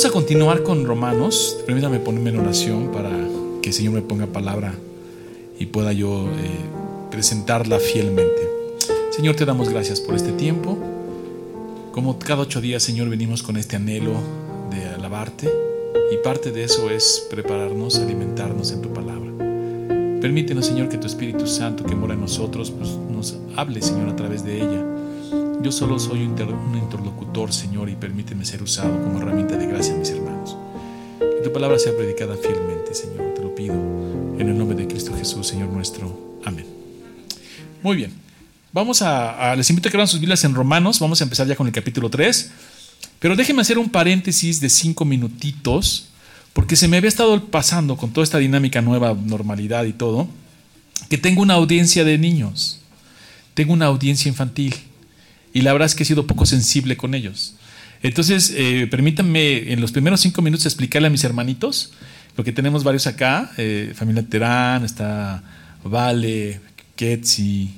Vamos 0.00 0.12
a 0.12 0.14
continuar 0.14 0.62
con 0.62 0.86
Romanos. 0.86 1.58
Permítame 1.66 1.98
ponerme 1.98 2.30
en 2.30 2.38
oración 2.38 2.90
para 2.90 3.10
que 3.60 3.68
el 3.68 3.74
Señor 3.74 3.92
me 3.92 4.00
ponga 4.00 4.26
palabra 4.26 4.72
y 5.58 5.66
pueda 5.66 5.92
yo 5.92 6.24
eh, 6.24 7.10
presentarla 7.10 7.78
fielmente. 7.78 8.48
Señor, 9.10 9.36
te 9.36 9.44
damos 9.44 9.68
gracias 9.68 10.00
por 10.00 10.14
este 10.14 10.32
tiempo. 10.32 10.78
Como 11.92 12.18
cada 12.18 12.40
ocho 12.40 12.62
días, 12.62 12.82
Señor, 12.82 13.10
venimos 13.10 13.42
con 13.42 13.58
este 13.58 13.76
anhelo 13.76 14.14
de 14.70 14.86
alabarte 14.86 15.52
y 16.10 16.16
parte 16.24 16.50
de 16.50 16.64
eso 16.64 16.88
es 16.88 17.26
prepararnos, 17.28 17.98
alimentarnos 17.98 18.72
en 18.72 18.80
tu 18.80 18.94
palabra. 18.94 19.30
Permítenos, 20.22 20.64
Señor, 20.64 20.88
que 20.88 20.96
tu 20.96 21.08
Espíritu 21.08 21.46
Santo 21.46 21.84
que 21.84 21.94
mora 21.94 22.14
en 22.14 22.22
nosotros 22.22 22.70
pues, 22.70 22.88
nos 22.88 23.36
hable, 23.54 23.82
Señor, 23.82 24.08
a 24.08 24.16
través 24.16 24.46
de 24.46 24.62
ella. 24.62 24.99
Yo 25.62 25.70
solo 25.70 25.98
soy 25.98 26.22
un, 26.22 26.30
interlocutor, 26.74 27.52
Señor, 27.52 27.90
y 27.90 27.94
permíteme 27.94 28.46
ser 28.46 28.62
usado 28.62 28.98
como 29.02 29.20
herramienta 29.20 29.58
de 29.58 29.66
gracia 29.66 29.92
a 29.92 29.98
mis 29.98 30.08
hermanos. 30.08 30.56
Que 31.18 31.42
tu 31.44 31.52
palabra 31.52 31.78
sea 31.78 31.94
predicada 31.94 32.34
fielmente, 32.34 32.94
Señor. 32.94 33.34
Te 33.34 33.42
lo 33.42 33.54
pido 33.54 33.74
en 33.74 34.48
el 34.48 34.56
nombre 34.56 34.74
de 34.74 34.88
Cristo 34.88 35.14
Jesús, 35.14 35.46
Señor 35.46 35.68
nuestro. 35.68 36.38
Amén. 36.46 36.64
Muy 37.82 37.96
bien. 37.96 38.12
Vamos 38.72 39.02
a, 39.02 39.54
les 39.54 39.68
invito 39.68 39.88
a 39.88 39.90
que 39.90 39.98
abran 39.98 40.08
sus 40.08 40.18
Biblias 40.18 40.42
en 40.44 40.54
Romanos. 40.54 40.98
Vamos 40.98 41.20
a 41.20 41.24
empezar 41.24 41.46
ya 41.46 41.56
con 41.56 41.66
el 41.66 41.74
capítulo 41.74 42.08
3. 42.08 42.52
Pero 43.18 43.36
déjenme 43.36 43.60
hacer 43.60 43.76
un 43.76 43.90
paréntesis 43.90 44.62
de 44.62 44.70
cinco 44.70 45.04
minutitos, 45.04 46.08
porque 46.54 46.74
se 46.74 46.88
me 46.88 46.96
había 46.96 47.08
estado 47.08 47.38
pasando 47.48 47.98
con 47.98 48.14
toda 48.14 48.24
esta 48.24 48.38
dinámica 48.38 48.80
nueva, 48.80 49.12
normalidad 49.12 49.84
y 49.84 49.92
todo, 49.92 50.26
que 51.10 51.18
tengo 51.18 51.42
una 51.42 51.54
audiencia 51.54 52.02
de 52.04 52.16
niños, 52.16 52.80
tengo 53.52 53.74
una 53.74 53.86
audiencia 53.86 54.30
infantil, 54.30 54.74
y 55.52 55.62
la 55.62 55.72
verdad 55.72 55.86
es 55.86 55.94
que 55.94 56.02
he 56.02 56.06
sido 56.06 56.26
poco 56.26 56.46
sensible 56.46 56.96
con 56.96 57.14
ellos. 57.14 57.54
Entonces, 58.02 58.54
eh, 58.56 58.86
permítanme 58.90 59.72
en 59.72 59.80
los 59.80 59.92
primeros 59.92 60.20
cinco 60.20 60.42
minutos 60.42 60.66
explicarle 60.66 61.08
a 61.08 61.10
mis 61.10 61.24
hermanitos, 61.24 61.92
porque 62.34 62.52
tenemos 62.52 62.84
varios 62.84 63.06
acá, 63.06 63.52
eh, 63.58 63.92
familia 63.94 64.24
Terán, 64.26 64.84
está 64.84 65.42
Vale, 65.84 66.60
Ketsi, 66.96 67.70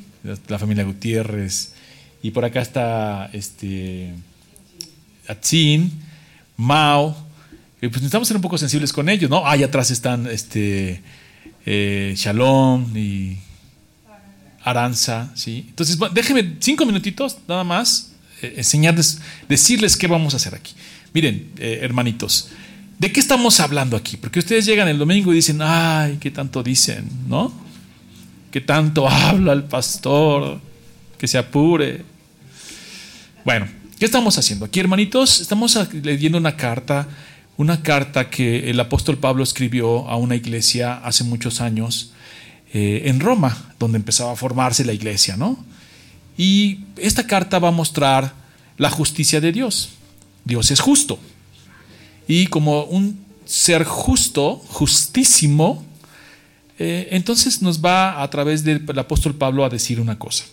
la 0.49 0.59
familia 0.59 0.85
Gutiérrez, 0.85 1.73
y 2.23 2.31
por 2.31 2.45
acá 2.45 2.61
está 2.61 3.31
este 3.33 4.13
Mao, 6.57 7.17
pues 7.81 7.93
necesitamos 7.95 8.29
ser 8.29 8.37
un 8.37 8.43
poco 8.43 8.59
sensibles 8.59 8.93
con 8.93 9.09
ellos, 9.09 9.29
¿no? 9.29 9.47
Ahí 9.47 9.65
atrás 9.65 9.91
están 9.91 10.27
este, 10.29 11.01
eh, 11.67 12.15
Shalom 12.17 12.97
y 12.97 13.39
Aranza, 14.65 15.31
¿sí? 15.35 15.67
Entonces, 15.69 15.99
déjenme 16.13 16.57
cinco 16.61 16.87
minutitos 16.87 17.39
nada 17.49 17.65
más 17.65 18.13
eh, 18.41 18.55
enseñarles, 18.57 19.21
decirles 19.49 19.97
qué 19.97 20.07
vamos 20.07 20.35
a 20.35 20.37
hacer 20.37 20.55
aquí. 20.55 20.75
Miren, 21.13 21.51
eh, 21.59 21.81
hermanitos, 21.83 22.49
¿de 22.99 23.13
qué 23.13 23.21
estamos 23.21 23.61
hablando 23.61 23.97
aquí? 23.97 24.17
Porque 24.17 24.39
ustedes 24.39 24.65
llegan 24.65 24.89
el 24.89 24.99
domingo 24.99 25.33
y 25.33 25.37
dicen, 25.37 25.61
ay, 25.61 26.19
¿qué 26.21 26.31
tanto 26.31 26.63
dicen? 26.63 27.09
¿No? 27.29 27.53
¿Qué 28.51 28.61
tanto 28.61 29.09
habla 29.11 29.53
el 29.53 29.65
pastor? 29.65 30.61
Que 31.19 31.27
se 31.27 31.39
apure. 31.39 32.05
Bueno, 33.45 33.67
¿Qué 34.03 34.07
estamos 34.07 34.37
haciendo 34.37 34.65
aquí, 34.65 34.81
hermanitos? 34.81 35.41
Estamos 35.41 35.79
leyendo 35.93 36.37
una 36.37 36.57
carta, 36.57 37.07
una 37.57 37.85
carta 37.85 38.29
que 38.31 38.69
el 38.69 38.81
apóstol 38.81 39.17
Pablo 39.19 39.45
escribió 39.45 40.09
a 40.09 40.17
una 40.17 40.35
iglesia 40.35 40.95
hace 40.95 41.23
muchos 41.23 41.61
años 41.61 42.13
eh, 42.73 43.03
en 43.07 43.21
Roma, 43.21 43.75
donde 43.79 43.99
empezaba 43.99 44.33
a 44.33 44.37
formarse 44.37 44.85
la 44.85 44.93
iglesia, 44.93 45.37
¿no? 45.37 45.63
Y 46.37 46.81
esta 46.97 47.27
carta 47.27 47.59
va 47.59 47.69
a 47.69 47.73
mostrar 47.73 48.33
la 48.79 48.91
justicia 48.91 49.41
de 49.41 49.53
Dios. 49.53 49.91
Dios 50.45 50.71
es 50.71 50.81
justo. 50.81 51.19
Y 52.27 52.47
como 52.47 52.85
un 52.85 53.25
ser 53.45 53.85
justo, 53.85 54.57
justísimo, 54.69 55.85
eh, 56.79 57.09
entonces 57.11 57.61
nos 57.61 57.85
va 57.85 58.23
a 58.23 58.31
través 58.31 58.65
del 58.65 58.83
apóstol 58.99 59.35
Pablo 59.35 59.65
a 59.65 59.69
decir 59.69 60.01
una 60.01 60.19
cosa. 60.19 60.45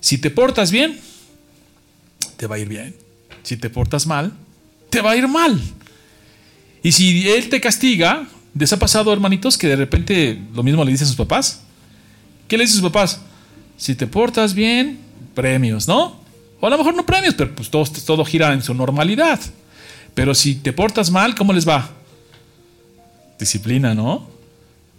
Si 0.00 0.18
te 0.18 0.30
portas 0.30 0.70
bien, 0.70 1.00
te 2.36 2.46
va 2.46 2.56
a 2.56 2.58
ir 2.58 2.68
bien. 2.68 2.94
Si 3.42 3.56
te 3.56 3.70
portas 3.70 4.06
mal, 4.06 4.32
te 4.90 5.00
va 5.00 5.10
a 5.12 5.16
ir 5.16 5.26
mal. 5.26 5.60
Y 6.82 6.92
si 6.92 7.28
Él 7.28 7.48
te 7.48 7.60
castiga, 7.60 8.28
¿les 8.58 8.72
ha 8.72 8.78
pasado, 8.78 9.12
hermanitos, 9.12 9.58
que 9.58 9.68
de 9.68 9.76
repente 9.76 10.40
lo 10.54 10.62
mismo 10.62 10.84
le 10.84 10.92
dicen 10.92 11.06
sus 11.06 11.16
papás? 11.16 11.62
¿Qué 12.48 12.56
le 12.56 12.64
dicen 12.64 12.80
sus 12.80 12.90
papás? 12.90 13.20
Si 13.76 13.94
te 13.94 14.06
portas 14.06 14.54
bien, 14.54 14.98
premios, 15.34 15.86
¿no? 15.88 16.16
O 16.60 16.66
a 16.66 16.70
lo 16.70 16.78
mejor 16.78 16.94
no 16.94 17.04
premios, 17.04 17.34
pero 17.34 17.54
pues 17.54 17.70
todo, 17.70 17.84
todo 17.84 18.24
gira 18.24 18.52
en 18.52 18.62
su 18.62 18.74
normalidad. 18.74 19.40
Pero 20.14 20.34
si 20.34 20.54
te 20.54 20.72
portas 20.72 21.10
mal, 21.10 21.34
¿cómo 21.34 21.52
les 21.52 21.68
va? 21.68 21.90
Disciplina, 23.38 23.94
¿no? 23.94 24.26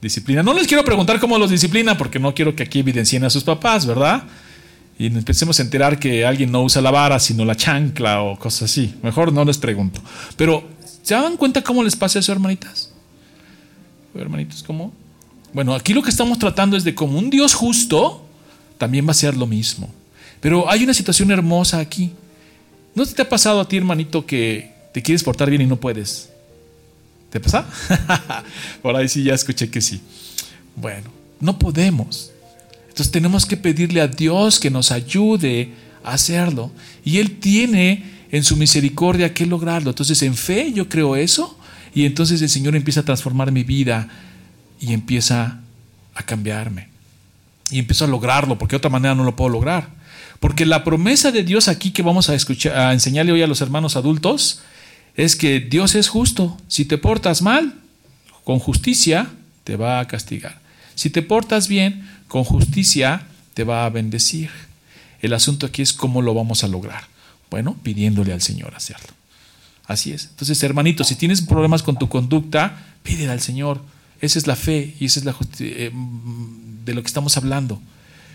Disciplina. 0.01 0.43
No 0.43 0.53
les 0.53 0.67
quiero 0.67 0.85
preguntar 0.85 1.19
cómo 1.19 1.39
los 1.39 1.49
disciplina 1.49 1.97
porque 1.97 2.19
no 2.19 2.35
quiero 2.35 2.55
que 2.55 2.63
aquí 2.63 2.79
evidencien 2.79 3.23
a 3.23 3.29
sus 3.29 3.43
papás, 3.43 3.85
¿verdad? 3.85 4.23
y 4.99 5.05
empecemos 5.05 5.59
a 5.59 5.63
enterar 5.63 5.99
que 5.99 6.25
alguien 6.25 6.51
no 6.51 6.63
usa 6.63 6.81
la 6.81 6.89
vara, 6.89 7.19
sino 7.19 7.45
la 7.45 7.55
chancla 7.55 8.21
o 8.23 8.37
cosas 8.37 8.71
así. 8.71 8.95
Mejor 9.03 9.31
no 9.31 9.45
les 9.45 9.57
pregunto. 9.57 10.01
Pero, 10.35 10.67
¿se 11.03 11.13
dan 11.13 11.37
cuenta 11.37 11.63
cómo 11.63 11.83
les 11.83 11.95
pasa 11.95 12.19
eso, 12.19 12.31
hermanitas? 12.31 12.91
Hermanitos, 14.19 14.63
¿cómo? 14.63 14.91
Bueno, 15.53 15.73
aquí 15.73 15.93
lo 15.93 16.03
que 16.03 16.09
estamos 16.09 16.39
tratando 16.39 16.77
es 16.77 16.83
de 16.83 16.93
como 16.93 17.17
un 17.17 17.29
Dios 17.29 17.53
justo, 17.53 18.25
también 18.77 19.07
va 19.07 19.11
a 19.11 19.15
ser 19.15 19.35
lo 19.35 19.47
mismo. 19.47 19.89
Pero 20.39 20.69
hay 20.69 20.83
una 20.83 20.93
situación 20.93 21.31
hermosa 21.31 21.79
aquí. 21.79 22.11
¿No 22.93 23.05
te 23.05 23.21
ha 23.21 23.29
pasado 23.29 23.59
a 23.59 23.67
ti, 23.67 23.77
hermanito, 23.77 24.25
que 24.25 24.71
te 24.93 25.01
quieres 25.01 25.23
portar 25.23 25.49
bien 25.49 25.61
y 25.61 25.65
no 25.65 25.77
puedes? 25.77 26.29
¿Te 27.29 27.39
pasa? 27.39 27.65
Por 28.81 28.95
ahí 28.95 29.09
sí 29.09 29.23
ya 29.23 29.33
escuché 29.33 29.69
que 29.69 29.81
sí. 29.81 30.01
Bueno, 30.75 31.09
no 31.39 31.57
podemos. 31.57 32.31
Entonces 32.89 33.11
tenemos 33.11 33.45
que 33.45 33.57
pedirle 33.57 34.01
a 34.01 34.07
Dios 34.07 34.59
que 34.59 34.69
nos 34.69 34.91
ayude 34.91 35.71
a 36.03 36.13
hacerlo. 36.13 36.71
Y 37.03 37.17
Él 37.17 37.39
tiene 37.39 38.03
en 38.31 38.43
su 38.43 38.55
misericordia 38.55 39.33
que 39.33 39.45
lograrlo. 39.45 39.89
Entonces 39.89 40.21
en 40.21 40.35
fe 40.35 40.71
yo 40.73 40.87
creo 40.87 41.15
eso 41.15 41.57
y 41.93 42.05
entonces 42.05 42.41
el 42.41 42.49
Señor 42.49 42.75
empieza 42.75 43.01
a 43.01 43.05
transformar 43.05 43.51
mi 43.51 43.63
vida 43.63 44.07
y 44.79 44.93
empieza 44.93 45.59
a 46.15 46.23
cambiarme. 46.23 46.89
Y 47.69 47.79
empiezo 47.79 48.05
a 48.05 48.07
lograrlo, 48.07 48.57
porque 48.57 48.73
de 48.73 48.77
otra 48.77 48.89
manera 48.89 49.15
no 49.15 49.23
lo 49.23 49.35
puedo 49.35 49.49
lograr. 49.49 49.89
Porque 50.39 50.65
la 50.65 50.83
promesa 50.83 51.31
de 51.31 51.43
Dios 51.43 51.67
aquí 51.67 51.91
que 51.91 52.03
vamos 52.03 52.29
a, 52.29 52.35
escuchar, 52.35 52.77
a 52.77 52.93
enseñarle 52.93 53.31
hoy 53.31 53.41
a 53.41 53.47
los 53.47 53.61
hermanos 53.61 53.95
adultos 53.95 54.61
es 55.15 55.35
que 55.35 55.59
Dios 55.59 55.95
es 55.95 56.07
justo. 56.07 56.57
Si 56.67 56.85
te 56.85 56.97
portas 56.97 57.41
mal, 57.41 57.73
con 58.43 58.59
justicia, 58.59 59.27
te 59.63 59.75
va 59.75 59.99
a 59.99 60.07
castigar. 60.07 60.59
Si 60.95 61.09
te 61.09 61.21
portas 61.21 61.67
bien, 61.67 62.07
con 62.27 62.43
justicia 62.43 63.27
te 63.53 63.63
va 63.63 63.85
a 63.85 63.89
bendecir. 63.89 64.49
El 65.21 65.33
asunto 65.33 65.65
aquí 65.65 65.81
es 65.81 65.93
cómo 65.93 66.21
lo 66.21 66.33
vamos 66.33 66.63
a 66.63 66.67
lograr. 66.67 67.05
Bueno, 67.49 67.75
pidiéndole 67.81 68.33
al 68.33 68.41
Señor 68.41 68.75
hacerlo. 68.75 69.16
Así 69.87 70.11
es. 70.11 70.25
Entonces, 70.25 70.61
hermanito, 70.63 71.03
si 71.03 71.15
tienes 71.15 71.41
problemas 71.41 71.81
con 71.81 71.97
tu 71.97 72.09
conducta, 72.09 72.77
pídele 73.03 73.31
al 73.31 73.39
Señor. 73.39 73.81
Esa 74.19 74.37
es 74.37 74.45
la 74.45 74.55
fe 74.55 74.95
y 74.99 75.05
esa 75.05 75.19
es 75.21 75.25
la 75.25 75.35
eh, 75.59 75.91
de 76.85 76.93
lo 76.93 77.01
que 77.01 77.07
estamos 77.07 77.37
hablando. 77.37 77.81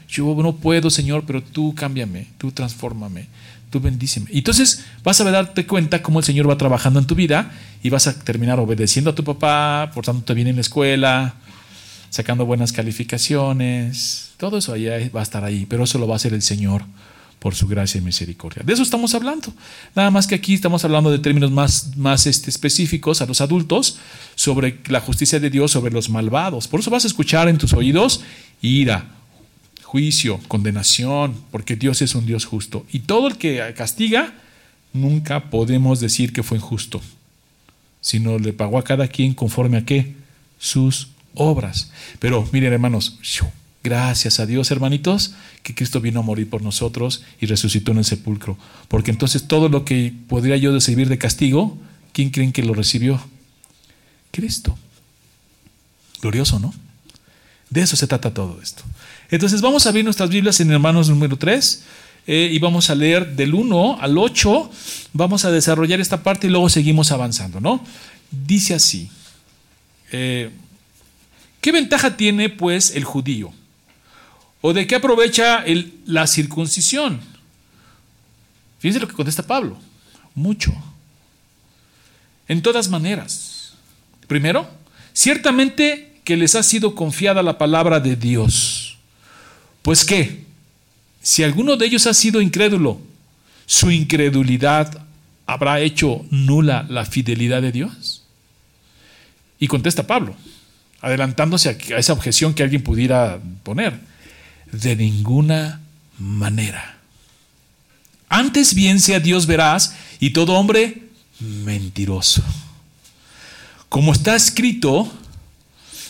Yo 0.09 0.35
no 0.43 0.57
puedo, 0.57 0.91
Señor, 0.91 1.25
pero 1.27 1.43
tú 1.43 1.75
cámbiame, 1.75 2.29
tú 2.39 2.53
transfórmame, 2.53 3.27
tú 3.71 3.81
bendíceme. 3.81 4.27
Y 4.31 4.39
entonces 4.39 4.85
vas 5.03 5.21
a 5.21 5.31
darte 5.31 5.67
cuenta 5.67 6.03
cómo 6.03 6.21
el 6.21 6.25
Señor 6.25 6.49
va 6.49 6.57
trabajando 6.57 7.01
en 7.01 7.07
tu 7.07 7.15
vida 7.15 7.53
y 7.83 7.91
vas 7.91 8.07
a 8.07 8.19
terminar 8.19 8.59
obedeciendo 8.59 9.10
a 9.10 9.15
tu 9.15 9.25
papá, 9.25 9.91
portándote 9.95 10.34
bien 10.34 10.48
en 10.48 10.57
la 10.57 10.60
escuela, 10.60 11.34
sacando 12.10 12.45
buenas 12.45 12.72
calificaciones, 12.72 14.33
todo 14.37 14.59
eso 14.59 14.72
allá 14.75 14.98
va 15.15 15.21
a 15.21 15.22
estar 15.22 15.45
ahí, 15.45 15.66
pero 15.66 15.84
eso 15.84 15.98
lo 15.98 16.07
va 16.07 16.15
a 16.15 16.16
hacer 16.16 16.34
el 16.34 16.43
Señor 16.43 16.84
por 17.42 17.56
su 17.56 17.66
gracia 17.66 17.98
y 17.98 18.03
misericordia. 18.03 18.62
De 18.65 18.72
eso 18.72 18.84
estamos 18.84 19.16
hablando. 19.16 19.53
Nada 19.97 20.12
más 20.12 20.28
que 20.28 20.36
aquí 20.36 20.54
estamos 20.54 20.84
hablando 20.84 21.10
de 21.10 21.18
términos 21.18 21.50
más, 21.50 21.97
más 21.97 22.28
este, 22.28 22.48
específicos 22.48 23.21
a 23.21 23.27
los 23.27 23.41
adultos 23.41 23.98
sobre 24.36 24.78
la 24.86 25.00
justicia 25.00 25.41
de 25.41 25.50
Dios 25.50 25.72
sobre 25.72 25.92
los 25.92 26.09
malvados. 26.09 26.68
Por 26.68 26.78
eso 26.78 26.91
vas 26.91 27.03
a 27.03 27.09
escuchar 27.09 27.48
en 27.48 27.59
tus 27.59 27.72
oídos 27.72 28.22
ira, 28.60 29.06
juicio, 29.83 30.39
condenación, 30.47 31.34
porque 31.50 31.74
Dios 31.74 32.00
es 32.00 32.15
un 32.15 32.27
Dios 32.27 32.44
justo. 32.44 32.86
Y 32.92 33.00
todo 33.00 33.27
el 33.27 33.36
que 33.39 33.74
castiga, 33.77 34.34
nunca 34.92 35.50
podemos 35.50 35.98
decir 35.98 36.33
que 36.33 36.45
fue 36.45 36.59
injusto, 36.59 37.00
sino 38.00 38.38
le 38.38 38.53
pagó 38.53 38.78
a 38.78 38.84
cada 38.84 39.09
quien 39.09 39.34
conforme 39.34 39.78
a 39.78 39.84
qué? 39.84 40.15
Sus 40.60 41.09
obras. 41.34 41.91
Pero 42.21 42.48
miren 42.53 42.72
hermanos, 42.72 43.18
gracias 43.83 44.41
a 44.41 44.47
Dios 44.47 44.71
hermanitos, 44.71 45.34
que 45.63 45.75
Cristo 45.75 46.01
vino 46.01 46.21
a 46.21 46.23
morir 46.23 46.49
por 46.49 46.63
nosotros 46.63 47.25
y 47.41 47.47
resucitó 47.47 47.93
en 47.93 47.99
el 47.99 48.05
sepulcro. 48.05 48.57
Porque 48.89 49.11
entonces 49.11 49.49
todo 49.49 49.69
lo 49.69 49.84
que 49.84 50.15
podría 50.29 50.57
yo 50.57 50.73
recibir 50.73 51.09
de 51.09 51.19
castigo, 51.19 51.79
¿quién 52.13 52.31
creen 52.31 52.53
que 52.53 52.63
lo 52.63 52.75
recibió? 52.75 53.21
Cristo. 54.31 54.79
Glorioso, 56.21 56.59
¿no? 56.59 56.73
De 57.71 57.83
eso 57.83 57.97
se 57.97 58.07
trata 58.07 58.34
todo 58.34 58.61
esto. 58.63 58.83
Entonces 59.31 59.61
vamos 59.61 59.87
a 59.87 59.93
ver 59.93 60.05
nuestras 60.05 60.29
Biblias 60.31 60.61
en 60.61 60.71
hermanos 60.71 61.09
número 61.09 61.37
3. 61.37 61.83
eh, 62.27 62.51
y 62.53 62.59
vamos 62.61 62.91
a 62.91 62.95
leer 62.95 63.34
del 63.34 63.55
1 63.55 63.99
al 64.01 64.17
8, 64.17 64.71
vamos 65.13 65.45
a 65.45 65.51
desarrollar 65.51 66.01
esta 66.01 66.23
parte 66.23 66.47
y 66.47 66.51
luego 66.51 66.69
seguimos 66.69 67.11
avanzando, 67.11 67.61
¿no? 67.61 67.84
Dice 68.31 68.75
así, 68.75 69.11
eh, 70.13 70.51
¿qué 71.61 71.73
ventaja 71.73 72.17
tiene 72.17 72.49
pues 72.49 72.95
el 72.95 73.05
judío? 73.05 73.53
¿O 74.62 74.72
de 74.72 74.86
qué 74.86 74.94
aprovecha 74.94 75.64
la 76.06 76.26
circuncisión? 76.26 77.20
Fíjense 78.78 79.00
lo 79.00 79.09
que 79.09 79.14
contesta 79.14 79.42
Pablo, 79.42 79.76
mucho, 80.34 80.72
en 82.48 82.62
todas 82.62 82.88
maneras. 82.88 83.74
Primero, 84.28 84.68
ciertamente 85.12 86.20
que 86.24 86.36
les 86.36 86.54
ha 86.54 86.62
sido 86.62 86.94
confiada 86.94 87.42
la 87.42 87.59
palabra 87.59 88.00
de 88.00 88.16
Dios. 88.16 88.98
Pues 89.82 90.04
qué, 90.04 90.44
si 91.22 91.42
alguno 91.42 91.76
de 91.76 91.86
ellos 91.86 92.06
ha 92.06 92.14
sido 92.14 92.41
incrédulo, 92.41 93.00
su 93.66 93.91
incredulidad 93.91 95.06
habrá 95.47 95.80
hecho 95.80 96.24
nula 96.30 96.86
la 96.88 97.04
fidelidad 97.04 97.62
de 97.62 97.72
Dios. 97.72 98.22
Y 99.59 99.66
contesta 99.66 100.06
Pablo, 100.06 100.36
adelantándose 101.00 101.68
a 101.68 101.98
esa 101.98 102.12
objeción 102.12 102.54
que 102.54 102.62
alguien 102.62 102.82
pudiera 102.82 103.41
poner, 103.64 104.11
de 104.72 104.97
ninguna 104.97 105.80
manera. 106.19 106.98
Antes 108.28 108.74
bien 108.74 109.01
sea 109.01 109.21
Dios 109.21 109.47
veraz 109.47 109.95
y 110.19 110.30
todo 110.30 110.54
hombre 110.54 111.09
mentiroso. 111.39 112.42
Como 113.89 114.13
está 114.13 114.34
escrito, 114.34 115.13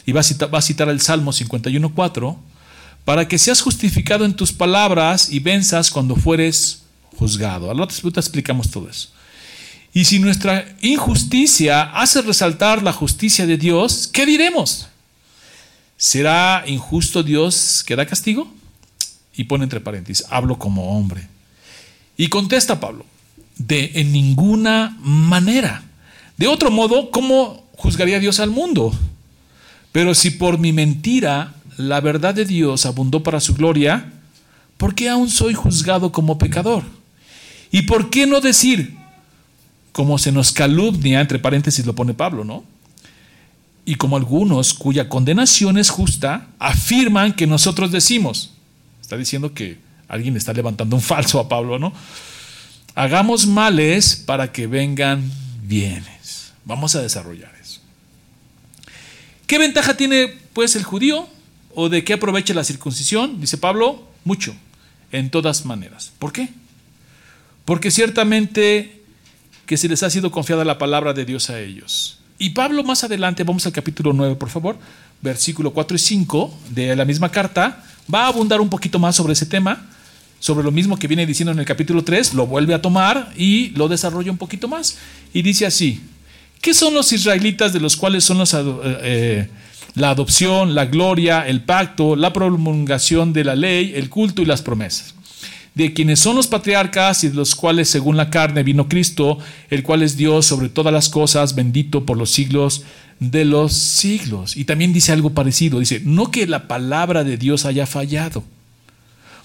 y 0.06 0.12
va 0.12 0.20
a 0.20 0.24
citar, 0.24 0.54
va 0.54 0.58
a 0.58 0.62
citar 0.62 0.88
el 0.88 1.00
Salmo 1.00 1.32
51.4, 1.32 2.36
para 3.04 3.26
que 3.26 3.38
seas 3.38 3.60
justificado 3.60 4.24
en 4.24 4.34
tus 4.34 4.52
palabras 4.52 5.30
y 5.30 5.40
venzas 5.40 5.90
cuando 5.90 6.14
fueres 6.14 6.82
juzgado. 7.16 7.70
A 7.70 7.74
la 7.74 7.82
otra 7.82 8.20
explicamos 8.20 8.70
todo 8.70 8.88
eso. 8.88 9.08
Y 9.92 10.04
si 10.04 10.18
nuestra 10.20 10.64
injusticia 10.80 11.82
hace 11.82 12.22
resaltar 12.22 12.82
la 12.82 12.92
justicia 12.92 13.46
de 13.46 13.58
Dios, 13.58 14.08
¿qué 14.10 14.24
diremos? 14.24 14.86
¿Será 16.02 16.64
injusto 16.66 17.22
Dios 17.22 17.84
que 17.86 17.94
da 17.94 18.06
castigo? 18.06 18.52
Y 19.36 19.44
pone 19.44 19.62
entre 19.62 19.78
paréntesis, 19.78 20.26
hablo 20.30 20.58
como 20.58 20.98
hombre. 20.98 21.28
Y 22.16 22.26
contesta 22.26 22.80
Pablo, 22.80 23.06
de 23.56 23.92
en 23.94 24.10
ninguna 24.10 24.96
manera. 24.98 25.84
De 26.36 26.48
otro 26.48 26.72
modo, 26.72 27.12
¿cómo 27.12 27.68
juzgaría 27.76 28.18
Dios 28.18 28.40
al 28.40 28.50
mundo? 28.50 28.92
Pero 29.92 30.16
si 30.16 30.32
por 30.32 30.58
mi 30.58 30.72
mentira 30.72 31.54
la 31.76 32.00
verdad 32.00 32.34
de 32.34 32.46
Dios 32.46 32.84
abundó 32.84 33.22
para 33.22 33.38
su 33.38 33.54
gloria, 33.54 34.12
¿por 34.78 34.96
qué 34.96 35.08
aún 35.08 35.30
soy 35.30 35.54
juzgado 35.54 36.10
como 36.10 36.36
pecador? 36.36 36.82
¿Y 37.70 37.82
por 37.82 38.10
qué 38.10 38.26
no 38.26 38.40
decir, 38.40 38.96
como 39.92 40.18
se 40.18 40.32
nos 40.32 40.50
calumnia, 40.50 41.20
entre 41.20 41.38
paréntesis 41.38 41.86
lo 41.86 41.94
pone 41.94 42.12
Pablo, 42.12 42.42
¿no? 42.42 42.71
Y 43.84 43.96
como 43.96 44.16
algunos 44.16 44.74
cuya 44.74 45.08
condenación 45.08 45.76
es 45.76 45.90
justa, 45.90 46.48
afirman 46.58 47.32
que 47.32 47.46
nosotros 47.46 47.90
decimos, 47.90 48.52
está 49.00 49.16
diciendo 49.16 49.54
que 49.54 49.78
alguien 50.08 50.36
está 50.36 50.52
levantando 50.52 50.94
un 50.94 51.02
falso 51.02 51.40
a 51.40 51.48
Pablo, 51.48 51.78
¿no? 51.78 51.92
Hagamos 52.94 53.46
males 53.46 54.16
para 54.16 54.52
que 54.52 54.66
vengan 54.66 55.30
bienes. 55.62 56.52
Vamos 56.64 56.94
a 56.94 57.02
desarrollar 57.02 57.52
eso. 57.60 57.80
¿Qué 59.46 59.58
ventaja 59.58 59.96
tiene 59.96 60.38
pues 60.52 60.76
el 60.76 60.84
judío? 60.84 61.28
¿O 61.74 61.88
de 61.88 62.04
qué 62.04 62.12
aprovecha 62.12 62.54
la 62.54 62.64
circuncisión? 62.64 63.40
Dice 63.40 63.58
Pablo, 63.58 64.06
mucho, 64.24 64.54
en 65.10 65.30
todas 65.30 65.64
maneras. 65.64 66.12
¿Por 66.18 66.32
qué? 66.32 66.50
Porque 67.64 67.90
ciertamente 67.90 69.02
que 69.66 69.76
se 69.76 69.88
les 69.88 70.02
ha 70.02 70.10
sido 70.10 70.30
confiada 70.30 70.64
la 70.64 70.78
palabra 70.78 71.14
de 71.14 71.24
Dios 71.24 71.48
a 71.50 71.60
ellos. 71.60 72.18
Y 72.42 72.50
Pablo 72.50 72.82
más 72.82 73.04
adelante, 73.04 73.44
vamos 73.44 73.64
al 73.66 73.72
capítulo 73.72 74.12
9, 74.12 74.34
por 74.34 74.48
favor, 74.48 74.76
versículo 75.20 75.72
4 75.72 75.94
y 75.94 76.00
5 76.00 76.58
de 76.70 76.96
la 76.96 77.04
misma 77.04 77.30
carta, 77.30 77.84
va 78.12 78.24
a 78.24 78.26
abundar 78.26 78.60
un 78.60 78.68
poquito 78.68 78.98
más 78.98 79.14
sobre 79.14 79.34
ese 79.34 79.46
tema, 79.46 79.86
sobre 80.40 80.64
lo 80.64 80.72
mismo 80.72 80.98
que 80.98 81.06
viene 81.06 81.24
diciendo 81.24 81.52
en 81.52 81.60
el 81.60 81.64
capítulo 81.64 82.02
3, 82.02 82.34
lo 82.34 82.48
vuelve 82.48 82.74
a 82.74 82.82
tomar 82.82 83.32
y 83.36 83.68
lo 83.76 83.86
desarrolla 83.86 84.32
un 84.32 84.38
poquito 84.38 84.66
más. 84.66 84.98
Y 85.32 85.42
dice 85.42 85.66
así, 85.66 86.00
¿qué 86.60 86.74
son 86.74 86.94
los 86.94 87.12
israelitas 87.12 87.72
de 87.72 87.78
los 87.78 87.96
cuales 87.96 88.24
son 88.24 88.38
los... 88.38 88.52
Eh, 88.54 88.58
eh, 88.82 89.48
la 89.94 90.10
adopción, 90.10 90.74
la 90.74 90.86
gloria, 90.86 91.46
el 91.46 91.60
pacto, 91.60 92.16
la 92.16 92.32
promulgación 92.32 93.32
de 93.32 93.44
la 93.44 93.54
ley, 93.54 93.92
el 93.94 94.08
culto 94.10 94.42
y 94.42 94.46
las 94.46 94.62
promesas. 94.62 95.14
De 95.74 95.94
quienes 95.94 96.20
son 96.20 96.36
los 96.36 96.48
patriarcas 96.48 97.24
y 97.24 97.28
de 97.28 97.34
los 97.34 97.54
cuales 97.54 97.88
según 97.88 98.16
la 98.16 98.28
carne 98.28 98.62
vino 98.62 98.88
Cristo, 98.88 99.38
el 99.70 99.82
cual 99.82 100.02
es 100.02 100.16
Dios 100.16 100.44
sobre 100.46 100.68
todas 100.68 100.92
las 100.92 101.08
cosas, 101.08 101.54
bendito 101.54 102.04
por 102.04 102.18
los 102.18 102.30
siglos 102.30 102.84
de 103.30 103.44
los 103.44 103.72
siglos. 103.72 104.56
Y 104.56 104.64
también 104.64 104.92
dice 104.92 105.12
algo 105.12 105.30
parecido, 105.30 105.78
dice, 105.78 106.02
no 106.04 106.30
que 106.30 106.46
la 106.46 106.68
palabra 106.68 107.24
de 107.24 107.36
Dios 107.36 107.64
haya 107.64 107.86
fallado, 107.86 108.44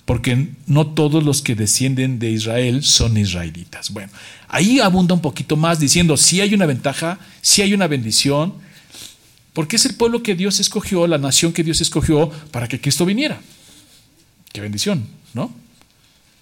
porque 0.06 0.50
no 0.66 0.88
todos 0.88 1.24
los 1.24 1.42
que 1.42 1.56
descienden 1.56 2.18
de 2.20 2.32
Israel 2.32 2.84
son 2.84 3.18
israelitas. 3.18 3.92
Bueno, 3.92 4.12
ahí 4.48 4.80
abunda 4.80 5.14
un 5.14 5.22
poquito 5.22 5.56
más 5.56 5.80
diciendo, 5.80 6.18
si 6.18 6.42
hay 6.42 6.54
una 6.54 6.66
ventaja, 6.66 7.20
si 7.42 7.62
hay 7.62 7.74
una 7.74 7.88
bendición, 7.88 8.54
porque 9.54 9.76
es 9.76 9.86
el 9.86 9.96
pueblo 9.96 10.24
que 10.24 10.36
Dios 10.36 10.60
escogió, 10.60 11.08
la 11.08 11.18
nación 11.18 11.54
que 11.54 11.64
Dios 11.64 11.82
escogió 11.82 12.30
para 12.52 12.68
que 12.68 12.82
Cristo 12.82 13.06
viniera. 13.06 13.40
Qué 14.54 14.62
bendición, 14.62 15.08
¿no? 15.34 15.52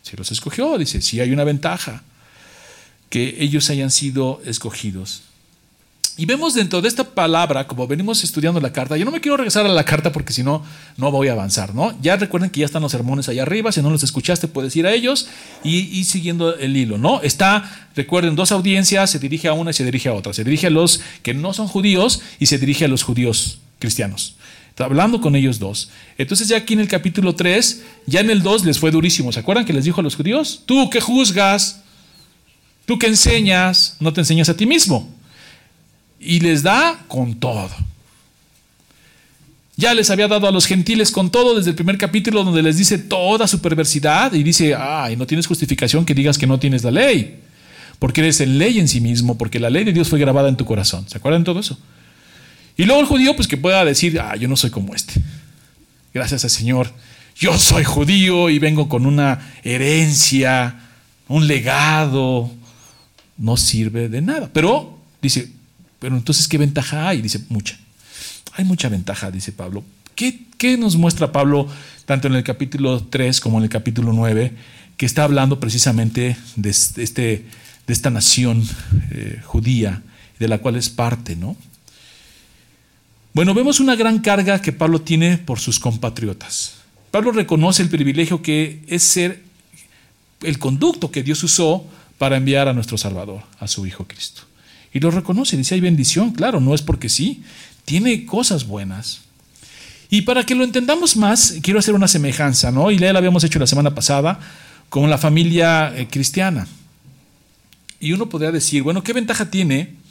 Si 0.06 0.16
los 0.16 0.32
escogió, 0.32 0.78
dice, 0.78 1.02
si 1.02 1.20
hay 1.20 1.32
una 1.32 1.44
ventaja, 1.44 2.04
que 3.10 3.38
ellos 3.40 3.72
hayan 3.72 3.90
sido 3.90 4.40
escogidos. 4.46 5.24
Y 6.16 6.28
vemos 6.28 6.54
dentro 6.54 6.80
de 6.80 6.88
esta 6.88 7.04
palabra, 7.04 7.66
como 7.66 7.88
venimos 7.88 8.24
estudiando 8.24 8.62
la 8.62 8.72
carta, 8.72 8.98
yo 8.98 9.04
no 9.04 9.10
me 9.10 9.20
quiero 9.20 9.36
regresar 9.36 9.66
a 9.66 9.70
la 9.70 9.84
carta 9.84 10.12
porque 10.12 10.32
si 10.32 10.44
no, 10.44 10.64
no 10.96 11.10
voy 11.10 11.28
a 11.28 11.32
avanzar, 11.32 11.74
¿no? 11.74 11.98
Ya 12.04 12.18
recuerden 12.18 12.52
que 12.52 12.60
ya 12.60 12.68
están 12.68 12.84
los 12.84 12.92
sermones 12.92 13.28
allá 13.30 13.42
arriba, 13.42 13.72
si 13.72 13.82
no 13.82 13.90
los 13.90 14.04
escuchaste 14.04 14.48
puedes 14.48 14.76
ir 14.76 14.86
a 14.86 14.94
ellos 14.94 15.28
y, 15.64 16.04
siguiendo 16.04 16.56
el 16.56 16.78
hilo, 16.78 17.00
¿no? 17.00 17.20
Está, 17.22 17.90
recuerden, 17.96 18.36
dos 18.36 18.52
audiencias, 18.52 19.10
se 19.10 19.18
dirige 19.18 19.48
a 19.48 19.54
una 19.54 19.72
y 19.72 19.74
se 19.74 19.84
dirige 19.84 20.08
a 20.08 20.14
otra. 20.14 20.34
Se 20.34 20.44
dirige 20.44 20.68
a 20.68 20.70
los 20.70 21.02
que 21.24 21.34
no 21.34 21.52
son 21.52 21.68
judíos 21.68 22.22
y 22.38 22.46
se 22.46 22.60
dirige 22.60 22.86
a 22.86 22.90
los 22.90 23.02
judíos 23.02 23.58
cristianos. 23.80 24.36
Hablando 24.78 25.22
con 25.22 25.36
ellos 25.36 25.60
dos. 25.60 25.90
Entonces 26.18 26.48
ya 26.50 26.58
aquí 26.58 26.74
en 26.74 26.82
el 26.82 26.88
capítulo 26.88 27.36
3, 27.36 27.84
ya 28.08 28.20
en 28.20 28.30
el 28.30 28.42
2 28.42 28.66
les 28.66 28.78
fue 28.78 28.92
durísimo. 28.92 29.32
¿Se 29.32 29.40
acuerdan 29.40 29.66
que 29.66 29.74
les 29.74 29.86
dijo 29.86 30.02
a 30.02 30.04
los 30.04 30.16
judíos? 30.16 30.64
Tú 30.66 30.90
que 30.90 31.00
juzgas, 31.00 31.82
tú 32.86 33.00
que 33.00 33.08
enseñas, 33.08 33.96
no 34.00 34.12
te 34.12 34.22
enseñas 34.22 34.50
a 34.50 34.58
ti 34.58 34.66
mismo 34.66 35.16
y 36.20 36.40
les 36.40 36.64
da 36.64 37.06
con 37.08 37.36
todo. 37.36 37.70
Ya 39.78 39.94
les 39.94 40.10
había 40.10 40.28
dado 40.28 40.48
a 40.48 40.52
los 40.52 40.66
gentiles 40.66 41.12
con 41.12 41.30
todo 41.30 41.56
desde 41.56 41.72
el 41.72 41.76
primer 41.76 41.98
capítulo 41.98 42.44
donde 42.44 42.64
les 42.64 42.78
dice 42.78 42.98
toda 42.98 43.48
su 43.48 43.62
perversidad 43.62 44.34
y 44.34 44.42
dice, 44.42 44.74
ay, 44.74 45.18
no 45.18 45.28
tienes 45.28 45.48
justificación 45.48 46.06
que 46.06 46.14
digas 46.14 46.38
que 46.38 46.48
no 46.48 46.60
tienes 46.60 46.84
la 46.84 46.92
ley, 46.92 47.40
porque 48.00 48.22
eres 48.22 48.40
en 48.40 48.58
ley 48.58 48.80
en 48.80 48.88
sí 48.88 49.02
mismo, 49.02 49.38
porque 49.38 49.60
la 49.60 49.70
ley 49.70 49.84
de 49.84 49.92
Dios 49.92 50.10
fue 50.10 50.18
grabada 50.18 50.48
en 50.48 50.56
tu 50.56 50.66
corazón. 50.66 51.08
¿Se 51.10 51.18
acuerdan 51.18 51.42
de 51.42 51.46
todo 51.46 51.60
eso? 51.60 51.78
Y 52.78 52.84
luego 52.84 53.02
el 53.02 53.08
judío, 53.08 53.36
pues 53.36 53.48
que 53.48 53.58
pueda 53.58 53.86
decir, 53.86 54.20
ah, 54.20 54.36
yo 54.36 54.48
no 54.48 54.58
soy 54.58 54.70
como 54.70 54.94
este. 54.94 55.22
Gracias 56.14 56.44
al 56.44 56.50
Señor, 56.50 56.92
yo 57.36 57.58
soy 57.58 57.84
judío 57.84 58.50
y 58.50 58.60
vengo 58.60 58.88
con 58.88 59.06
una 59.06 59.54
herencia, 59.64 60.80
un 61.28 61.48
legado, 61.48 62.52
no 63.38 63.58
sirve 63.58 64.10
de 64.10 64.22
nada. 64.22 64.50
Pero 64.52 65.00
dice, 65.22 65.52
pero 66.00 66.16
entonces, 66.16 66.48
¿qué 66.48 66.58
ventaja 66.58 67.08
hay? 67.08 67.22
Dice, 67.22 67.42
mucha. 67.50 67.78
Hay 68.54 68.64
mucha 68.64 68.90
ventaja, 68.90 69.32
dice 69.32 69.52
Pablo. 69.52 69.84
¿Qué, 70.16 70.78
nos 70.78 70.96
muestra 70.96 71.32
Pablo 71.32 71.68
tanto 72.06 72.28
en 72.28 72.36
el 72.36 72.44
capítulo 72.44 73.04
3 73.04 73.40
como 73.42 73.58
en 73.58 73.66
el 73.66 73.70
capítulo 73.70 74.14
9? 74.14 74.54
Que 74.98 75.06
está 75.06 75.26
hablando 75.26 75.60
precisamente 75.60 76.38
de, 76.56 76.70
este, 76.70 77.46
de 77.86 77.94
esta 77.94 78.10
nación 78.10 78.64
eh, 79.12 79.42
judía, 79.44 80.02
de 80.40 80.48
la 80.48 80.60
cual 80.60 80.78
es 80.78 80.90
parte, 80.90 81.36
¿no? 81.36 81.58
Bueno, 83.36 83.54
vemos 83.54 83.82
una 83.82 83.98
gran 83.98 84.20
carga 84.20 84.62
que 84.62 84.72
Pablo 84.72 85.02
tiene 85.02 85.38
por 85.38 85.60
sus 85.60 85.78
compatriotas. 85.78 86.76
Pablo 87.12 87.34
reconoce 87.34 87.84
el 87.84 87.90
privilegio 87.90 88.42
que 88.42 88.82
es 88.88 89.04
ser 89.04 89.44
el 90.42 90.58
conducto 90.58 91.12
que 91.12 91.22
Dios 91.22 91.44
usó 91.44 91.86
para 92.18 92.38
enviar 92.38 92.70
a 92.70 92.74
nuestro 92.74 92.98
Salvador, 92.98 93.42
a 93.60 93.68
su 93.68 93.86
Hijo 93.86 94.08
Cristo. 94.08 94.44
Y 94.94 95.02
lo 95.02 95.12
reconoce, 95.12 95.58
dice, 95.58 95.76
hay 95.76 95.82
bendición, 95.82 96.32
claro, 96.32 96.62
no 96.62 96.74
es 96.74 96.82
porque 96.82 97.10
sí, 97.10 97.44
tiene 97.84 98.26
cosas 98.26 98.68
buenas. 98.68 99.24
Y 100.10 100.22
para 100.22 100.46
que 100.46 100.56
lo 100.56 100.64
entendamos 100.64 101.18
más, 101.18 101.56
quiero 101.62 101.80
hacer 101.80 101.94
una 101.94 102.08
semejanza, 102.08 102.72
¿no? 102.72 102.90
Y 102.90 102.98
ya 102.98 103.12
la 103.12 103.20
habíamos 103.20 103.44
hecho 103.44 103.60
la 103.60 103.68
semana 103.68 103.94
pasada 103.94 104.40
con 104.88 105.10
la 105.10 105.18
familia 105.18 105.94
eh, 105.94 106.08
cristiana. 106.10 106.70
Y 108.00 108.14
uno 108.14 108.30
podría 108.30 108.54
decir, 108.54 108.82
bueno, 108.82 109.04
¿qué 109.04 109.12
ventaja 109.12 109.52
tiene 109.52 110.05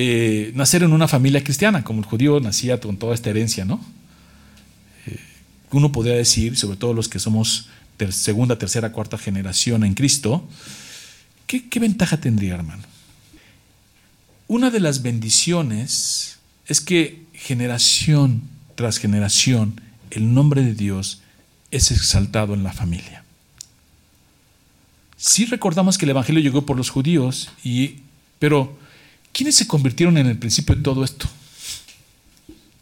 eh, 0.00 0.52
nacer 0.54 0.84
en 0.84 0.92
una 0.92 1.08
familia 1.08 1.42
cristiana? 1.42 1.82
Como 1.82 1.98
el 1.98 2.06
judío 2.06 2.38
nacía 2.38 2.78
con 2.78 2.98
toda 2.98 3.14
esta 3.14 3.30
herencia, 3.30 3.64
¿no? 3.64 3.84
Eh, 5.06 5.18
uno 5.72 5.90
podría 5.90 6.14
decir, 6.14 6.56
sobre 6.56 6.76
todo 6.76 6.94
los 6.94 7.08
que 7.08 7.18
somos 7.18 7.68
segunda, 8.10 8.56
tercera, 8.56 8.92
cuarta 8.92 9.18
generación 9.18 9.82
en 9.82 9.94
Cristo, 9.94 10.48
¿qué, 11.48 11.68
¿qué 11.68 11.80
ventaja 11.80 12.18
tendría, 12.18 12.54
hermano? 12.54 12.84
Una 14.46 14.70
de 14.70 14.78
las 14.78 15.02
bendiciones 15.02 16.38
es 16.66 16.80
que 16.80 17.24
generación 17.32 18.42
tras 18.76 18.98
generación 18.98 19.80
el 20.12 20.32
nombre 20.32 20.62
de 20.62 20.74
Dios 20.74 21.22
es 21.72 21.90
exaltado 21.90 22.54
en 22.54 22.62
la 22.62 22.72
familia. 22.72 23.24
Sí 25.16 25.44
recordamos 25.44 25.98
que 25.98 26.04
el 26.04 26.10
Evangelio 26.10 26.40
llegó 26.40 26.64
por 26.64 26.76
los 26.76 26.90
judíos, 26.90 27.50
y, 27.64 27.96
pero 28.38 28.77
¿quiénes 29.38 29.54
se 29.54 29.68
convirtieron 29.68 30.18
en 30.18 30.26
el 30.26 30.36
principio 30.36 30.74
de 30.74 30.82
todo 30.82 31.04
esto? 31.04 31.28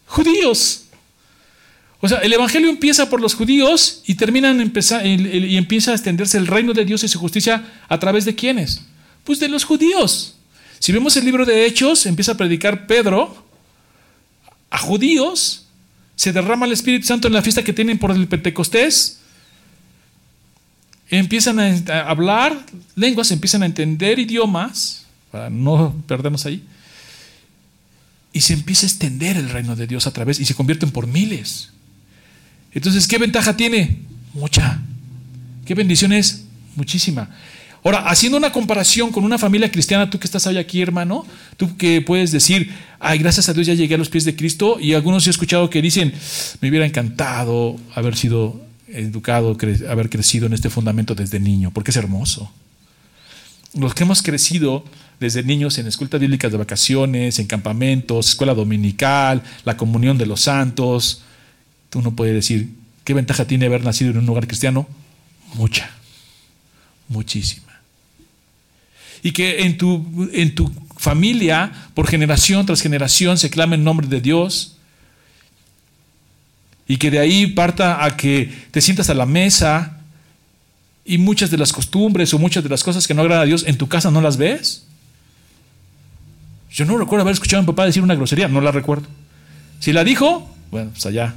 Judíos. 0.06 0.84
O 2.00 2.08
sea, 2.08 2.16
el 2.20 2.32
Evangelio 2.32 2.70
empieza 2.70 3.10
por 3.10 3.20
los 3.20 3.34
judíos 3.34 4.00
y 4.06 4.14
terminan 4.14 4.58
y 4.58 5.56
empieza 5.58 5.90
a 5.90 5.94
extenderse 5.94 6.38
el 6.38 6.46
reino 6.46 6.72
de 6.72 6.86
Dios 6.86 7.04
y 7.04 7.08
su 7.08 7.18
justicia 7.18 7.62
a 7.90 7.98
través 7.98 8.24
de 8.24 8.34
quiénes? 8.34 8.80
Pues 9.22 9.38
de 9.38 9.50
los 9.50 9.64
judíos. 9.64 10.36
Si 10.78 10.92
vemos 10.92 11.14
el 11.18 11.26
libro 11.26 11.44
de 11.44 11.66
Hechos, 11.66 12.06
empieza 12.06 12.32
a 12.32 12.36
predicar 12.38 12.86
Pedro 12.86 13.44
a 14.70 14.78
judíos, 14.78 15.66
se 16.14 16.32
derrama 16.32 16.64
el 16.64 16.72
Espíritu 16.72 17.06
Santo 17.06 17.28
en 17.28 17.34
la 17.34 17.42
fiesta 17.42 17.64
que 17.64 17.74
tienen 17.74 17.98
por 17.98 18.12
el 18.12 18.28
Pentecostés, 18.28 19.18
empiezan 21.10 21.60
a 21.60 22.00
hablar 22.08 22.64
lenguas, 22.94 23.30
empiezan 23.30 23.62
a 23.62 23.66
entender 23.66 24.18
idiomas, 24.18 25.05
para 25.36 25.50
no 25.50 25.94
perdernos 26.06 26.46
ahí, 26.46 26.62
y 28.32 28.40
se 28.40 28.54
empieza 28.54 28.86
a 28.86 28.88
extender 28.88 29.36
el 29.36 29.50
reino 29.50 29.76
de 29.76 29.86
Dios 29.86 30.06
a 30.06 30.10
través, 30.10 30.40
y 30.40 30.46
se 30.46 30.54
convierten 30.54 30.90
por 30.90 31.06
miles. 31.06 31.72
Entonces, 32.72 33.06
¿qué 33.06 33.18
ventaja 33.18 33.54
tiene? 33.54 33.98
Mucha. 34.32 34.80
¿Qué 35.66 35.74
bendición 35.74 36.14
es? 36.14 36.44
Muchísima. 36.74 37.28
Ahora, 37.84 38.08
haciendo 38.08 38.38
una 38.38 38.50
comparación 38.50 39.12
con 39.12 39.24
una 39.24 39.36
familia 39.36 39.70
cristiana, 39.70 40.08
tú 40.08 40.18
que 40.18 40.26
estás 40.26 40.46
hoy 40.46 40.56
aquí, 40.56 40.80
hermano, 40.80 41.26
tú 41.58 41.76
que 41.76 42.00
puedes 42.00 42.32
decir, 42.32 42.72
ay, 42.98 43.18
gracias 43.18 43.50
a 43.50 43.52
Dios 43.52 43.66
ya 43.66 43.74
llegué 43.74 43.96
a 43.96 43.98
los 43.98 44.08
pies 44.08 44.24
de 44.24 44.36
Cristo, 44.36 44.78
y 44.80 44.94
algunos 44.94 45.26
he 45.26 45.30
escuchado 45.30 45.68
que 45.68 45.82
dicen, 45.82 46.14
me 46.62 46.70
hubiera 46.70 46.86
encantado 46.86 47.76
haber 47.94 48.16
sido 48.16 48.58
educado, 48.88 49.54
haber 49.86 50.08
crecido 50.08 50.46
en 50.46 50.54
este 50.54 50.70
fundamento 50.70 51.14
desde 51.14 51.40
niño, 51.40 51.72
porque 51.72 51.90
es 51.90 51.96
hermoso. 51.98 52.50
Los 53.76 53.94
que 53.94 54.04
hemos 54.04 54.22
crecido 54.22 54.84
desde 55.20 55.42
niños 55.42 55.78
en 55.78 55.86
escuelas 55.86 56.20
bíblicas 56.20 56.50
de 56.50 56.58
vacaciones, 56.58 57.38
en 57.38 57.46
campamentos, 57.46 58.30
escuela 58.30 58.54
dominical, 58.54 59.42
la 59.64 59.76
comunión 59.76 60.18
de 60.18 60.26
los 60.26 60.42
santos, 60.42 61.22
tú 61.90 62.02
no 62.02 62.14
puedes 62.14 62.34
decir, 62.34 62.70
¿qué 63.04 63.14
ventaja 63.14 63.46
tiene 63.46 63.66
haber 63.66 63.84
nacido 63.84 64.10
en 64.10 64.18
un 64.18 64.26
lugar 64.26 64.46
cristiano? 64.46 64.86
Mucha, 65.54 65.90
muchísima. 67.08 67.80
Y 69.22 69.32
que 69.32 69.62
en 69.62 69.78
tu, 69.78 70.28
en 70.32 70.54
tu 70.54 70.72
familia, 70.96 71.72
por 71.94 72.06
generación 72.06 72.66
tras 72.66 72.80
generación, 72.80 73.38
se 73.38 73.50
clame 73.50 73.76
el 73.76 73.84
nombre 73.84 74.06
de 74.06 74.20
Dios, 74.20 74.76
y 76.88 76.98
que 76.98 77.10
de 77.10 77.18
ahí 77.18 77.48
parta 77.48 78.04
a 78.04 78.16
que 78.16 78.52
te 78.70 78.80
sientas 78.80 79.10
a 79.10 79.14
la 79.14 79.26
mesa 79.26 79.95
y 81.06 81.18
muchas 81.18 81.50
de 81.50 81.56
las 81.56 81.72
costumbres 81.72 82.34
o 82.34 82.38
muchas 82.38 82.62
de 82.64 82.68
las 82.68 82.82
cosas 82.82 83.06
que 83.06 83.14
no 83.14 83.22
agradan 83.22 83.44
a 83.44 83.46
Dios 83.46 83.64
en 83.66 83.78
tu 83.78 83.88
casa 83.88 84.10
no 84.10 84.20
las 84.20 84.36
ves. 84.36 84.86
Yo 86.70 86.84
no 86.84 86.98
recuerdo 86.98 87.22
haber 87.22 87.32
escuchado 87.32 87.60
a 87.60 87.62
mi 87.62 87.66
papá 87.66 87.86
decir 87.86 88.02
una 88.02 88.14
grosería, 88.14 88.48
no 88.48 88.60
la 88.60 88.72
recuerdo. 88.72 89.06
Si 89.78 89.92
la 89.92 90.04
dijo, 90.04 90.50
bueno, 90.70 90.90
pues 90.90 91.06
allá, 91.06 91.34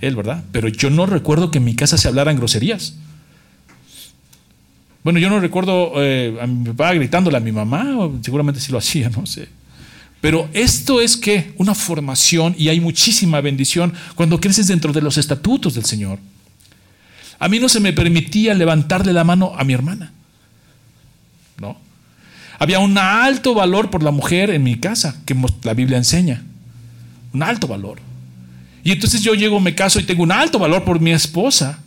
él, 0.00 0.16
¿verdad? 0.16 0.42
Pero 0.52 0.68
yo 0.68 0.90
no 0.90 1.06
recuerdo 1.06 1.50
que 1.50 1.58
en 1.58 1.64
mi 1.64 1.74
casa 1.74 1.98
se 1.98 2.08
hablaran 2.08 2.36
groserías. 2.36 2.94
Bueno, 5.04 5.20
yo 5.20 5.30
no 5.30 5.38
recuerdo 5.38 5.92
eh, 5.96 6.36
a 6.40 6.46
mi 6.46 6.64
papá 6.70 6.92
gritándole 6.94 7.36
a 7.36 7.40
mi 7.40 7.52
mamá, 7.52 7.86
seguramente 8.22 8.60
sí 8.60 8.72
lo 8.72 8.78
hacía, 8.78 9.10
no 9.10 9.26
sé. 9.26 9.48
Pero 10.20 10.48
esto 10.52 11.00
es 11.00 11.16
que 11.16 11.52
una 11.58 11.74
formación 11.74 12.54
y 12.58 12.68
hay 12.68 12.80
muchísima 12.80 13.40
bendición 13.40 13.92
cuando 14.16 14.40
creces 14.40 14.66
dentro 14.66 14.92
de 14.92 15.00
los 15.00 15.16
estatutos 15.16 15.74
del 15.74 15.84
Señor. 15.84 16.18
A 17.38 17.48
mí 17.48 17.60
no 17.60 17.68
se 17.68 17.80
me 17.80 17.92
permitía 17.92 18.54
levantarle 18.54 19.12
la 19.12 19.24
mano 19.24 19.52
a 19.56 19.64
mi 19.64 19.72
hermana. 19.72 20.12
¿No? 21.60 21.76
Había 22.58 22.80
un 22.80 22.98
alto 22.98 23.54
valor 23.54 23.90
por 23.90 24.02
la 24.02 24.10
mujer 24.10 24.50
en 24.50 24.64
mi 24.64 24.78
casa, 24.78 25.20
que 25.24 25.36
la 25.62 25.74
Biblia 25.74 25.96
enseña. 25.96 26.42
Un 27.32 27.42
alto 27.42 27.68
valor. 27.68 28.00
Y 28.82 28.92
entonces 28.92 29.22
yo 29.22 29.34
llego, 29.34 29.60
me 29.60 29.74
caso 29.74 30.00
y 30.00 30.04
tengo 30.04 30.22
un 30.22 30.32
alto 30.32 30.58
valor 30.58 30.84
por 30.84 31.00
mi 31.00 31.12
esposa, 31.12 31.80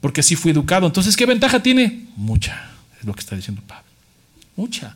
porque 0.00 0.20
así 0.20 0.36
fui 0.36 0.52
educado. 0.52 0.86
Entonces, 0.86 1.16
¿qué 1.16 1.26
ventaja 1.26 1.62
tiene? 1.62 2.06
Mucha, 2.16 2.70
es 3.00 3.06
lo 3.06 3.14
que 3.14 3.20
está 3.20 3.34
diciendo 3.34 3.62
Pablo. 3.66 3.84
Mucha. 4.54 4.94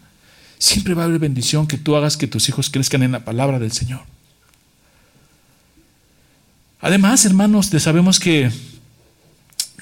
Siempre 0.58 0.94
va 0.94 1.02
a 1.02 1.06
haber 1.06 1.18
bendición 1.18 1.66
que 1.66 1.78
tú 1.78 1.96
hagas 1.96 2.16
que 2.16 2.28
tus 2.28 2.48
hijos 2.48 2.70
crezcan 2.70 3.02
en 3.02 3.12
la 3.12 3.24
palabra 3.24 3.58
del 3.58 3.72
Señor. 3.72 4.02
Además, 6.80 7.24
hermanos, 7.24 7.66
sabemos 7.78 8.20
que 8.20 8.50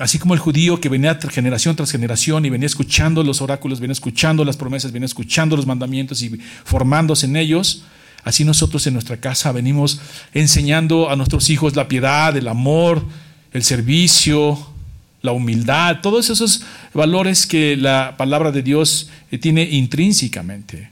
así 0.00 0.18
como 0.18 0.32
el 0.32 0.40
judío 0.40 0.80
que 0.80 0.88
venía 0.88 1.18
generación 1.30 1.76
tras 1.76 1.92
generación 1.92 2.44
y 2.46 2.50
venía 2.50 2.66
escuchando 2.66 3.22
los 3.22 3.42
oráculos, 3.42 3.80
venía 3.80 3.92
escuchando 3.92 4.44
las 4.44 4.56
promesas, 4.56 4.92
venía 4.92 5.06
escuchando 5.06 5.56
los 5.56 5.66
mandamientos 5.66 6.22
y 6.22 6.40
formándose 6.64 7.26
en 7.26 7.36
ellos, 7.36 7.84
así 8.24 8.44
nosotros 8.44 8.86
en 8.86 8.94
nuestra 8.94 9.18
casa 9.18 9.52
venimos 9.52 10.00
enseñando 10.32 11.10
a 11.10 11.16
nuestros 11.16 11.50
hijos 11.50 11.76
la 11.76 11.86
piedad, 11.86 12.34
el 12.34 12.48
amor, 12.48 13.04
el 13.52 13.62
servicio, 13.62 14.58
la 15.20 15.32
humildad, 15.32 16.00
todos 16.00 16.30
esos 16.30 16.62
valores 16.94 17.46
que 17.46 17.76
la 17.76 18.14
palabra 18.16 18.52
de 18.52 18.62
Dios 18.62 19.10
eh, 19.30 19.36
tiene 19.36 19.64
intrínsecamente. 19.64 20.90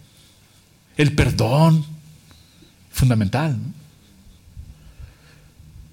El 0.99 1.15
perdón, 1.15 1.83
fundamental. 2.91 3.57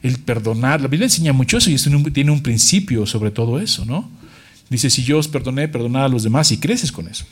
El 0.06 0.20
perdonar, 0.20 0.82
la 0.82 0.88
Biblia 0.88 1.06
enseña 1.06 1.34
mucho 1.34 1.58
eso 1.58 1.72
y 1.72 1.78
tiene 2.12 2.32
un 2.32 2.44
principio 2.44 3.06
sobre 3.06 3.32
todo 3.32 3.60
eso, 3.60 3.86
¿no? 3.86 4.10
Dice, 4.70 4.90
si 4.90 5.04
yo 5.04 5.18
os 5.18 5.28
perdoné, 5.28 5.68
perdonad 5.68 6.06
a 6.06 6.10
los 6.10 6.24
demás 6.24 6.52
y 6.52 6.58
creces 6.58 6.92
con 6.92 7.08
eso. 7.08 7.26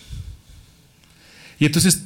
Y 1.60 1.66
entonces 1.66 2.06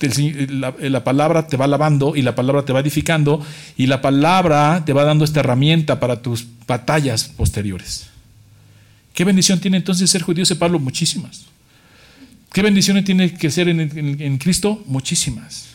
la, 0.00 0.74
la, 0.80 1.04
palabra 1.04 1.46
te 1.46 1.56
va 1.56 1.66
lavando 1.66 2.16
y 2.16 2.22
la 2.22 2.34
palabra 2.34 2.64
te 2.64 2.72
va 2.72 2.80
edificando 2.80 3.44
y 3.76 3.86
la 3.86 4.00
palabra 4.00 4.82
te 4.84 4.92
va 4.92 5.04
dando 5.04 5.24
esta 5.24 5.40
herramienta 5.40 6.00
para 6.00 6.20
tus 6.22 6.46
batallas 6.66 7.24
posteriores. 7.28 8.08
¿Qué 9.14 9.24
bendición 9.24 9.60
tiene 9.60 9.76
entonces 9.76 10.10
ser 10.10 10.22
judío? 10.22 10.44
Se 10.44 10.56
Pablo, 10.56 10.78
muchísimas. 10.78 11.46
¿Qué 12.52 12.62
bendiciones 12.62 13.04
tiene 13.04 13.34
que 13.34 13.50
ser 13.50 13.68
en, 13.68 14.38
Cristo? 14.38 14.82
Muchísimas. 14.86 15.66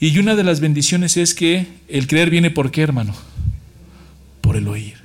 Y 0.00 0.18
una 0.18 0.34
de 0.34 0.42
las 0.42 0.60
bendiciones 0.60 1.18
es 1.18 1.34
que 1.34 1.66
el 1.86 2.06
creer 2.06 2.30
viene 2.30 2.50
por 2.50 2.70
qué, 2.70 2.80
hermano? 2.80 3.14
Por 4.40 4.56
el 4.56 4.66
oír. 4.66 4.98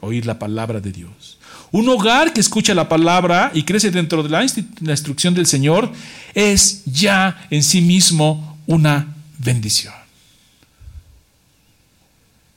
Oír 0.00 0.26
la 0.26 0.40
palabra 0.40 0.80
de 0.80 0.90
Dios. 0.90 1.38
Un 1.70 1.88
hogar 1.88 2.32
que 2.32 2.40
escucha 2.40 2.74
la 2.74 2.88
palabra 2.88 3.52
y 3.54 3.62
crece 3.62 3.92
dentro 3.92 4.24
de 4.24 4.30
la, 4.30 4.42
instrucción 4.42 5.34
del 5.34 5.46
Señor 5.46 5.92
es 6.34 6.82
ya 6.86 7.46
en 7.50 7.62
sí 7.62 7.80
mismo 7.80 8.58
una 8.66 9.14
bendición. 9.38 9.94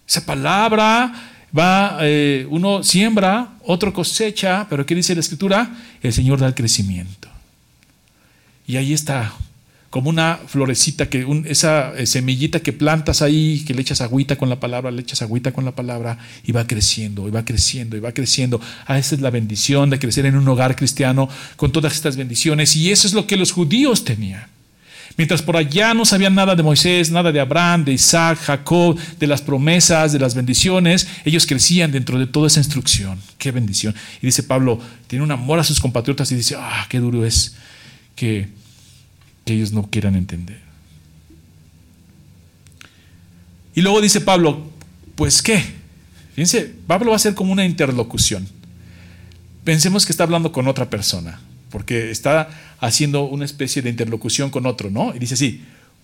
Esa 0.07 0.25
palabra 0.25 1.13
va, 1.57 1.99
eh, 2.01 2.47
uno 2.49 2.83
siembra, 2.83 3.49
otro 3.63 3.93
cosecha, 3.93 4.65
pero 4.69 4.85
¿qué 4.85 4.95
dice 4.95 5.13
la 5.13 5.21
escritura? 5.21 5.69
El 6.01 6.13
Señor 6.13 6.39
da 6.39 6.47
el 6.47 6.55
crecimiento. 6.55 7.29
Y 8.65 8.77
ahí 8.77 8.93
está, 8.93 9.33
como 9.91 10.09
una 10.09 10.39
florecita, 10.47 11.09
que 11.09 11.27
esa 11.45 11.93
eh, 11.97 12.05
semillita 12.05 12.61
que 12.61 12.71
plantas 12.71 13.21
ahí, 13.21 13.65
que 13.67 13.73
le 13.73 13.81
echas 13.81 13.99
agüita 13.99 14.37
con 14.37 14.47
la 14.47 14.57
palabra, 14.57 14.89
le 14.89 15.01
echas 15.01 15.21
agüita 15.21 15.51
con 15.51 15.65
la 15.65 15.73
palabra, 15.73 16.17
y 16.45 16.53
va 16.53 16.65
creciendo, 16.65 17.27
y 17.27 17.31
va 17.31 17.43
creciendo, 17.43 17.97
y 17.97 17.99
va 17.99 18.13
creciendo. 18.13 18.61
Ah, 18.87 18.97
esa 18.97 19.15
es 19.15 19.21
la 19.21 19.29
bendición 19.29 19.89
de 19.89 19.99
crecer 19.99 20.25
en 20.25 20.37
un 20.37 20.47
hogar 20.47 20.77
cristiano 20.77 21.27
con 21.57 21.73
todas 21.73 21.93
estas 21.93 22.15
bendiciones. 22.15 22.73
Y 22.77 22.89
eso 22.89 23.05
es 23.05 23.13
lo 23.13 23.27
que 23.27 23.35
los 23.35 23.51
judíos 23.51 24.05
tenían. 24.05 24.45
Mientras 25.17 25.41
por 25.41 25.57
allá 25.57 25.93
no 25.93 26.05
sabían 26.05 26.35
nada 26.35 26.55
de 26.55 26.63
Moisés, 26.63 27.11
nada 27.11 27.33
de 27.33 27.41
Abraham, 27.41 27.83
de 27.83 27.91
Isaac, 27.91 28.39
Jacob, 28.43 28.97
de 29.19 29.27
las 29.27 29.41
promesas, 29.41 30.13
de 30.13 30.19
las 30.19 30.35
bendiciones, 30.35 31.05
ellos 31.25 31.45
crecían 31.45 31.91
dentro 31.91 32.17
de 32.17 32.27
toda 32.27 32.47
esa 32.47 32.61
instrucción. 32.61 33.19
Qué 33.37 33.51
bendición. 33.51 33.93
Y 34.21 34.27
dice 34.27 34.43
Pablo, 34.43 34.79
tiene 35.07 35.25
un 35.25 35.31
amor 35.31 35.59
a 35.59 35.65
sus 35.65 35.81
compatriotas 35.81 36.31
y 36.31 36.35
dice, 36.35 36.55
ah, 36.57 36.85
qué 36.87 36.99
duro 37.01 37.25
es 37.25 37.55
que, 38.15 38.60
que 39.45 39.53
ellos 39.53 39.71
no 39.71 39.89
quieran 39.89 40.15
entender. 40.15 40.59
Y 43.73 43.81
luego 43.81 44.01
dice 44.01 44.21
Pablo, 44.21 44.69
pues 45.15 45.41
qué. 45.41 45.63
Fíjense, 46.35 46.73
Pablo 46.87 47.11
va 47.11 47.15
a 47.15 47.19
ser 47.19 47.35
como 47.35 47.51
una 47.51 47.65
interlocución. 47.65 48.47
Pensemos 49.63 50.05
que 50.05 50.11
está 50.11 50.23
hablando 50.23 50.51
con 50.51 50.67
otra 50.67 50.89
persona 50.89 51.39
porque 51.71 52.11
está 52.11 52.49
haciendo 52.79 53.23
una 53.23 53.45
especie 53.45 53.81
de 53.81 53.89
interlocución 53.89 54.51
con 54.51 54.65
otro, 54.65 54.91
¿no? 54.91 55.15
Y 55.15 55.19
dice 55.19 55.33
así, 55.33 55.61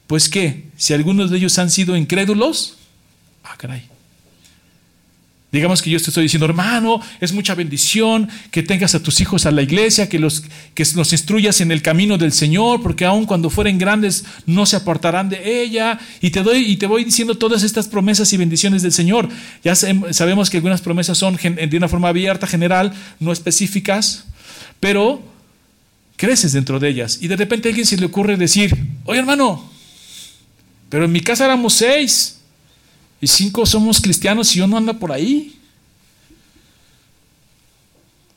pues 0.07 0.29
qué, 0.29 0.63
si 0.77 0.93
algunos 0.93 1.29
de 1.29 1.37
ellos 1.37 1.59
han 1.59 1.69
sido 1.69 1.95
incrédulos, 1.95 2.77
ah, 3.43 3.55
caray. 3.57 3.83
Digamos 5.49 5.81
que 5.81 5.89
yo 5.89 5.97
te 5.97 6.09
estoy 6.09 6.23
diciendo, 6.23 6.45
hermano, 6.45 6.99
es 7.21 7.31
mucha 7.31 7.55
bendición 7.55 8.27
que 8.51 8.63
tengas 8.63 8.95
a 8.95 9.01
tus 9.01 9.21
hijos 9.21 9.45
a 9.45 9.51
la 9.51 9.61
iglesia, 9.61 10.09
que 10.09 10.19
los, 10.19 10.43
que 10.73 10.85
los 10.93 11.13
instruyas 11.13 11.61
en 11.61 11.71
el 11.71 11.81
camino 11.81 12.17
del 12.17 12.33
Señor, 12.33 12.81
porque 12.81 13.05
aun 13.05 13.25
cuando 13.25 13.49
fueren 13.49 13.77
grandes 13.77 14.25
no 14.45 14.65
se 14.65 14.75
apartarán 14.75 15.29
de 15.29 15.61
ella. 15.61 15.99
Y 16.19 16.31
te 16.31 16.43
doy 16.43 16.65
y 16.69 16.75
te 16.75 16.85
voy 16.85 17.05
diciendo 17.05 17.35
todas 17.35 17.63
estas 17.63 17.87
promesas 17.87 18.33
y 18.33 18.37
bendiciones 18.37 18.81
del 18.81 18.91
Señor. 18.91 19.29
Ya 19.63 19.73
sabemos 19.73 20.49
que 20.49 20.57
algunas 20.57 20.81
promesas 20.81 21.17
son 21.17 21.37
de 21.37 21.77
una 21.77 21.87
forma 21.87 22.09
abierta, 22.09 22.45
general, 22.45 22.93
no 23.21 23.31
específicas, 23.31 24.25
pero 24.81 25.23
creces 26.17 26.51
dentro 26.51 26.77
de 26.77 26.89
ellas. 26.89 27.19
Y 27.21 27.29
de 27.29 27.37
repente 27.37 27.69
a 27.69 27.71
alguien 27.71 27.87
se 27.87 27.95
le 27.95 28.07
ocurre 28.07 28.35
decir, 28.35 28.75
oye 29.05 29.19
hermano, 29.19 29.71
pero 30.89 31.05
en 31.05 31.11
mi 31.13 31.21
casa 31.21 31.45
éramos 31.45 31.73
seis. 31.73 32.36
Y 33.19 33.27
cinco 33.27 33.65
somos 33.65 33.99
cristianos 33.99 34.55
y 34.55 34.61
uno 34.61 34.77
anda 34.77 34.93
por 34.93 35.11
ahí. 35.11 35.59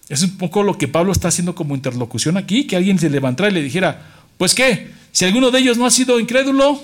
Es 0.08 0.22
un 0.22 0.36
poco 0.36 0.62
lo 0.62 0.76
que 0.76 0.88
Pablo 0.88 1.12
está 1.12 1.28
haciendo 1.28 1.54
como 1.54 1.74
interlocución 1.74 2.36
aquí, 2.36 2.66
que 2.66 2.76
alguien 2.76 2.98
se 2.98 3.10
levantara 3.10 3.50
y 3.50 3.52
le 3.54 3.62
dijera, 3.62 4.02
pues 4.38 4.54
qué, 4.54 4.90
si 5.12 5.24
alguno 5.24 5.50
de 5.50 5.60
ellos 5.60 5.78
no 5.78 5.86
ha 5.86 5.90
sido 5.90 6.18
incrédulo, 6.18 6.82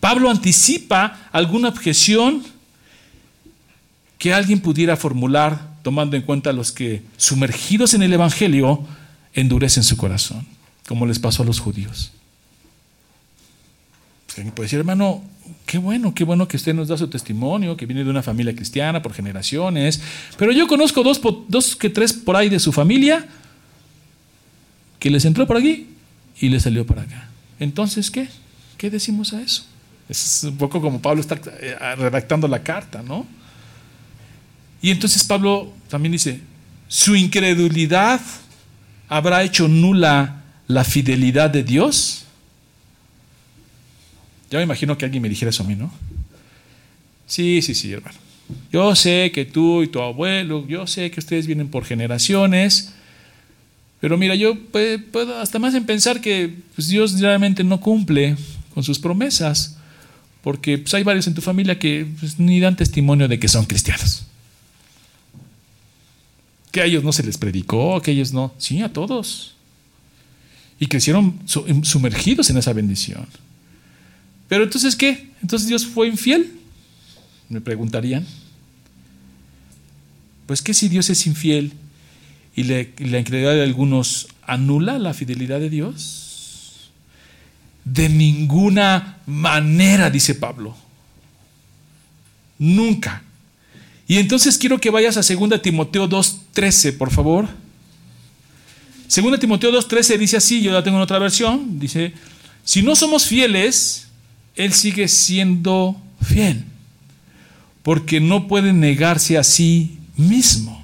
Pablo 0.00 0.30
anticipa 0.30 1.28
alguna 1.32 1.68
objeción 1.68 2.44
que 4.18 4.34
alguien 4.34 4.60
pudiera 4.60 4.96
formular 4.96 5.74
tomando 5.82 6.16
en 6.16 6.22
cuenta 6.22 6.50
a 6.50 6.52
los 6.52 6.72
que 6.72 7.02
sumergidos 7.16 7.94
en 7.94 8.02
el 8.02 8.12
Evangelio 8.12 8.86
endurecen 9.34 9.82
su 9.82 9.96
corazón, 9.96 10.46
como 10.88 11.06
les 11.06 11.18
pasó 11.18 11.42
a 11.42 11.46
los 11.46 11.60
judíos. 11.60 12.12
Alguien 14.36 14.54
puede 14.54 14.66
decir, 14.66 14.78
hermano, 14.78 15.22
qué 15.66 15.78
bueno, 15.78 16.14
qué 16.14 16.24
bueno 16.24 16.48
que 16.48 16.56
usted 16.56 16.74
nos 16.74 16.88
da 16.88 16.96
su 16.96 17.08
testimonio, 17.08 17.76
que 17.76 17.86
viene 17.86 18.04
de 18.04 18.10
una 18.10 18.22
familia 18.22 18.54
cristiana 18.54 19.02
por 19.02 19.12
generaciones, 19.12 20.00
pero 20.36 20.52
yo 20.52 20.66
conozco 20.66 21.02
dos, 21.02 21.20
dos 21.48 21.76
que 21.76 21.90
tres 21.90 22.12
por 22.12 22.36
ahí 22.36 22.48
de 22.48 22.58
su 22.58 22.72
familia 22.72 23.26
que 24.98 25.10
les 25.10 25.24
entró 25.24 25.46
por 25.46 25.56
aquí 25.56 25.88
y 26.40 26.48
les 26.48 26.62
salió 26.62 26.86
para 26.86 27.02
acá. 27.02 27.28
Entonces, 27.60 28.10
¿qué? 28.10 28.28
¿Qué 28.78 28.90
decimos 28.90 29.32
a 29.32 29.42
eso? 29.42 29.64
Es 30.08 30.44
un 30.44 30.56
poco 30.56 30.80
como 30.80 31.00
Pablo 31.00 31.20
está 31.20 31.38
eh, 31.60 31.76
redactando 31.96 32.48
la 32.48 32.62
carta, 32.62 33.02
¿no? 33.02 33.26
Y 34.82 34.90
entonces 34.90 35.24
Pablo 35.24 35.72
también 35.88 36.12
dice, 36.12 36.40
su 36.88 37.16
incredulidad 37.16 38.20
habrá 39.08 39.42
hecho 39.42 39.68
nula 39.68 40.42
la 40.66 40.84
fidelidad 40.84 41.50
de 41.50 41.62
Dios. 41.62 42.23
Ya 44.54 44.58
me 44.58 44.66
imagino 44.66 44.96
que 44.96 45.04
alguien 45.04 45.20
me 45.20 45.28
dijera 45.28 45.50
eso 45.50 45.64
a 45.64 45.66
mí, 45.66 45.74
¿no? 45.74 45.92
Sí, 47.26 47.60
sí, 47.60 47.74
sí, 47.74 47.92
hermano. 47.92 48.16
Yo 48.70 48.94
sé 48.94 49.32
que 49.34 49.44
tú 49.44 49.82
y 49.82 49.88
tu 49.88 50.00
abuelo, 50.00 50.64
yo 50.68 50.86
sé 50.86 51.10
que 51.10 51.18
ustedes 51.18 51.48
vienen 51.48 51.66
por 51.66 51.84
generaciones, 51.84 52.92
pero 54.00 54.16
mira, 54.16 54.36
yo 54.36 54.56
puedo 54.70 55.40
hasta 55.40 55.58
más 55.58 55.74
en 55.74 55.86
pensar 55.86 56.20
que 56.20 56.54
pues, 56.76 56.86
Dios 56.86 57.18
realmente 57.18 57.64
no 57.64 57.80
cumple 57.80 58.36
con 58.72 58.84
sus 58.84 59.00
promesas, 59.00 59.76
porque 60.40 60.78
pues, 60.78 60.94
hay 60.94 61.02
varios 61.02 61.26
en 61.26 61.34
tu 61.34 61.40
familia 61.40 61.76
que 61.76 62.06
pues, 62.20 62.38
ni 62.38 62.60
dan 62.60 62.76
testimonio 62.76 63.26
de 63.26 63.40
que 63.40 63.48
son 63.48 63.64
cristianos. 63.64 64.24
Que 66.70 66.80
a 66.80 66.84
ellos 66.84 67.02
no 67.02 67.10
se 67.10 67.24
les 67.24 67.38
predicó, 67.38 68.00
que 68.00 68.12
ellos 68.12 68.32
no. 68.32 68.54
Sí, 68.58 68.82
a 68.82 68.92
todos. 68.92 69.56
Y 70.78 70.86
crecieron 70.86 71.40
sumergidos 71.82 72.50
en 72.50 72.58
esa 72.58 72.72
bendición. 72.72 73.26
Pero 74.48 74.64
entonces, 74.64 74.96
¿qué? 74.96 75.30
¿Entonces 75.42 75.68
Dios 75.68 75.86
fue 75.86 76.08
infiel? 76.08 76.52
Me 77.48 77.60
preguntarían. 77.60 78.26
Pues 80.46 80.62
que 80.62 80.74
si 80.74 80.88
Dios 80.88 81.08
es 81.10 81.26
infiel 81.26 81.72
y 82.54 82.64
la, 82.64 82.80
incredulidad 83.18 83.54
de 83.54 83.62
algunos 83.62 84.28
anula 84.42 84.98
la 84.98 85.14
fidelidad 85.14 85.60
de 85.60 85.70
Dios? 85.70 86.90
De 87.84 88.08
ninguna 88.08 89.18
manera, 89.26 90.10
dice 90.10 90.34
Pablo. 90.34 90.76
Nunca. 92.58 93.22
Y 94.06 94.18
entonces 94.18 94.58
quiero 94.58 94.80
que 94.80 94.90
vayas 94.90 95.16
a 95.16 95.34
2 95.34 95.62
Timoteo 95.62 96.08
2.13, 96.08 96.96
por 96.96 97.10
favor. 97.10 97.48
2 99.14 99.40
Timoteo 99.40 99.72
2.13 99.72 100.18
dice 100.18 100.36
así, 100.36 100.62
yo 100.62 100.72
la 100.72 100.82
tengo 100.82 100.98
en 100.98 101.02
otra 101.02 101.18
versión, 101.18 101.78
dice, 101.78 102.12
si 102.64 102.82
no 102.82 102.96
somos 102.96 103.26
fieles, 103.26 104.03
él 104.56 104.72
sigue 104.72 105.08
siendo 105.08 106.00
fiel, 106.22 106.64
porque 107.82 108.20
no 108.20 108.46
puede 108.48 108.72
negarse 108.72 109.36
a 109.36 109.44
sí 109.44 109.98
mismo. 110.16 110.82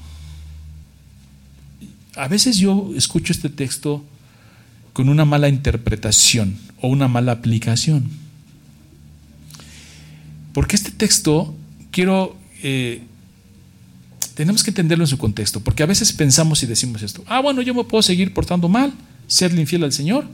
A 2.16 2.28
veces 2.28 2.56
yo 2.58 2.90
escucho 2.96 3.32
este 3.32 3.48
texto 3.48 4.04
con 4.92 5.08
una 5.08 5.24
mala 5.24 5.48
interpretación 5.48 6.58
o 6.80 6.88
una 6.88 7.08
mala 7.08 7.32
aplicación. 7.32 8.10
Porque 10.52 10.74
este 10.74 10.90
texto, 10.90 11.54
quiero, 11.92 12.36
eh, 12.62 13.02
tenemos 14.34 14.64
que 14.64 14.70
entenderlo 14.70 15.04
en 15.04 15.08
su 15.08 15.16
contexto, 15.16 15.60
porque 15.60 15.84
a 15.84 15.86
veces 15.86 16.12
pensamos 16.12 16.62
y 16.64 16.66
decimos 16.66 17.02
esto, 17.02 17.22
ah, 17.28 17.40
bueno, 17.40 17.62
yo 17.62 17.72
me 17.72 17.84
puedo 17.84 18.02
seguir 18.02 18.34
portando 18.34 18.68
mal, 18.68 18.92
serle 19.28 19.60
infiel 19.60 19.84
al 19.84 19.92
Señor, 19.92 20.26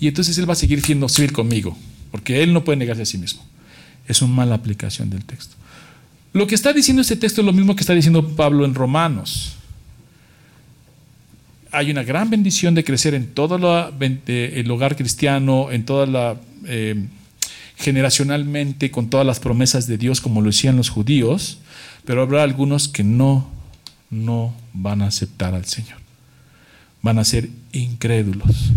y 0.00 0.08
entonces 0.08 0.36
Él 0.36 0.48
va 0.48 0.54
a 0.54 0.56
seguir 0.56 0.82
siendo 0.84 1.08
fiel 1.08 1.32
conmigo 1.32 1.78
porque 2.12 2.42
él 2.42 2.52
no 2.52 2.62
puede 2.62 2.76
negarse 2.76 3.02
a 3.02 3.06
sí 3.06 3.18
mismo. 3.18 3.42
Es 4.06 4.22
una 4.22 4.34
mala 4.34 4.54
aplicación 4.54 5.10
del 5.10 5.24
texto. 5.24 5.56
Lo 6.32 6.46
que 6.46 6.54
está 6.54 6.72
diciendo 6.72 7.02
este 7.02 7.16
texto 7.16 7.40
es 7.40 7.44
lo 7.44 7.52
mismo 7.52 7.74
que 7.74 7.80
está 7.80 7.94
diciendo 7.94 8.36
Pablo 8.36 8.64
en 8.64 8.74
Romanos. 8.74 9.54
Hay 11.72 11.90
una 11.90 12.04
gran 12.04 12.30
bendición 12.30 12.74
de 12.74 12.84
crecer 12.84 13.14
en 13.14 13.28
todo 13.34 13.56
el 13.56 14.70
hogar 14.70 14.94
cristiano, 14.94 15.72
en 15.72 15.84
toda 15.84 16.06
la 16.06 16.36
eh, 16.66 17.06
generacionalmente, 17.76 18.90
con 18.90 19.10
todas 19.10 19.26
las 19.26 19.40
promesas 19.40 19.86
de 19.86 19.98
Dios, 19.98 20.20
como 20.20 20.40
lo 20.40 20.48
decían 20.48 20.76
los 20.76 20.90
judíos, 20.90 21.58
pero 22.04 22.22
habrá 22.22 22.42
algunos 22.42 22.88
que 22.88 23.04
no, 23.04 23.50
no 24.10 24.54
van 24.74 25.02
a 25.02 25.06
aceptar 25.06 25.54
al 25.54 25.64
Señor. 25.64 25.98
Van 27.00 27.18
a 27.18 27.24
ser 27.24 27.48
incrédulos. 27.72 28.72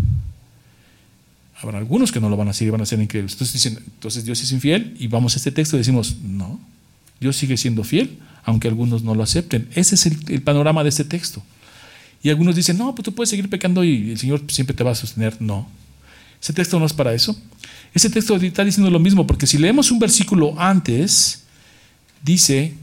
Algunos 1.74 2.12
que 2.12 2.20
no 2.20 2.30
lo 2.30 2.38
van 2.38 2.50
a 2.50 2.52
hacer 2.52 2.68
y 2.68 2.70
van 2.70 2.82
a 2.82 2.86
ser 2.86 3.02
increíbles. 3.02 3.34
Entonces 3.34 3.54
dicen, 3.54 3.84
entonces 3.84 4.26
Dios 4.26 4.42
es 4.44 4.52
infiel 4.52 4.96
y 5.00 5.08
vamos 5.08 5.34
a 5.34 5.38
este 5.38 5.52
texto 5.52 5.78
y 5.78 5.80
decimos, 5.80 6.18
no, 6.22 6.60
Dios 7.20 7.36
sigue 7.38 7.58
siendo 7.58 7.84
fiel, 7.84 8.20
aunque 8.44 8.68
algunos 8.68 9.04
no 9.04 9.16
lo 9.16 9.24
acepten. 9.24 9.68
Ese 9.74 9.96
es 9.96 10.06
el, 10.06 10.42
panorama 10.42 10.84
de 10.84 10.90
este 10.90 11.06
texto. 11.06 11.42
Y 12.22 12.30
algunos 12.30 12.56
dicen, 12.56 12.78
no, 12.78 12.94
pues 12.94 13.06
tú 13.06 13.16
puedes 13.16 13.30
seguir 13.30 13.50
pecando 13.50 13.84
y 13.84 14.12
el 14.12 14.18
Señor 14.20 14.44
siempre 14.50 14.76
te 14.76 14.84
va 14.84 14.92
a 14.92 14.96
sostener. 14.96 15.42
No, 15.42 15.68
ese 16.42 16.54
texto 16.54 16.80
no 16.80 16.86
es 16.86 16.94
para 16.94 17.14
eso. 17.14 17.40
Ese 17.94 18.10
texto 18.10 18.36
está 18.36 18.64
diciendo 18.64 18.92
lo 18.92 19.00
mismo, 19.00 19.26
porque 19.26 19.48
si 19.48 19.58
leemos 19.58 19.90
un 19.90 20.00
versículo 20.00 20.60
antes, 20.60 21.44
dice, 22.22 22.74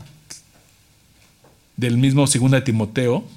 del 1.77 1.99
mismo 1.99 2.23
2 2.23 2.51
de 2.51 2.61
Timoteo, 2.63 3.29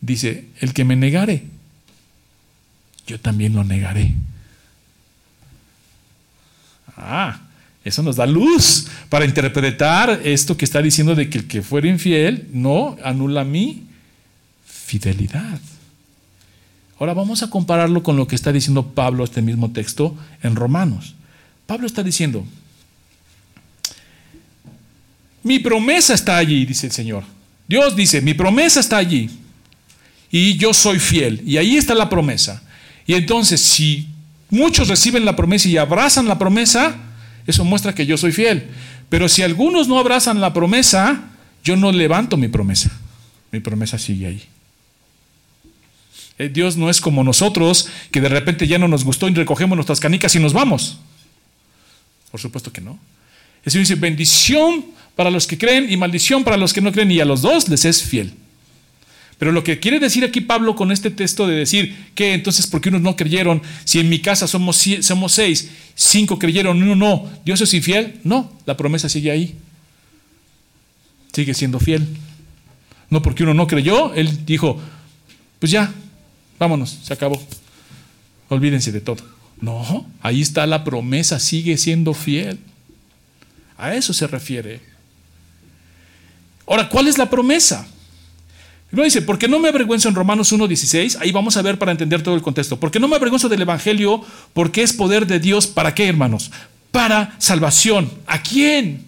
dice, 0.00 0.48
el 0.60 0.72
que 0.72 0.84
me 0.84 0.96
negare, 0.96 1.44
yo 3.06 3.20
también 3.20 3.54
lo 3.54 3.64
negaré. 3.64 4.14
Ah, 6.96 7.40
eso 7.84 8.02
nos 8.02 8.16
da 8.16 8.26
luz 8.26 8.88
para 9.08 9.24
interpretar 9.24 10.20
esto 10.24 10.56
que 10.56 10.64
está 10.64 10.82
diciendo 10.82 11.14
de 11.14 11.30
que 11.30 11.38
el 11.38 11.46
que 11.46 11.62
fuera 11.62 11.86
infiel 11.86 12.48
no 12.52 12.96
anula 13.04 13.44
mi 13.44 13.84
fidelidad. 14.64 15.60
Ahora 16.98 17.12
vamos 17.14 17.42
a 17.42 17.50
compararlo 17.50 18.02
con 18.02 18.16
lo 18.16 18.26
que 18.26 18.34
está 18.34 18.52
diciendo 18.52 18.94
Pablo, 18.94 19.22
este 19.22 19.42
mismo 19.42 19.70
texto, 19.70 20.16
en 20.42 20.56
Romanos. 20.56 21.14
Pablo 21.66 21.86
está 21.86 22.02
diciendo, 22.02 22.44
mi 25.42 25.58
promesa 25.58 26.14
está 26.14 26.38
allí, 26.38 26.64
dice 26.64 26.86
el 26.86 26.92
Señor. 26.92 27.24
Dios 27.68 27.94
dice, 27.94 28.20
mi 28.20 28.34
promesa 28.34 28.80
está 28.80 28.96
allí 28.96 29.30
y 30.30 30.56
yo 30.56 30.72
soy 30.72 30.98
fiel. 30.98 31.42
Y 31.46 31.56
ahí 31.56 31.76
está 31.76 31.94
la 31.94 32.08
promesa. 32.08 32.62
Y 33.06 33.14
entonces, 33.14 33.60
si 33.60 34.08
muchos 34.50 34.88
reciben 34.88 35.24
la 35.24 35.36
promesa 35.36 35.68
y 35.68 35.76
abrazan 35.76 36.26
la 36.26 36.38
promesa, 36.38 36.96
eso 37.46 37.64
muestra 37.64 37.94
que 37.94 38.06
yo 38.06 38.16
soy 38.16 38.32
fiel. 38.32 38.68
Pero 39.08 39.28
si 39.28 39.42
algunos 39.42 39.88
no 39.88 39.98
abrazan 39.98 40.40
la 40.40 40.52
promesa, 40.52 41.30
yo 41.62 41.76
no 41.76 41.92
levanto 41.92 42.36
mi 42.36 42.48
promesa. 42.48 42.90
Mi 43.52 43.60
promesa 43.60 43.98
sigue 43.98 44.26
ahí. 44.26 44.42
Eh, 46.38 46.50
Dios 46.52 46.76
no 46.76 46.90
es 46.90 47.00
como 47.00 47.24
nosotros, 47.24 47.88
que 48.10 48.20
de 48.20 48.28
repente 48.28 48.66
ya 48.66 48.78
no 48.78 48.88
nos 48.88 49.04
gustó 49.04 49.28
y 49.28 49.34
recogemos 49.34 49.76
nuestras 49.76 50.00
canicas 50.00 50.34
y 50.34 50.38
nos 50.38 50.52
vamos. 50.52 50.98
Por 52.30 52.40
supuesto 52.40 52.72
que 52.72 52.80
no. 52.80 52.98
El 53.64 53.72
Señor 53.72 53.86
dice, 53.86 53.94
bendición 53.94 54.84
para 55.14 55.30
los 55.30 55.46
que 55.46 55.56
creen 55.56 55.90
y 55.90 55.96
maldición 55.96 56.44
para 56.44 56.56
los 56.56 56.72
que 56.72 56.80
no 56.80 56.92
creen, 56.92 57.10
y 57.10 57.20
a 57.20 57.24
los 57.24 57.42
dos 57.42 57.68
les 57.68 57.84
es 57.84 58.02
fiel. 58.02 58.34
Pero 59.38 59.52
lo 59.52 59.62
que 59.62 59.78
quiere 59.78 59.98
decir 59.98 60.24
aquí 60.24 60.40
Pablo 60.40 60.74
con 60.74 60.90
este 60.90 61.10
texto 61.10 61.46
de 61.46 61.56
decir 61.56 61.94
que 62.14 62.32
entonces, 62.32 62.66
¿por 62.66 62.80
qué 62.80 62.88
unos 62.88 63.02
no 63.02 63.16
creyeron? 63.16 63.62
Si 63.84 63.98
en 63.98 64.08
mi 64.08 64.20
casa 64.20 64.46
somos, 64.46 64.82
somos 65.00 65.32
seis, 65.32 65.70
cinco 65.94 66.38
creyeron, 66.38 66.82
uno 66.82 66.96
no, 66.96 67.30
¿Dios 67.44 67.60
es 67.60 67.74
infiel? 67.74 68.18
No, 68.24 68.50
la 68.64 68.76
promesa 68.76 69.08
sigue 69.08 69.30
ahí. 69.30 69.54
sigue 71.32 71.52
siendo 71.52 71.78
fiel. 71.78 72.06
No 73.10 73.20
porque 73.20 73.42
uno 73.42 73.52
no 73.52 73.66
creyó, 73.66 74.14
él 74.14 74.46
dijo, 74.46 74.80
pues 75.58 75.70
ya, 75.70 75.92
vámonos, 76.58 76.98
se 77.02 77.12
acabó. 77.12 77.40
Olvídense 78.48 78.90
de 78.90 79.02
todo. 79.02 79.22
No, 79.60 80.06
ahí 80.22 80.40
está 80.40 80.66
la 80.66 80.82
promesa, 80.82 81.38
sigue 81.40 81.76
siendo 81.76 82.14
fiel. 82.14 82.58
A 83.76 83.94
eso 83.94 84.14
se 84.14 84.26
refiere. 84.26 84.80
Ahora, 86.66 86.88
¿cuál 86.88 87.06
es 87.06 87.18
la 87.18 87.28
promesa? 87.28 87.86
No 88.90 89.02
dice, 89.02 89.20
porque 89.20 89.48
no 89.48 89.58
me 89.58 89.68
avergüenzo 89.68 90.08
en 90.08 90.14
Romanos 90.14 90.52
1.16, 90.52 91.18
ahí 91.20 91.32
vamos 91.32 91.56
a 91.56 91.62
ver 91.62 91.78
para 91.78 91.92
entender 91.92 92.22
todo 92.22 92.34
el 92.34 92.42
contexto. 92.42 92.78
Porque 92.78 93.00
no 93.00 93.08
me 93.08 93.16
avergüenzo 93.16 93.48
del 93.48 93.62
Evangelio, 93.62 94.24
porque 94.52 94.82
es 94.82 94.92
poder 94.92 95.26
de 95.26 95.40
Dios, 95.40 95.66
¿para 95.66 95.94
qué, 95.94 96.08
hermanos? 96.08 96.50
Para 96.92 97.34
salvación. 97.38 98.10
¿A 98.26 98.42
quién? 98.42 99.04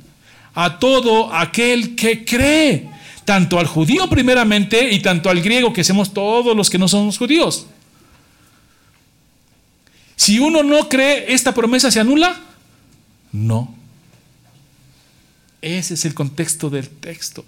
A 0.54 0.78
todo 0.78 1.32
aquel 1.32 1.94
que 1.94 2.24
cree, 2.24 2.88
tanto 3.24 3.60
al 3.60 3.66
judío 3.66 4.08
primeramente 4.08 4.90
y 4.90 5.00
tanto 5.00 5.30
al 5.30 5.40
griego, 5.40 5.72
que 5.72 5.84
somos 5.84 6.12
todos 6.12 6.56
los 6.56 6.68
que 6.68 6.78
no 6.78 6.88
somos 6.88 7.16
judíos. 7.16 7.66
Si 10.16 10.40
uno 10.40 10.64
no 10.64 10.88
cree, 10.88 11.32
¿esta 11.32 11.54
promesa 11.54 11.92
se 11.92 12.00
anula? 12.00 12.40
No. 13.30 13.72
Ese 15.62 15.94
es 15.94 16.04
el 16.04 16.14
contexto 16.14 16.68
del 16.68 16.88
texto. 16.88 17.44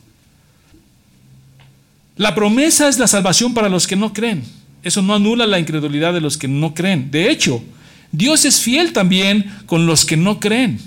La 2.21 2.35
promesa 2.35 2.87
es 2.87 2.99
la 2.99 3.07
salvación 3.07 3.55
para 3.55 3.71
los 3.71 3.87
que 3.87 3.97
no 3.97 4.13
creen. 4.13 4.43
Eso 4.83 5.01
no 5.01 5.15
anula 5.15 5.47
la 5.47 5.59
incredulidad 5.59 6.13
de 6.13 6.21
los 6.21 6.37
que 6.37 6.49
no 6.49 6.75
creen. 6.75 7.11
De 7.11 7.31
hecho, 7.31 7.65
Dios 8.13 8.45
es 8.45 8.61
fiel 8.61 8.93
también 8.93 9.51
con 9.65 9.87
los 9.87 10.05
que 10.05 10.19
no 10.19 10.39
creen. 10.39 10.79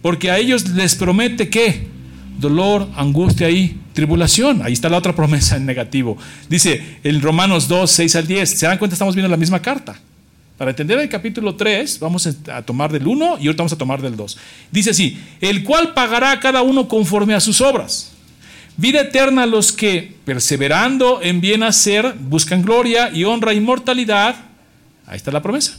Porque 0.00 0.30
a 0.30 0.38
ellos 0.38 0.70
les 0.70 0.94
promete 0.94 1.50
que 1.50 1.86
dolor, 2.38 2.88
angustia 2.96 3.50
y 3.50 3.78
tribulación. 3.92 4.62
Ahí 4.62 4.72
está 4.72 4.88
la 4.88 4.96
otra 4.96 5.14
promesa 5.14 5.56
en 5.58 5.66
negativo. 5.66 6.16
Dice 6.48 6.98
en 7.04 7.20
Romanos 7.20 7.68
2, 7.68 7.90
6 7.90 8.16
al 8.16 8.26
10. 8.26 8.48
¿Se 8.48 8.66
dan 8.66 8.78
cuenta? 8.78 8.94
Estamos 8.94 9.14
viendo 9.14 9.28
la 9.28 9.36
misma 9.36 9.60
carta. 9.60 10.00
Para 10.56 10.70
entender 10.70 10.98
el 10.98 11.10
capítulo 11.10 11.56
3, 11.56 11.98
vamos 12.00 12.26
a 12.26 12.62
tomar 12.62 12.90
del 12.90 13.06
1 13.06 13.36
y 13.38 13.48
ahorita 13.48 13.64
vamos 13.64 13.72
a 13.74 13.76
tomar 13.76 14.00
del 14.00 14.16
2. 14.16 14.38
Dice 14.72 14.92
así, 14.92 15.18
el 15.42 15.62
cual 15.62 15.92
pagará 15.92 16.30
a 16.30 16.40
cada 16.40 16.62
uno 16.62 16.88
conforme 16.88 17.34
a 17.34 17.40
sus 17.40 17.60
obras. 17.60 18.13
Vida 18.76 19.02
eterna 19.02 19.44
a 19.44 19.46
los 19.46 19.72
que, 19.72 20.16
perseverando 20.24 21.20
en 21.22 21.40
bien 21.40 21.62
hacer, 21.62 22.14
buscan 22.18 22.62
gloria 22.62 23.10
y 23.12 23.22
honra 23.24 23.52
e 23.52 23.56
inmortalidad. 23.56 24.34
Ahí 25.06 25.16
está 25.16 25.30
la 25.30 25.42
promesa. 25.42 25.78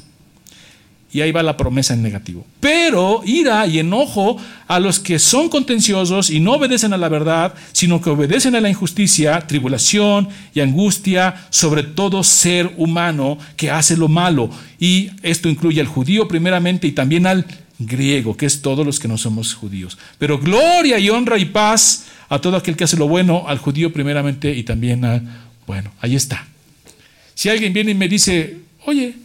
Y 1.12 1.22
ahí 1.22 1.32
va 1.32 1.44
la 1.44 1.58
promesa 1.58 1.94
en 1.94 2.02
negativo. 2.02 2.46
Pero 2.60 3.22
ira 3.26 3.68
y 3.68 3.80
enojo 3.80 4.38
a 4.68 4.80
los 4.80 5.00
que 5.00 5.20
son 5.20 5.50
contenciosos 5.50 6.30
y 6.30 6.40
no 6.40 6.54
obedecen 6.54 6.94
a 6.94 6.98
la 6.98 7.10
verdad, 7.10 7.54
sino 7.74 8.02
que 8.02 8.10
obedecen 8.10 8.56
a 8.56 8.62
la 8.62 8.70
injusticia, 8.70 9.40
tribulación 9.42 10.30
y 10.54 10.62
angustia 10.62 11.48
sobre 11.50 11.84
todo 11.84 12.24
ser 12.24 12.74
humano 12.78 13.38
que 13.56 13.72
hace 13.72 13.98
lo 13.98 14.08
malo. 14.08 14.50
Y 14.80 15.12
esto 15.22 15.50
incluye 15.50 15.82
al 15.82 15.88
judío 15.88 16.28
primeramente 16.28 16.88
y 16.88 16.92
también 16.92 17.28
al 17.28 17.46
griego, 17.78 18.38
que 18.38 18.46
es 18.46 18.62
todos 18.62 18.86
los 18.86 19.00
que 19.00 19.08
no 19.08 19.18
somos 19.18 19.54
judíos. 19.54 19.98
Pero 20.18 20.40
gloria 20.40 20.98
y 21.00 21.10
honra 21.10 21.38
y 21.38 21.46
paz 21.46 22.06
a 22.30 22.40
todo 22.40 22.58
aquel 22.58 22.76
que 22.76 22.84
hace 22.84 22.98
lo 22.98 23.08
bueno, 23.08 23.48
al 23.48 23.58
judío 23.58 23.94
primeramente 23.94 24.54
y 24.56 24.64
también 24.64 25.06
al... 25.06 25.22
Bueno, 25.68 25.92
ahí 26.00 26.16
está. 26.16 26.46
Si 27.34 27.50
alguien 27.50 27.74
viene 27.74 27.92
y 27.92 27.96
me 27.96 28.08
dice, 28.08 28.58
oye, 28.86 29.16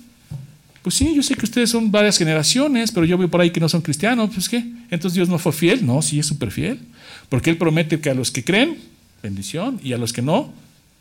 pues 0.83 0.95
sí, 0.95 1.15
yo 1.15 1.23
sé 1.23 1.35
que 1.35 1.45
ustedes 1.45 1.71
son 1.71 1.91
varias 1.91 2.17
generaciones, 2.17 2.91
pero 2.93 3.05
yo 3.05 3.19
veo 3.19 3.29
por 3.29 3.41
ahí 3.41 3.51
que 3.51 3.61
no 3.61 3.69
son 3.69 3.83
cristianos. 3.83 4.31
Pues 4.33 4.49
qué, 4.49 4.65
entonces 4.91 5.15
Dios 5.15 5.29
no 5.29 5.39
fue 5.39 5.53
fiel. 5.53 5.85
No, 5.85 6.01
sí 6.01 6.19
es 6.19 6.27
súper 6.27 6.51
fiel. 6.51 6.81
Porque 7.29 7.51
Él 7.51 7.59
promete 7.59 8.01
que 8.01 8.11
a 8.11 8.15
los 8.15 8.31
que 8.31 8.43
creen, 8.43 8.79
bendición, 9.23 9.79
y 9.83 9.93
a 9.93 9.99
los 9.99 10.13
que 10.13 10.23
no, 10.23 10.53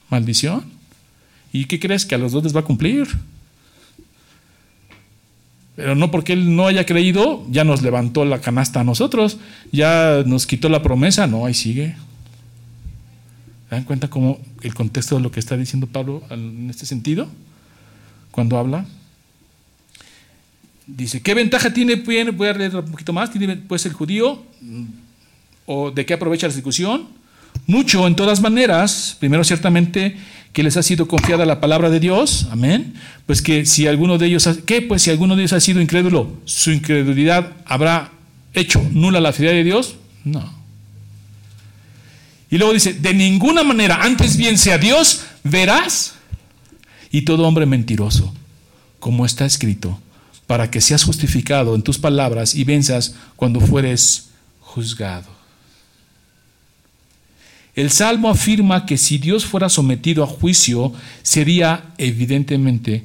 maldición. 0.09 0.65
¿Y 1.53 1.65
qué 1.65 1.79
crees? 1.79 2.05
Que 2.05 2.15
a 2.15 2.17
los 2.17 2.33
dos 2.33 2.43
les 2.43 2.55
va 2.55 2.59
a 2.59 2.63
cumplir. 2.63 3.07
Pero 5.79 5.95
no 5.95 6.11
porque 6.11 6.33
Él 6.33 6.57
no 6.57 6.67
haya 6.67 6.85
creído, 6.85 7.45
ya 7.49 7.63
nos 7.63 7.81
levantó 7.81 8.25
la 8.25 8.41
canasta 8.41 8.81
a 8.81 8.83
nosotros, 8.83 9.37
ya 9.71 10.23
nos 10.25 10.45
quitó 10.45 10.67
la 10.67 10.83
promesa. 10.83 11.25
No, 11.25 11.45
ahí 11.45 11.53
sigue. 11.53 11.95
¿Se 13.69 13.75
dan 13.75 13.85
cuenta 13.85 14.09
cómo 14.09 14.41
el 14.61 14.73
contexto 14.73 15.15
de 15.15 15.21
lo 15.21 15.31
que 15.31 15.39
está 15.39 15.55
diciendo 15.55 15.87
Pablo 15.87 16.21
en 16.31 16.69
este 16.69 16.85
sentido? 16.85 17.29
Cuando 18.31 18.57
habla. 18.57 18.87
Dice, 20.85 21.21
¿qué 21.21 21.33
ventaja 21.33 21.71
tiene? 21.71 21.95
Voy 21.95 22.47
a 22.47 22.53
leer 22.53 22.75
un 22.75 22.91
poquito 22.91 23.13
más. 23.13 23.31
¿Tiene 23.31 23.55
pues 23.55 23.85
el 23.85 23.93
judío? 23.93 24.43
¿O 25.65 25.91
de 25.91 26.05
qué 26.05 26.13
aprovecha 26.13 26.49
la 26.49 26.53
discusión? 26.53 27.07
Mucho, 27.69 28.08
en 28.08 28.15
todas 28.15 28.41
maneras. 28.41 29.15
Primero, 29.19 29.43
ciertamente, 29.43 30.17
que 30.53 30.63
les 30.63 30.75
ha 30.75 30.82
sido 30.82 31.08
confiada 31.08 31.45
la 31.45 31.62
palabra 31.62 31.91
de 31.91 31.99
Dios. 31.99 32.47
Amén. 32.49 32.95
Pues 33.27 33.43
que 33.43 33.67
si 33.67 33.86
alguno 33.86 34.17
de 34.17 34.25
ellos, 34.25 34.49
¿qué? 34.65 34.82
Pues 34.82 35.03
si 35.03 35.12
alguno 35.12 35.36
de 35.36 35.43
ellos 35.43 35.53
ha 35.53 35.60
sido 35.60 35.79
incrédulo, 35.79 36.34
su 36.45 36.71
incredulidad 36.71 37.51
habrá 37.65 38.10
hecho 38.55 38.84
nula 38.91 39.19
la 39.19 39.34
fidelidad 39.34 39.60
de 39.60 39.63
Dios. 39.63 39.97
No. 40.23 40.51
Y 42.49 42.58
luego 42.58 42.73
dice, 42.73 42.93
de 42.93 43.13
ninguna 43.13 43.63
manera, 43.63 43.99
antes 44.01 44.36
bien 44.36 44.58
sea 44.58 44.79
Dios, 44.79 45.25
verás. 45.43 46.15
Y 47.12 47.21
todo 47.21 47.47
hombre 47.47 47.67
mentiroso, 47.67 48.34
como 48.99 49.27
está 49.27 49.45
escrito 49.45 49.99
para 50.47 50.71
que 50.71 50.82
seas 50.82 51.03
justificado 51.03 51.75
en 51.75 51.84
tus 51.84 51.99
palabras 51.99 52.55
y 52.55 52.63
venzas 52.63 53.13
cuando 53.36 53.60
fueres 53.60 54.32
juzgado. 54.60 55.38
El 57.75 57.91
Salmo 57.91 58.29
afirma 58.29 58.86
que 58.86 58.97
si 58.97 59.17
Dios 59.17 59.45
fuera 59.45 59.69
sometido 59.69 60.23
a 60.23 60.27
juicio, 60.27 60.93
sería 61.21 61.93
evidentemente 61.97 63.03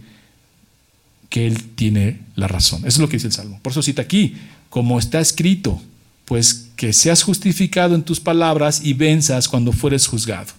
que 1.28 1.46
Él 1.46 1.62
tiene 1.74 2.20
la 2.36 2.48
razón. 2.48 2.80
Eso 2.80 2.88
es 2.88 2.98
lo 2.98 3.08
que 3.08 3.16
dice 3.16 3.26
el 3.26 3.32
Salmo. 3.32 3.60
Por 3.62 3.72
eso 3.72 3.82
cita 3.82 4.02
aquí, 4.02 4.36
como 4.70 4.98
está 4.98 5.20
escrito, 5.20 5.80
pues 6.24 6.70
que 6.76 6.92
seas 6.92 7.22
justificado 7.22 7.94
en 7.94 8.02
tus 8.02 8.20
palabras 8.20 8.80
y 8.84 8.94
venzas 8.94 9.48
cuando 9.48 9.72
fueres 9.72 10.06
juzgado. 10.06 10.52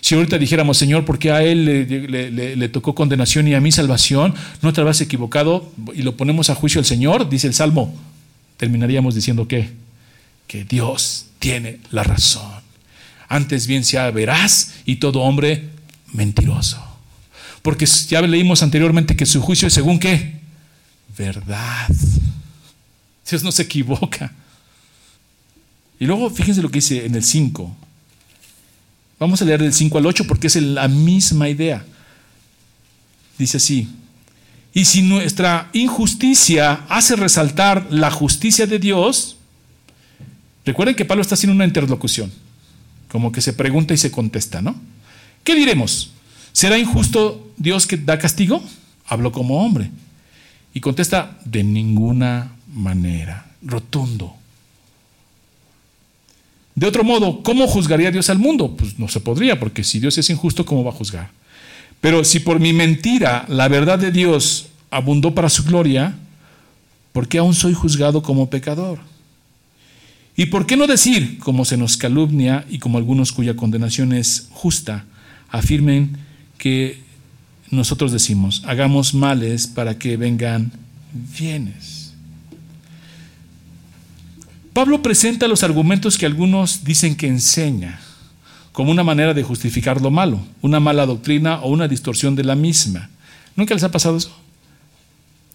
Si 0.00 0.14
ahorita 0.14 0.36
dijéramos, 0.36 0.76
Señor, 0.76 1.04
¿por 1.04 1.18
qué 1.18 1.30
a 1.30 1.42
él 1.42 1.64
le, 1.64 2.68
tocó 2.68 2.94
condenación 2.94 3.48
y 3.48 3.54
a 3.54 3.60
mí 3.60 3.72
salvación? 3.72 4.34
¿No 4.60 4.72
te 4.72 4.80
habrás 4.80 5.00
equivocado? 5.00 5.72
Y 5.94 6.02
lo 6.02 6.16
ponemos 6.16 6.50
a 6.50 6.54
juicio 6.54 6.78
al 6.78 6.84
Señor, 6.84 7.28
dice 7.28 7.46
el 7.46 7.54
Salmo. 7.54 7.94
Terminaríamos 8.58 9.14
diciendo 9.14 9.48
que 9.48 9.70
Dios 10.68 11.26
tiene 11.38 11.78
la 11.90 12.02
razón. 12.02 12.63
Antes 13.28 13.66
bien 13.66 13.84
sea 13.84 14.10
veraz 14.10 14.74
y 14.84 14.96
todo 14.96 15.20
hombre 15.20 15.70
mentiroso. 16.12 16.82
Porque 17.62 17.86
ya 17.86 18.20
leímos 18.22 18.62
anteriormente 18.62 19.16
que 19.16 19.26
su 19.26 19.40
juicio 19.40 19.68
es 19.68 19.74
según 19.74 19.98
qué? 19.98 20.40
Verdad. 21.16 21.88
Dios 23.28 23.42
no 23.42 23.52
se 23.52 23.62
equivoca. 23.62 24.32
Y 25.98 26.06
luego 26.06 26.28
fíjense 26.30 26.60
lo 26.60 26.70
que 26.70 26.78
dice 26.78 27.06
en 27.06 27.14
el 27.14 27.24
5. 27.24 27.76
Vamos 29.18 29.40
a 29.40 29.44
leer 29.44 29.62
del 29.62 29.72
5 29.72 29.96
al 29.98 30.06
8 30.06 30.26
porque 30.26 30.48
es 30.48 30.56
la 30.56 30.88
misma 30.88 31.48
idea. 31.48 31.84
Dice 33.38 33.56
así, 33.56 33.88
y 34.74 34.84
si 34.84 35.02
nuestra 35.02 35.70
injusticia 35.72 36.84
hace 36.88 37.14
resaltar 37.14 37.86
la 37.90 38.10
justicia 38.10 38.66
de 38.66 38.80
Dios, 38.80 39.36
recuerden 40.64 40.96
que 40.96 41.04
Pablo 41.04 41.22
está 41.22 41.36
haciendo 41.36 41.54
una 41.54 41.64
interlocución, 41.64 42.32
como 43.14 43.30
que 43.30 43.40
se 43.40 43.52
pregunta 43.52 43.94
y 43.94 43.96
se 43.96 44.10
contesta, 44.10 44.60
¿no? 44.60 44.74
¿Qué 45.44 45.54
diremos? 45.54 46.10
¿Será 46.50 46.78
injusto 46.78 47.48
Dios 47.56 47.86
que 47.86 47.96
da 47.96 48.18
castigo? 48.18 48.60
Hablo 49.06 49.30
como 49.30 49.64
hombre. 49.64 49.88
Y 50.72 50.80
contesta, 50.80 51.38
de 51.44 51.62
ninguna 51.62 52.56
manera, 52.74 53.46
rotundo. 53.62 54.34
De 56.74 56.88
otro 56.88 57.04
modo, 57.04 57.44
¿cómo 57.44 57.68
juzgaría 57.68 58.10
Dios 58.10 58.30
al 58.30 58.40
mundo? 58.40 58.74
Pues 58.76 58.98
no 58.98 59.06
se 59.06 59.20
podría, 59.20 59.60
porque 59.60 59.84
si 59.84 60.00
Dios 60.00 60.18
es 60.18 60.28
injusto, 60.28 60.66
¿cómo 60.66 60.82
va 60.82 60.90
a 60.90 60.94
juzgar? 60.94 61.30
Pero 62.00 62.24
si 62.24 62.40
por 62.40 62.58
mi 62.58 62.72
mentira 62.72 63.44
la 63.46 63.68
verdad 63.68 64.00
de 64.00 64.10
Dios 64.10 64.70
abundó 64.90 65.36
para 65.36 65.50
su 65.50 65.62
gloria, 65.62 66.16
¿por 67.12 67.28
qué 67.28 67.38
aún 67.38 67.54
soy 67.54 67.74
juzgado 67.74 68.24
como 68.24 68.50
pecador? 68.50 68.98
¿Y 70.36 70.46
por 70.46 70.66
qué 70.66 70.76
no 70.76 70.86
decir, 70.86 71.38
como 71.38 71.64
se 71.64 71.76
nos 71.76 71.96
calumnia 71.96 72.64
y 72.68 72.78
como 72.78 72.98
algunos 72.98 73.32
cuya 73.32 73.54
condenación 73.54 74.12
es 74.12 74.48
justa, 74.50 75.04
afirmen 75.48 76.16
que 76.58 77.00
nosotros 77.70 78.10
decimos, 78.10 78.62
hagamos 78.66 79.14
males 79.14 79.66
para 79.68 79.98
que 79.98 80.16
vengan 80.16 80.72
bienes? 81.38 82.14
Pablo 84.72 85.02
presenta 85.02 85.46
los 85.46 85.62
argumentos 85.62 86.18
que 86.18 86.26
algunos 86.26 86.82
dicen 86.82 87.14
que 87.14 87.28
enseña 87.28 88.00
como 88.72 88.90
una 88.90 89.04
manera 89.04 89.32
de 89.32 89.44
justificar 89.44 90.00
lo 90.00 90.10
malo, 90.10 90.44
una 90.60 90.80
mala 90.80 91.06
doctrina 91.06 91.60
o 91.60 91.68
una 91.68 91.86
distorsión 91.86 92.34
de 92.34 92.42
la 92.42 92.56
misma. 92.56 93.08
¿Nunca 93.54 93.72
les 93.72 93.84
ha 93.84 93.92
pasado 93.92 94.16
eso? 94.16 94.36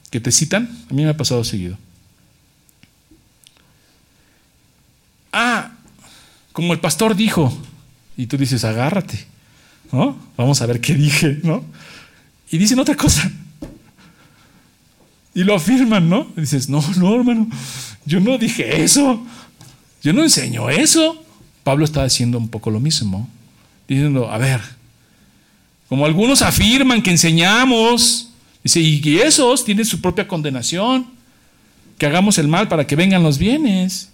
¿Que 0.09 0.21
te 0.21 0.31
citan? 0.31 0.69
A 0.89 0.93
mí 0.93 1.03
me 1.03 1.09
ha 1.09 1.17
pasado 1.17 1.43
seguido. 1.43 1.77
Ah, 5.31 5.71
como 6.51 6.73
el 6.73 6.79
pastor 6.79 7.15
dijo, 7.15 7.55
y 8.17 8.27
tú 8.27 8.37
dices, 8.37 8.63
agárrate, 8.63 9.25
¿no? 9.91 10.17
Vamos 10.35 10.61
a 10.61 10.65
ver 10.65 10.81
qué 10.81 10.93
dije, 10.95 11.39
¿no? 11.43 11.63
Y 12.51 12.57
dicen 12.57 12.79
otra 12.79 12.95
cosa. 12.95 13.31
Y 15.33 15.43
lo 15.43 15.55
afirman, 15.55 16.09
¿no? 16.09 16.27
Dices, 16.35 16.67
no, 16.67 16.83
no, 16.97 17.15
hermano, 17.15 17.47
yo 18.05 18.19
no 18.19 18.37
dije 18.37 18.83
eso. 18.83 19.25
Yo 20.01 20.13
no 20.13 20.23
enseño 20.23 20.69
eso. 20.69 21.23
Pablo 21.63 21.85
está 21.85 22.03
haciendo 22.03 22.37
un 22.37 22.49
poco 22.49 22.71
lo 22.71 22.79
mismo, 22.79 23.29
diciendo, 23.87 24.31
a 24.31 24.37
ver, 24.37 24.61
como 25.87 26.05
algunos 26.05 26.41
afirman 26.41 27.01
que 27.01 27.11
enseñamos, 27.11 28.31
dice, 28.63 28.79
y 28.79 29.17
esos 29.19 29.65
tienen 29.65 29.85
su 29.85 30.01
propia 30.01 30.27
condenación, 30.27 31.07
que 31.97 32.05
hagamos 32.05 32.37
el 32.37 32.47
mal 32.47 32.67
para 32.67 32.87
que 32.87 32.95
vengan 32.95 33.23
los 33.23 33.37
bienes. 33.37 34.09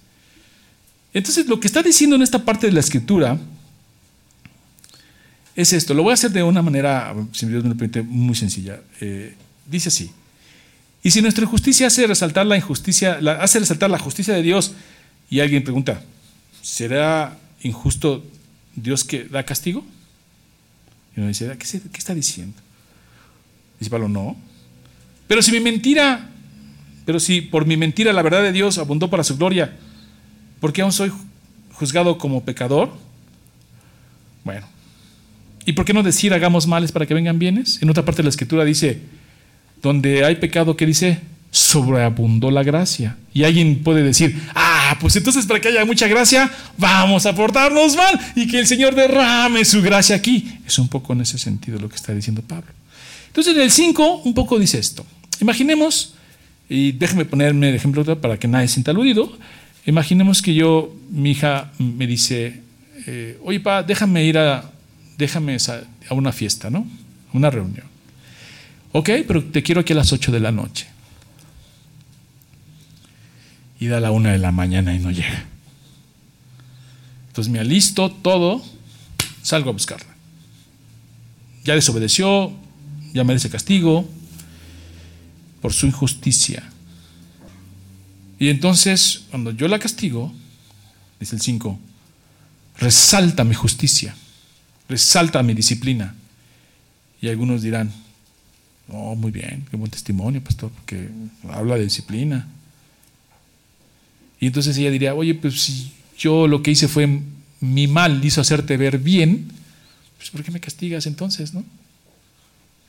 Entonces, 1.15 1.47
lo 1.47 1.61
que 1.61 1.67
está 1.67 1.81
diciendo 1.81 2.17
en 2.17 2.23
esta 2.23 2.43
parte 2.43 2.67
de 2.67 2.73
la 2.73 2.81
escritura 2.81 3.39
es 5.55 5.71
esto. 5.71 5.93
Lo 5.93 6.03
voy 6.03 6.11
a 6.11 6.15
hacer 6.15 6.29
de 6.31 6.43
una 6.43 6.61
manera, 6.61 7.15
si 7.31 7.45
Dios 7.45 7.63
me 7.63 7.69
lo 7.69 7.77
permite, 7.77 8.03
muy 8.03 8.35
sencilla. 8.35 8.81
Eh, 8.99 9.33
dice 9.65 9.87
así. 9.87 10.11
Y 11.01 11.11
si 11.11 11.21
nuestra 11.21 11.45
justicia 11.45 11.87
hace 11.87 12.05
resaltar 12.05 12.45
la 12.45 12.57
injusticia, 12.57 13.17
hace 13.39 13.59
resaltar 13.59 13.89
la 13.89 13.97
justicia 13.97 14.33
de 14.33 14.41
Dios, 14.41 14.73
y 15.29 15.39
alguien 15.39 15.63
pregunta, 15.63 16.01
¿será 16.61 17.39
injusto 17.61 18.25
Dios 18.75 19.05
que 19.05 19.23
da 19.23 19.43
castigo? 19.43 19.85
Y 21.15 21.21
uno 21.21 21.29
dice, 21.29 21.55
¿qué, 21.57 21.79
¿qué 21.79 21.97
está 21.97 22.13
diciendo? 22.13 22.57
Dice 23.79 23.89
Pablo, 23.89 24.09
no. 24.09 24.35
Pero 25.29 25.41
si 25.41 25.53
mi 25.53 25.61
mentira, 25.61 26.29
pero 27.05 27.21
si 27.21 27.39
por 27.39 27.65
mi 27.65 27.77
mentira 27.77 28.11
la 28.11 28.21
verdad 28.21 28.43
de 28.43 28.51
Dios 28.51 28.77
abundó 28.79 29.09
para 29.09 29.23
su 29.23 29.37
gloria, 29.37 29.77
¿por 30.59 30.73
qué 30.73 30.81
aún 30.81 30.91
soy 30.91 31.11
juzgado 31.73 32.17
como 32.17 32.43
pecador? 32.43 32.91
Bueno, 34.43 34.67
¿y 35.65 35.73
por 35.73 35.85
qué 35.85 35.93
no 35.93 36.03
decir 36.03 36.33
hagamos 36.33 36.67
males 36.67 36.91
para 36.91 37.05
que 37.05 37.13
vengan 37.13 37.39
bienes? 37.39 37.81
En 37.81 37.89
otra 37.89 38.05
parte 38.05 38.17
de 38.17 38.23
la 38.23 38.29
escritura 38.29 38.63
dice, 38.63 39.01
donde 39.81 40.25
hay 40.25 40.35
pecado, 40.35 40.75
¿qué 40.75 40.85
dice? 40.85 41.19
Sobreabundó 41.51 42.51
la 42.51 42.63
gracia. 42.63 43.17
Y 43.33 43.43
alguien 43.43 43.83
puede 43.83 44.03
decir, 44.03 44.39
ah, 44.53 44.97
pues 44.99 45.15
entonces 45.15 45.45
para 45.45 45.61
que 45.61 45.69
haya 45.69 45.85
mucha 45.85 46.07
gracia, 46.07 46.51
vamos 46.77 47.25
a 47.25 47.35
portarnos 47.35 47.95
mal 47.95 48.19
y 48.35 48.47
que 48.47 48.59
el 48.59 48.67
Señor 48.67 48.95
derrame 48.95 49.65
su 49.65 49.81
gracia 49.81 50.15
aquí. 50.15 50.59
Es 50.65 50.79
un 50.79 50.87
poco 50.87 51.13
en 51.13 51.21
ese 51.21 51.37
sentido 51.37 51.79
lo 51.79 51.89
que 51.89 51.95
está 51.95 52.13
diciendo 52.13 52.41
Pablo. 52.41 52.71
Entonces 53.27 53.55
en 53.55 53.61
el 53.61 53.71
5 53.71 54.21
un 54.23 54.33
poco 54.33 54.57
dice 54.59 54.79
esto. 54.79 55.05
Imaginemos, 55.41 56.13
y 56.69 56.93
déjeme 56.93 57.25
ponerme 57.25 57.69
el 57.69 57.75
ejemplo 57.75 58.03
para 58.19 58.37
que 58.37 58.47
nadie 58.47 58.67
sienta 58.67 58.91
aludido, 58.91 59.37
imaginemos 59.85 60.41
que 60.41 60.53
yo, 60.53 60.95
mi 61.09 61.31
hija 61.31 61.71
me 61.77 62.07
dice, 62.07 62.61
eh, 63.07 63.39
oye, 63.43 63.59
pa, 63.59 63.83
déjame 63.83 64.23
ir 64.23 64.37
a, 64.37 64.71
déjame 65.17 65.57
a 66.09 66.13
una 66.13 66.31
fiesta, 66.31 66.69
¿no? 66.69 66.87
Una 67.33 67.49
reunión. 67.49 67.85
Ok, 68.91 69.09
pero 69.27 69.43
te 69.43 69.61
quiero 69.61 69.81
aquí 69.81 69.93
a 69.93 69.97
las 69.97 70.13
8 70.13 70.31
de 70.31 70.39
la 70.39 70.51
noche. 70.51 70.87
Y 73.79 73.87
da 73.87 73.99
la 73.99 74.11
una 74.11 74.31
de 74.31 74.37
la 74.37 74.51
mañana 74.51 74.95
y 74.95 74.99
no 74.99 75.11
llega. 75.11 75.45
Entonces 77.27 77.51
me 77.51 77.59
alisto 77.59 78.09
todo, 78.09 78.63
salgo 79.41 79.69
a 79.69 79.73
buscarla. 79.73 80.15
Ya 81.65 81.75
desobedeció, 81.75 82.53
ya 83.13 83.23
merece 83.23 83.49
castigo 83.49 84.07
por 85.61 85.73
su 85.73 85.87
injusticia. 85.87 86.63
Y 88.39 88.49
entonces, 88.49 89.25
cuando 89.29 89.51
yo 89.51 89.67
la 89.67 89.79
castigo, 89.79 90.33
dice 91.19 91.35
el 91.35 91.41
5, 91.41 91.79
resalta 92.77 93.43
mi 93.43 93.53
justicia, 93.53 94.15
resalta 94.89 95.41
mi 95.43 95.53
disciplina. 95.53 96.15
Y 97.21 97.29
algunos 97.29 97.61
dirán, 97.61 97.91
Oh, 98.87 99.15
muy 99.15 99.31
bien, 99.31 99.65
qué 99.69 99.77
buen 99.77 99.89
testimonio, 99.89 100.43
pastor, 100.43 100.69
porque 100.71 101.09
habla 101.49 101.75
de 101.75 101.83
disciplina. 101.83 102.47
Y 104.39 104.47
entonces 104.47 104.77
ella 104.77 104.91
diría, 104.91 105.15
oye, 105.15 105.33
pues 105.33 105.61
si 105.61 105.91
yo 106.17 106.47
lo 106.47 106.61
que 106.61 106.71
hice 106.71 106.87
fue 106.87 107.21
mi 107.61 107.87
mal, 107.87 108.23
hizo 108.23 108.41
hacerte 108.41 108.77
ver 108.77 108.99
bien, 108.99 109.51
pues 110.17 110.29
¿por 110.29 110.43
qué 110.43 110.51
me 110.51 110.59
castigas 110.59 111.07
entonces, 111.07 111.53
no? 111.53 111.63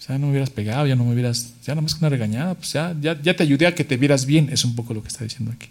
Sea, 0.07 0.19
no 0.19 0.27
me 0.27 0.33
hubieras 0.33 0.51
pegado, 0.51 0.87
ya 0.87 0.95
no 0.95 1.05
me 1.05 1.15
hubieras, 1.15 1.55
ya 1.65 1.75
nada 1.75 1.83
más 1.83 1.95
que 1.95 1.99
una 1.99 2.11
regañada, 2.11 2.55
pues 2.55 2.73
ya, 2.73 2.95
ya, 3.01 3.21
ya 3.21 3.35
te 3.35 3.43
ayudé 3.43 3.67
a 3.67 3.75
que 3.75 3.83
te 3.83 3.97
vieras 3.97 4.25
bien, 4.25 4.49
es 4.53 4.65
un 4.65 4.77
poco 4.77 4.95
lo 4.95 5.03
que 5.03 5.09
está 5.09 5.25
diciendo 5.25 5.53
aquí. 5.53 5.69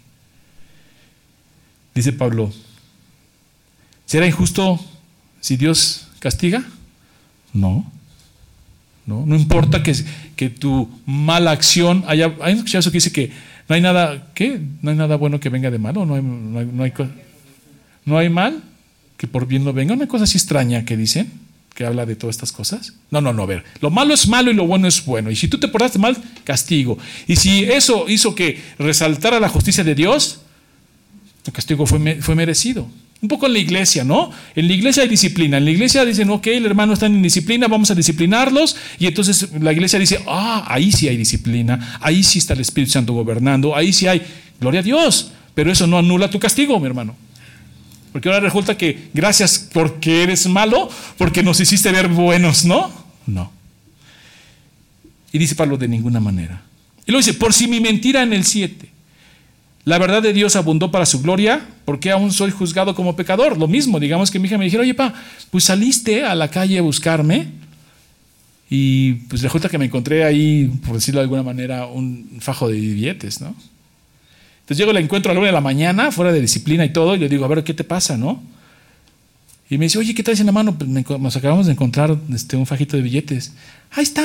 Dice 1.94 2.12
Pablo, 2.12 2.52
¿será 4.04 4.26
injusto 4.26 4.78
si 5.40 5.56
Dios 5.56 6.08
castiga? 6.18 6.62
No. 7.54 7.90
¿no? 9.06 9.36
importa 9.36 9.82
que, 9.82 9.94
que, 10.36 10.50
tu 10.50 10.90
mala 11.06 11.52
acción 11.52 12.04
haya. 12.06 12.34
¿Hay 12.42 12.54
escuchado 12.54 12.80
eso 12.80 12.90
que 12.90 12.98
dice 12.98 13.12
que 13.12 13.32
no 13.68 13.74
hay 13.74 13.80
nada, 13.80 14.32
¿qué? 14.34 14.60
No 14.82 14.90
hay 14.90 14.96
nada 14.96 15.16
bueno 15.16 15.40
que 15.40 15.48
venga 15.48 15.70
de 15.70 15.78
malo, 15.78 16.04
no 16.04 16.14
hay, 16.14 16.22
no 16.22 16.58
hay, 16.58 16.66
no 16.66 17.10
no 18.04 18.18
hay 18.18 18.28
mal 18.28 18.62
que 19.16 19.26
por 19.26 19.46
bien 19.46 19.64
no 19.64 19.72
venga. 19.72 19.94
Una 19.94 20.06
cosa 20.06 20.24
así 20.24 20.36
extraña 20.36 20.84
que 20.84 20.96
dicen, 20.96 21.32
que 21.76 21.84
habla 21.84 22.06
de 22.06 22.16
todas 22.16 22.34
estas 22.34 22.52
cosas. 22.52 22.94
No, 23.10 23.20
no, 23.20 23.34
no, 23.34 23.42
a 23.42 23.46
ver. 23.46 23.62
Lo 23.80 23.90
malo 23.90 24.14
es 24.14 24.26
malo 24.26 24.50
y 24.50 24.54
lo 24.54 24.66
bueno 24.66 24.88
es 24.88 25.04
bueno. 25.04 25.30
Y 25.30 25.36
si 25.36 25.46
tú 25.46 25.58
te 25.58 25.68
portaste 25.68 25.98
mal, 25.98 26.16
castigo. 26.42 26.98
Y 27.28 27.36
si 27.36 27.64
eso 27.64 28.06
hizo 28.08 28.34
que 28.34 28.58
resaltara 28.78 29.38
la 29.38 29.50
justicia 29.50 29.84
de 29.84 29.94
Dios, 29.94 30.40
el 31.44 31.52
castigo 31.52 31.84
fue, 31.86 32.22
fue 32.22 32.34
merecido. 32.34 32.88
Un 33.20 33.28
poco 33.28 33.46
en 33.46 33.52
la 33.52 33.58
iglesia, 33.58 34.04
¿no? 34.04 34.30
En 34.54 34.68
la 34.68 34.72
iglesia 34.72 35.02
hay 35.02 35.08
disciplina. 35.10 35.58
En 35.58 35.66
la 35.66 35.70
iglesia 35.70 36.06
dicen, 36.06 36.30
ok, 36.30 36.46
el 36.46 36.64
hermano 36.64 36.94
está 36.94 37.06
en 37.06 37.20
disciplina, 37.20 37.68
vamos 37.68 37.90
a 37.90 37.94
disciplinarlos. 37.94 38.76
Y 38.98 39.06
entonces 39.06 39.50
la 39.60 39.72
iglesia 39.72 39.98
dice, 39.98 40.20
ah, 40.26 40.64
ahí 40.68 40.90
sí 40.90 41.08
hay 41.08 41.18
disciplina, 41.18 41.98
ahí 42.00 42.22
sí 42.22 42.38
está 42.38 42.54
el 42.54 42.60
Espíritu 42.60 42.92
Santo 42.92 43.12
gobernando, 43.12 43.76
ahí 43.76 43.92
sí 43.92 44.06
hay, 44.06 44.22
gloria 44.58 44.80
a 44.80 44.82
Dios. 44.82 45.32
Pero 45.54 45.70
eso 45.70 45.86
no 45.86 45.98
anula 45.98 46.30
tu 46.30 46.40
castigo, 46.40 46.80
mi 46.80 46.86
hermano. 46.86 47.14
Porque 48.16 48.30
ahora 48.30 48.40
resulta 48.40 48.78
que 48.78 49.10
gracias 49.12 49.58
porque 49.58 50.22
eres 50.22 50.46
malo, 50.46 50.88
porque 51.18 51.42
nos 51.42 51.60
hiciste 51.60 51.92
ver 51.92 52.08
buenos, 52.08 52.64
¿no? 52.64 52.90
No. 53.26 53.52
Y 55.32 55.36
dice 55.36 55.54
Pablo 55.54 55.76
de 55.76 55.86
ninguna 55.86 56.18
manera. 56.18 56.62
Y 57.04 57.12
luego 57.12 57.26
dice, 57.26 57.38
por 57.38 57.52
si 57.52 57.68
mi 57.68 57.78
mentira 57.78 58.22
en 58.22 58.32
el 58.32 58.46
7 58.46 58.88
la 59.84 59.98
verdad 59.98 60.22
de 60.22 60.32
Dios 60.32 60.56
abundó 60.56 60.90
para 60.90 61.04
su 61.04 61.20
gloria, 61.20 61.68
porque 61.84 62.10
aún 62.10 62.32
soy 62.32 62.52
juzgado 62.52 62.94
como 62.94 63.16
pecador? 63.16 63.58
Lo 63.58 63.68
mismo, 63.68 64.00
digamos 64.00 64.30
que 64.30 64.38
mi 64.38 64.48
hija 64.48 64.56
me 64.56 64.64
dijera, 64.64 64.82
oye, 64.82 64.94
pa, 64.94 65.12
pues 65.50 65.64
saliste 65.64 66.24
a 66.24 66.34
la 66.34 66.48
calle 66.48 66.78
a 66.78 66.82
buscarme 66.82 67.48
y 68.70 69.12
pues 69.28 69.42
resulta 69.42 69.68
que 69.68 69.76
me 69.76 69.84
encontré 69.84 70.24
ahí, 70.24 70.72
por 70.86 70.94
decirlo 70.94 71.20
de 71.20 71.24
alguna 71.24 71.42
manera, 71.42 71.84
un 71.84 72.38
fajo 72.40 72.66
de 72.66 72.80
billetes, 72.80 73.42
¿no? 73.42 73.54
Entonces 74.66 74.78
llego, 74.78 74.92
la 74.92 74.98
encuentro 74.98 75.30
a 75.30 75.34
la 75.34 75.40
una 75.40 75.46
de 75.46 75.52
la 75.52 75.60
mañana, 75.60 76.10
fuera 76.10 76.32
de 76.32 76.40
disciplina 76.40 76.84
y 76.84 76.92
todo, 76.92 77.14
y 77.14 77.18
le 77.18 77.28
digo, 77.28 77.44
a 77.44 77.48
ver, 77.48 77.62
¿qué 77.62 77.72
te 77.72 77.84
pasa, 77.84 78.16
no? 78.16 78.42
Y 79.70 79.78
me 79.78 79.84
dice, 79.84 79.98
oye, 79.98 80.12
¿qué 80.12 80.24
traes 80.24 80.40
en 80.40 80.46
la 80.46 80.52
mano? 80.52 80.76
Pues 80.76 80.90
nos 80.90 81.36
acabamos 81.36 81.66
de 81.66 81.72
encontrar 81.72 82.16
este, 82.32 82.56
un 82.56 82.66
fajito 82.66 82.96
de 82.96 83.02
billetes. 83.02 83.52
Ahí 83.92 84.02
está, 84.02 84.22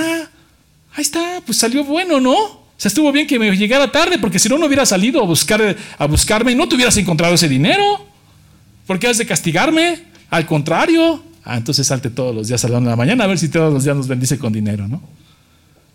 ahí 0.93 1.01
está, 1.01 1.41
pues 1.45 1.57
salió 1.57 1.83
bueno, 1.83 2.19
¿no? 2.19 2.61
sea, 2.81 2.89
estuvo 2.89 3.11
bien 3.11 3.27
que 3.27 3.37
me 3.37 3.55
llegara 3.55 3.91
tarde, 3.91 4.17
porque 4.17 4.39
si 4.39 4.49
no, 4.49 4.57
no 4.57 4.65
hubiera 4.65 4.87
salido 4.87 5.21
a, 5.21 5.25
buscar, 5.25 5.77
a 5.99 6.05
buscarme 6.07 6.51
y 6.51 6.55
no 6.55 6.67
te 6.67 6.73
hubieras 6.73 6.97
encontrado 6.97 7.35
ese 7.35 7.47
dinero. 7.47 7.83
¿Por 8.87 8.97
qué 8.97 9.07
has 9.07 9.19
de 9.19 9.27
castigarme? 9.27 9.99
Al 10.31 10.47
contrario. 10.47 11.23
Ah, 11.43 11.57
entonces 11.57 11.85
salte 11.85 12.09
todos 12.09 12.33
los 12.33 12.47
días 12.47 12.65
a 12.65 12.69
la 12.69 12.79
de 12.79 12.87
la 12.87 12.95
mañana 12.95 13.23
a 13.23 13.27
ver 13.27 13.37
si 13.37 13.49
todos 13.49 13.71
los 13.71 13.83
días 13.83 13.95
nos 13.95 14.07
bendice 14.07 14.39
con 14.39 14.51
dinero, 14.51 14.87
¿no? 14.87 14.99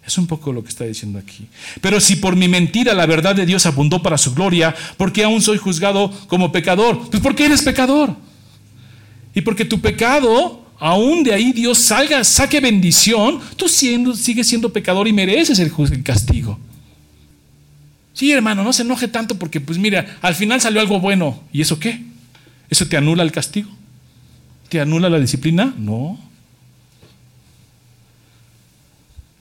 Es 0.06 0.18
un 0.18 0.26
poco 0.26 0.52
lo 0.52 0.62
que 0.62 0.68
está 0.68 0.84
diciendo 0.84 1.18
aquí. 1.18 1.46
Pero 1.80 2.00
si 2.00 2.16
por 2.16 2.36
mi 2.36 2.46
mentira 2.48 2.94
la 2.94 3.06
verdad 3.06 3.34
de 3.34 3.44
Dios 3.44 3.66
abundó 3.66 4.02
para 4.02 4.16
su 4.16 4.34
gloria, 4.34 4.74
¿por 4.96 5.12
qué 5.12 5.24
aún 5.24 5.42
soy 5.42 5.58
juzgado 5.58 6.10
como 6.28 6.52
pecador? 6.52 7.10
Pues 7.10 7.22
porque 7.22 7.46
eres 7.46 7.62
pecador. 7.62 8.14
Y 9.34 9.40
porque 9.40 9.64
tu 9.64 9.80
pecado 9.80 10.64
aún 10.78 11.24
de 11.24 11.34
ahí 11.34 11.52
Dios 11.52 11.78
salga, 11.78 12.22
saque 12.22 12.60
bendición, 12.60 13.40
tú 13.56 13.68
sigues 13.68 14.46
siendo 14.46 14.72
pecador 14.72 15.08
y 15.08 15.12
mereces 15.12 15.58
el 15.58 15.72
castigo. 16.02 16.58
Sí, 18.12 18.32
hermano, 18.32 18.64
no 18.64 18.72
se 18.72 18.82
enoje 18.82 19.08
tanto 19.08 19.38
porque, 19.38 19.60
pues 19.60 19.78
mira, 19.78 20.18
al 20.22 20.34
final 20.34 20.60
salió 20.60 20.80
algo 20.80 21.00
bueno. 21.00 21.42
¿Y 21.52 21.60
eso 21.60 21.78
qué? 21.78 22.00
¿Eso 22.70 22.86
te 22.88 22.96
anula 22.96 23.22
el 23.22 23.30
castigo? 23.30 23.68
¿Te 24.70 24.80
anula 24.80 25.10
la 25.10 25.20
disciplina? 25.20 25.74
No. 25.76 26.18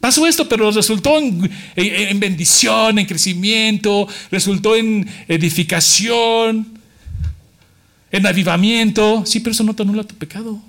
Pasó 0.06 0.28
esto, 0.28 0.48
pero 0.48 0.70
resultó 0.70 1.18
en, 1.18 1.50
en, 1.76 2.20
bendición, 2.20 3.00
en 3.00 3.08
crecimiento, 3.08 4.08
resultó 4.30 4.76
en 4.76 5.10
edificación, 5.28 6.78
en 8.12 8.28
avivamiento. 8.28 9.26
Sí, 9.26 9.40
pero 9.40 9.54
eso 9.54 9.64
no 9.64 9.74
te 9.74 9.82
anula 9.82 10.04
tu 10.04 10.14
pecado, 10.14 10.62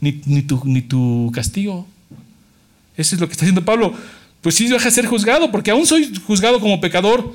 ni, 0.00 0.12
tu, 0.40 1.30
castigo. 1.34 1.86
Eso 2.96 3.14
es 3.14 3.20
lo 3.20 3.26
que 3.26 3.32
está 3.32 3.44
diciendo 3.44 3.62
Pablo. 3.62 3.92
Pues 4.40 4.54
sí, 4.54 4.68
deja 4.68 4.86
de 4.86 4.90
ser 4.90 5.04
juzgado, 5.04 5.52
porque 5.52 5.70
aún 5.70 5.84
soy 5.84 6.10
juzgado 6.26 6.58
como 6.58 6.80
pecador. 6.80 7.34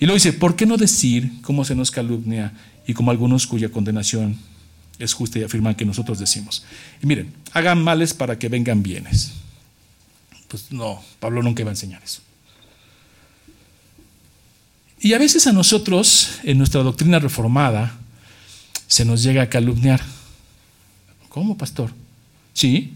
Y 0.00 0.06
luego 0.06 0.14
dice, 0.14 0.32
¿por 0.32 0.56
qué 0.56 0.64
no 0.64 0.78
decir 0.78 1.32
cómo 1.42 1.66
se 1.66 1.74
nos 1.74 1.90
calumnia 1.90 2.54
y 2.86 2.94
como 2.94 3.10
algunos 3.10 3.46
cuya 3.46 3.68
condenación 3.68 4.38
es 4.98 5.12
justa 5.12 5.38
y 5.38 5.42
afirma 5.42 5.76
que 5.76 5.84
nosotros 5.84 6.18
decimos. 6.18 6.64
Y 7.02 7.06
miren, 7.06 7.30
hagan 7.52 7.82
males 7.82 8.14
para 8.14 8.38
que 8.38 8.48
vengan 8.48 8.82
bienes. 8.82 9.43
Pues 10.54 10.70
no, 10.70 11.02
Pablo 11.18 11.42
nunca 11.42 11.62
iba 11.62 11.72
a 11.72 11.74
enseñar 11.74 12.00
eso. 12.04 12.20
Y 15.00 15.12
a 15.12 15.18
veces 15.18 15.48
a 15.48 15.52
nosotros, 15.52 16.38
en 16.44 16.58
nuestra 16.58 16.84
doctrina 16.84 17.18
reformada, 17.18 17.98
se 18.86 19.04
nos 19.04 19.24
llega 19.24 19.42
a 19.42 19.48
calumniar. 19.48 20.00
¿Cómo, 21.28 21.58
pastor? 21.58 21.90
Sí. 22.52 22.92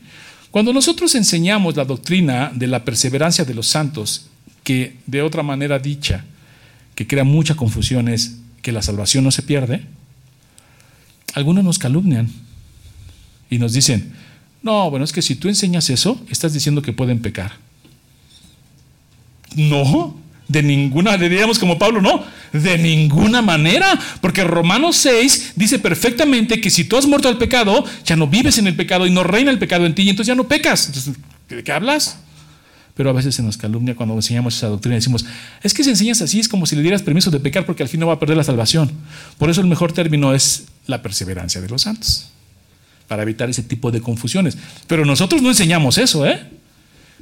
Cuando 0.53 0.73
nosotros 0.73 1.17
enseñamos 1.17 1.75
la 1.75 1.85
doctrina 1.85 2.53
de 2.55 2.69
la 2.69 2.85
perseverancia 2.85 3.45
de 3.45 3.55
los 3.55 3.67
santos, 3.67 4.27
que 4.63 4.99
de 5.07 5.23
otra 5.23 5.43
manera 5.43 5.81
dicha, 5.81 6.25
que 6.95 7.09
crea 7.09 7.25
mucha 7.25 7.57
confusión, 7.57 8.07
es 8.07 8.37
que 8.63 8.71
la 8.71 8.83
salvación 8.83 9.25
no 9.25 9.33
se 9.33 9.43
pierde, 9.43 9.85
algunos 11.35 11.65
nos 11.65 11.81
calumnian 11.81 12.31
y 13.51 13.59
nos 13.59 13.73
dicen, 13.73 14.15
no, 14.63 14.91
bueno, 14.91 15.05
es 15.05 15.13
que 15.13 15.23
si 15.23 15.35
tú 15.35 15.49
enseñas 15.49 15.91
eso, 15.91 16.21
estás 16.31 16.53
diciendo 16.53 16.83
que 16.83 16.93
pueden 16.93 17.21
pecar. 17.21 17.53
No, 19.57 20.17
de 20.49 20.63
ninguna, 20.63 21.17
diríamos 21.17 21.59
como 21.59 21.79
Pablo, 21.79 22.01
no, 22.01 22.25
de 22.53 22.79
ninguna 22.79 23.43
manera, 23.43 23.99
porque 24.21 24.45
Romanos 24.45 24.97
6 24.97 25.53
dice 25.57 25.79
perfectamente 25.79 26.61
que 26.61 26.71
si 26.71 26.85
tú 26.85 26.97
has 26.97 27.07
muerto 27.07 27.29
al 27.29 27.39
pecado, 27.39 27.85
ya 28.05 28.17
no 28.17 28.27
vives 28.27 28.59
en 28.59 28.67
el 28.67 28.75
pecado 28.75 29.07
y 29.07 29.11
no 29.11 29.23
reina 29.23 29.51
el 29.51 29.59
pecado 29.59 29.87
en 29.87 29.95
ti 29.95 30.03
y 30.03 30.11
entonces 30.11 30.29
ya 30.29 30.35
no 30.35 30.49
pecas. 30.49 30.87
Entonces, 30.87 31.15
¿de 31.49 31.63
qué 31.63 31.73
hablas? 31.73 32.19
Pero 32.95 33.11
a 33.11 33.13
veces 33.13 33.35
se 33.35 33.43
nos 33.43 33.57
calumnia 33.57 33.95
cuando 33.95 34.15
enseñamos 34.15 34.57
esa 34.57 34.67
doctrina. 34.67 34.97
Decimos, 34.97 35.25
es 35.63 35.73
que 35.73 35.85
si 35.85 35.91
enseñas 35.91 36.21
así 36.21 36.41
es 36.41 36.49
como 36.49 36.67
si 36.67 36.75
le 36.75 36.83
dieras 36.83 37.03
permiso 37.03 37.31
de 37.31 37.39
pecar 37.39 37.65
porque 37.65 37.83
al 37.83 37.89
fin 37.89 38.01
no 38.01 38.09
va 38.09 38.15
a 38.15 38.19
perder 38.19 38.37
la 38.37 38.43
salvación. 38.43 38.91
Por 39.39 39.51
eso 39.51 39.61
el 39.61 39.69
mejor 39.69 39.93
término 39.93 40.35
es 40.35 40.65
la 40.87 41.01
perseverancia 41.03 41.61
de 41.61 41.69
los 41.69 41.83
santos, 41.83 42.31
para 43.09 43.23
evitar 43.23 43.51
ese 43.51 43.63
tipo 43.63 43.91
de 43.91 44.01
confusiones. 44.01 44.57
Pero 44.87 45.05
nosotros 45.05 45.43
no 45.43 45.49
enseñamos 45.49 45.99
eso, 45.99 46.27
¿eh? 46.27 46.41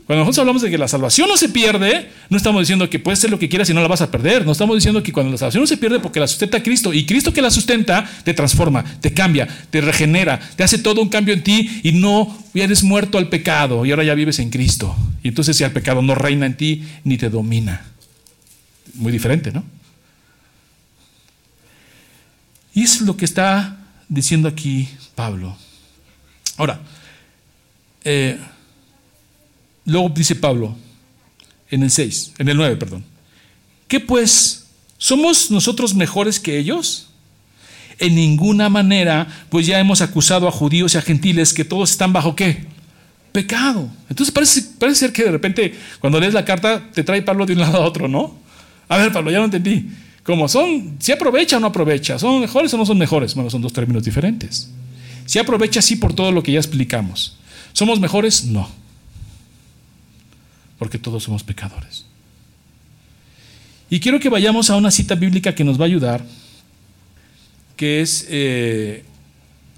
Cuando 0.06 0.20
nosotros 0.20 0.38
hablamos 0.38 0.62
de 0.62 0.70
que 0.70 0.78
la 0.78 0.86
salvación 0.86 1.28
no 1.28 1.36
se 1.36 1.48
pierde, 1.48 2.08
no 2.30 2.36
estamos 2.36 2.62
diciendo 2.62 2.88
que 2.88 3.00
puedes 3.00 3.18
ser 3.18 3.28
lo 3.28 3.40
que 3.40 3.48
quieras 3.48 3.68
y 3.70 3.74
no 3.74 3.80
la 3.80 3.88
vas 3.88 4.02
a 4.02 4.10
perder. 4.10 4.46
No 4.46 4.52
estamos 4.52 4.76
diciendo 4.76 5.02
que 5.02 5.12
cuando 5.12 5.32
la 5.32 5.38
salvación 5.38 5.62
no 5.62 5.66
se 5.66 5.76
pierde 5.76 5.98
porque 5.98 6.20
la 6.20 6.28
sustenta 6.28 6.62
Cristo 6.62 6.92
y 6.92 7.04
Cristo 7.06 7.32
que 7.32 7.42
la 7.42 7.50
sustenta 7.50 8.08
te 8.22 8.32
transforma, 8.32 8.84
te 9.00 9.12
cambia, 9.12 9.48
te 9.70 9.80
regenera, 9.80 10.38
te 10.54 10.62
hace 10.62 10.78
todo 10.78 11.02
un 11.02 11.08
cambio 11.08 11.34
en 11.34 11.42
ti 11.42 11.80
y 11.82 11.90
no 11.90 12.38
eres 12.54 12.84
muerto 12.84 13.18
al 13.18 13.28
pecado 13.28 13.84
y 13.84 13.90
ahora 13.90 14.04
ya 14.04 14.14
vives 14.14 14.38
en 14.38 14.50
Cristo. 14.50 14.94
Y 15.24 15.28
entonces 15.28 15.58
ya 15.58 15.66
el 15.66 15.72
pecado 15.72 16.00
no 16.02 16.14
reina 16.14 16.46
en 16.46 16.56
ti 16.56 16.84
ni 17.02 17.18
te 17.18 17.28
domina. 17.28 17.84
Muy 18.94 19.10
diferente, 19.10 19.50
¿no? 19.50 19.64
Y 22.74 22.84
es 22.84 23.00
lo 23.00 23.16
que 23.16 23.24
está 23.24 23.76
diciendo 24.08 24.46
aquí 24.46 24.88
Pablo. 25.16 25.56
Ahora, 26.56 26.80
eh, 28.04 28.38
Luego 29.86 30.08
dice 30.08 30.34
Pablo, 30.34 30.76
en 31.70 31.84
el 31.84 31.90
6, 31.90 32.34
en 32.38 32.48
el 32.48 32.56
9, 32.56 32.76
perdón. 32.76 33.04
¿Qué 33.88 34.00
pues? 34.00 34.66
¿Somos 34.98 35.50
nosotros 35.50 35.94
mejores 35.94 36.40
que 36.40 36.58
ellos? 36.58 37.08
En 37.98 38.16
ninguna 38.16 38.68
manera, 38.68 39.28
pues 39.48 39.66
ya 39.66 39.78
hemos 39.78 40.02
acusado 40.02 40.48
a 40.48 40.50
judíos 40.50 40.94
y 40.94 40.98
a 40.98 41.02
gentiles 41.02 41.54
que 41.54 41.64
todos 41.64 41.92
están 41.92 42.12
bajo 42.12 42.34
qué? 42.34 42.64
Pecado. 43.30 43.88
Entonces 44.10 44.34
parece, 44.34 44.62
parece 44.78 45.00
ser 45.00 45.12
que 45.12 45.24
de 45.24 45.30
repente 45.30 45.74
cuando 46.00 46.18
lees 46.18 46.34
la 46.34 46.44
carta 46.44 46.90
te 46.92 47.04
trae 47.04 47.22
Pablo 47.22 47.46
de 47.46 47.52
un 47.52 47.60
lado 47.60 47.78
a 47.78 47.86
otro, 47.86 48.08
¿no? 48.08 48.36
A 48.88 48.96
ver, 48.98 49.12
Pablo, 49.12 49.30
ya 49.30 49.38
no 49.38 49.44
entendí. 49.44 49.88
¿Cómo 50.24 50.48
son? 50.48 50.96
¿Si 50.98 51.12
aprovecha 51.12 51.58
o 51.58 51.60
no 51.60 51.68
aprovecha? 51.68 52.18
¿Son 52.18 52.40
mejores 52.40 52.74
o 52.74 52.76
no 52.76 52.84
son 52.84 52.98
mejores? 52.98 53.34
Bueno, 53.34 53.50
son 53.50 53.62
dos 53.62 53.72
términos 53.72 54.02
diferentes. 54.02 54.68
Si 55.26 55.38
aprovecha, 55.38 55.82
sí, 55.82 55.96
por 55.96 56.14
todo 56.14 56.32
lo 56.32 56.42
que 56.42 56.52
ya 56.52 56.58
explicamos. 56.58 57.36
¿Somos 57.72 58.00
mejores? 58.00 58.44
No 58.44 58.70
porque 60.78 60.98
todos 60.98 61.22
somos 61.22 61.42
pecadores. 61.42 62.04
Y 63.88 64.00
quiero 64.00 64.18
que 64.18 64.28
vayamos 64.28 64.70
a 64.70 64.76
una 64.76 64.90
cita 64.90 65.14
bíblica 65.14 65.54
que 65.54 65.64
nos 65.64 65.78
va 65.78 65.84
a 65.84 65.86
ayudar, 65.86 66.24
que 67.76 68.00
es 68.00 68.26
eh, 68.28 69.04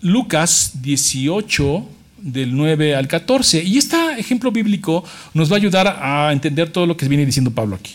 Lucas 0.01 0.73
18, 0.83 1.89
del 2.19 2.57
9 2.57 2.97
al 2.97 3.07
14. 3.07 3.63
Y 3.63 3.79
este 3.79 3.97
ejemplo 4.19 4.51
bíblico 4.51 5.05
nos 5.35 5.51
va 5.51 5.57
a 5.57 5.59
ayudar 5.59 5.99
a 6.01 6.33
entender 6.33 6.71
todo 6.71 6.87
lo 6.87 6.97
que 6.97 7.07
viene 7.07 7.27
diciendo 7.27 7.51
Pablo 7.51 7.77
aquí. 7.77 7.95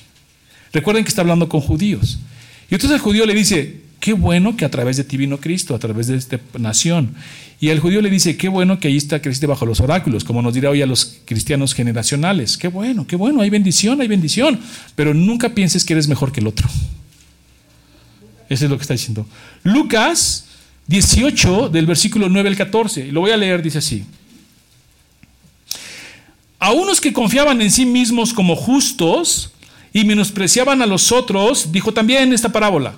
Recuerden 0.71 1.03
que 1.03 1.09
está 1.09 1.21
hablando 1.21 1.49
con 1.49 1.61
judíos. 1.61 2.19
Y 2.69 2.75
entonces 2.75 2.95
el 2.95 3.01
judío 3.01 3.25
le 3.25 3.33
dice, 3.33 3.81
qué 4.03 4.11
bueno 4.11 4.57
que 4.57 4.65
a 4.65 4.69
través 4.69 4.97
de 4.97 5.05
ti 5.05 5.15
vino 5.15 5.39
Cristo, 5.39 5.73
a 5.73 5.79
través 5.79 6.07
de 6.07 6.17
esta 6.17 6.37
nación. 6.59 7.15
Y 7.61 7.69
el 7.69 7.79
judío 7.79 8.01
le 8.01 8.09
dice, 8.09 8.35
qué 8.35 8.49
bueno 8.49 8.77
que 8.77 8.89
ahí 8.89 8.97
está 8.97 9.21
creciste 9.21 9.47
bajo 9.47 9.65
los 9.65 9.79
oráculos, 9.79 10.25
como 10.25 10.41
nos 10.41 10.53
dirá 10.53 10.71
hoy 10.71 10.81
a 10.81 10.85
los 10.85 11.21
cristianos 11.23 11.73
generacionales. 11.73 12.57
Qué 12.57 12.67
bueno, 12.67 13.07
qué 13.07 13.15
bueno, 13.15 13.39
hay 13.39 13.49
bendición, 13.49 14.01
hay 14.01 14.09
bendición. 14.09 14.59
Pero 14.97 15.13
nunca 15.13 15.55
pienses 15.55 15.85
que 15.85 15.93
eres 15.93 16.09
mejor 16.09 16.33
que 16.33 16.41
el 16.41 16.47
otro. 16.47 16.67
Eso 18.49 18.65
es 18.65 18.69
lo 18.69 18.75
que 18.75 18.81
está 18.81 18.93
diciendo. 18.93 19.25
Lucas 19.63 20.47
18, 20.87 21.69
del 21.69 21.85
versículo 21.85 22.27
9 22.27 22.49
al 22.49 22.57
14. 22.57 23.07
Y 23.07 23.11
lo 23.11 23.21
voy 23.21 23.31
a 23.31 23.37
leer, 23.37 23.61
dice 23.61 23.77
así. 23.77 24.03
A 26.59 26.73
unos 26.73 26.99
que 26.99 27.13
confiaban 27.13 27.61
en 27.61 27.71
sí 27.71 27.85
mismos 27.85 28.33
como 28.33 28.57
justos 28.57 29.53
y 29.93 30.03
menospreciaban 30.03 30.81
a 30.81 30.85
los 30.85 31.13
otros, 31.13 31.71
dijo 31.71 31.93
también 31.93 32.33
esta 32.33 32.49
parábola. 32.49 32.95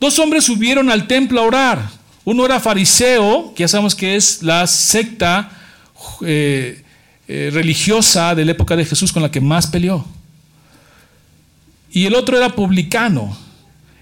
Dos 0.00 0.18
hombres 0.18 0.44
subieron 0.44 0.90
al 0.90 1.06
templo 1.06 1.40
a 1.40 1.44
orar 1.44 2.00
uno 2.24 2.44
era 2.44 2.60
fariseo, 2.60 3.54
que 3.54 3.62
ya 3.62 3.68
sabemos 3.68 3.94
que 3.94 4.14
es 4.14 4.42
la 4.42 4.66
secta 4.66 5.50
eh, 6.24 6.82
eh, 7.26 7.50
religiosa 7.52 8.34
de 8.34 8.44
la 8.44 8.52
época 8.52 8.76
de 8.76 8.84
Jesús 8.84 9.12
con 9.12 9.22
la 9.22 9.30
que 9.30 9.40
más 9.40 9.66
peleó. 9.66 10.04
Y 11.90 12.06
el 12.06 12.14
otro 12.14 12.36
era 12.36 12.54
publicano. 12.54 13.36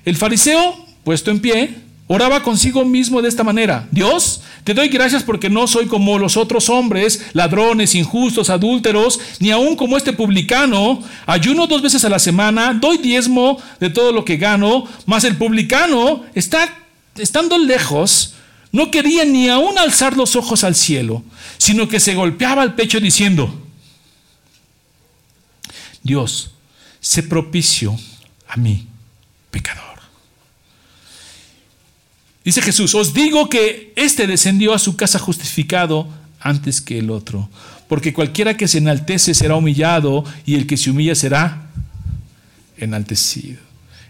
El 0.04 0.16
fariseo, 0.16 0.86
puesto 1.04 1.30
en 1.30 1.40
pie, 1.40 1.74
oraba 2.08 2.42
consigo 2.42 2.84
mismo 2.84 3.22
de 3.22 3.28
esta 3.28 3.44
manera. 3.44 3.86
Dios, 3.92 4.40
te 4.64 4.74
doy 4.74 4.88
gracias 4.88 5.22
porque 5.22 5.48
no 5.48 5.68
soy 5.68 5.86
como 5.86 6.18
los 6.18 6.36
otros 6.36 6.68
hombres, 6.68 7.26
ladrones, 7.34 7.94
injustos, 7.94 8.50
adúlteros, 8.50 9.20
ni 9.38 9.50
aun 9.50 9.76
como 9.76 9.96
este 9.96 10.12
publicano. 10.12 11.02
Ayuno 11.26 11.66
dos 11.66 11.82
veces 11.82 12.04
a 12.04 12.08
la 12.08 12.18
semana, 12.18 12.74
doy 12.74 12.98
diezmo 12.98 13.62
de 13.78 13.90
todo 13.90 14.10
lo 14.10 14.24
que 14.24 14.38
gano, 14.38 14.88
mas 15.06 15.24
el 15.24 15.36
publicano 15.36 16.24
está 16.34 16.68
estando 17.16 17.58
lejos, 17.58 18.34
no 18.72 18.90
quería 18.90 19.24
ni 19.24 19.48
aún 19.48 19.78
alzar 19.78 20.16
los 20.16 20.34
ojos 20.34 20.64
al 20.64 20.74
cielo, 20.74 21.22
sino 21.58 21.88
que 21.88 22.00
se 22.00 22.14
golpeaba 22.14 22.62
el 22.64 22.74
pecho 22.74 23.00
diciendo, 23.00 23.54
Dios, 26.02 26.52
se 27.00 27.22
propicio 27.22 27.98
a 28.48 28.56
mí, 28.56 28.86
pecador. 29.50 29.87
Dice 32.48 32.62
Jesús, 32.62 32.94
os 32.94 33.12
digo 33.12 33.50
que 33.50 33.92
éste 33.94 34.26
descendió 34.26 34.72
a 34.72 34.78
su 34.78 34.96
casa 34.96 35.18
justificado 35.18 36.08
antes 36.40 36.80
que 36.80 36.98
el 36.98 37.10
otro, 37.10 37.50
porque 37.88 38.14
cualquiera 38.14 38.56
que 38.56 38.66
se 38.66 38.78
enaltece 38.78 39.34
será 39.34 39.54
humillado 39.54 40.24
y 40.46 40.54
el 40.54 40.66
que 40.66 40.78
se 40.78 40.88
humilla 40.88 41.14
será 41.14 41.68
enaltecido. 42.78 43.58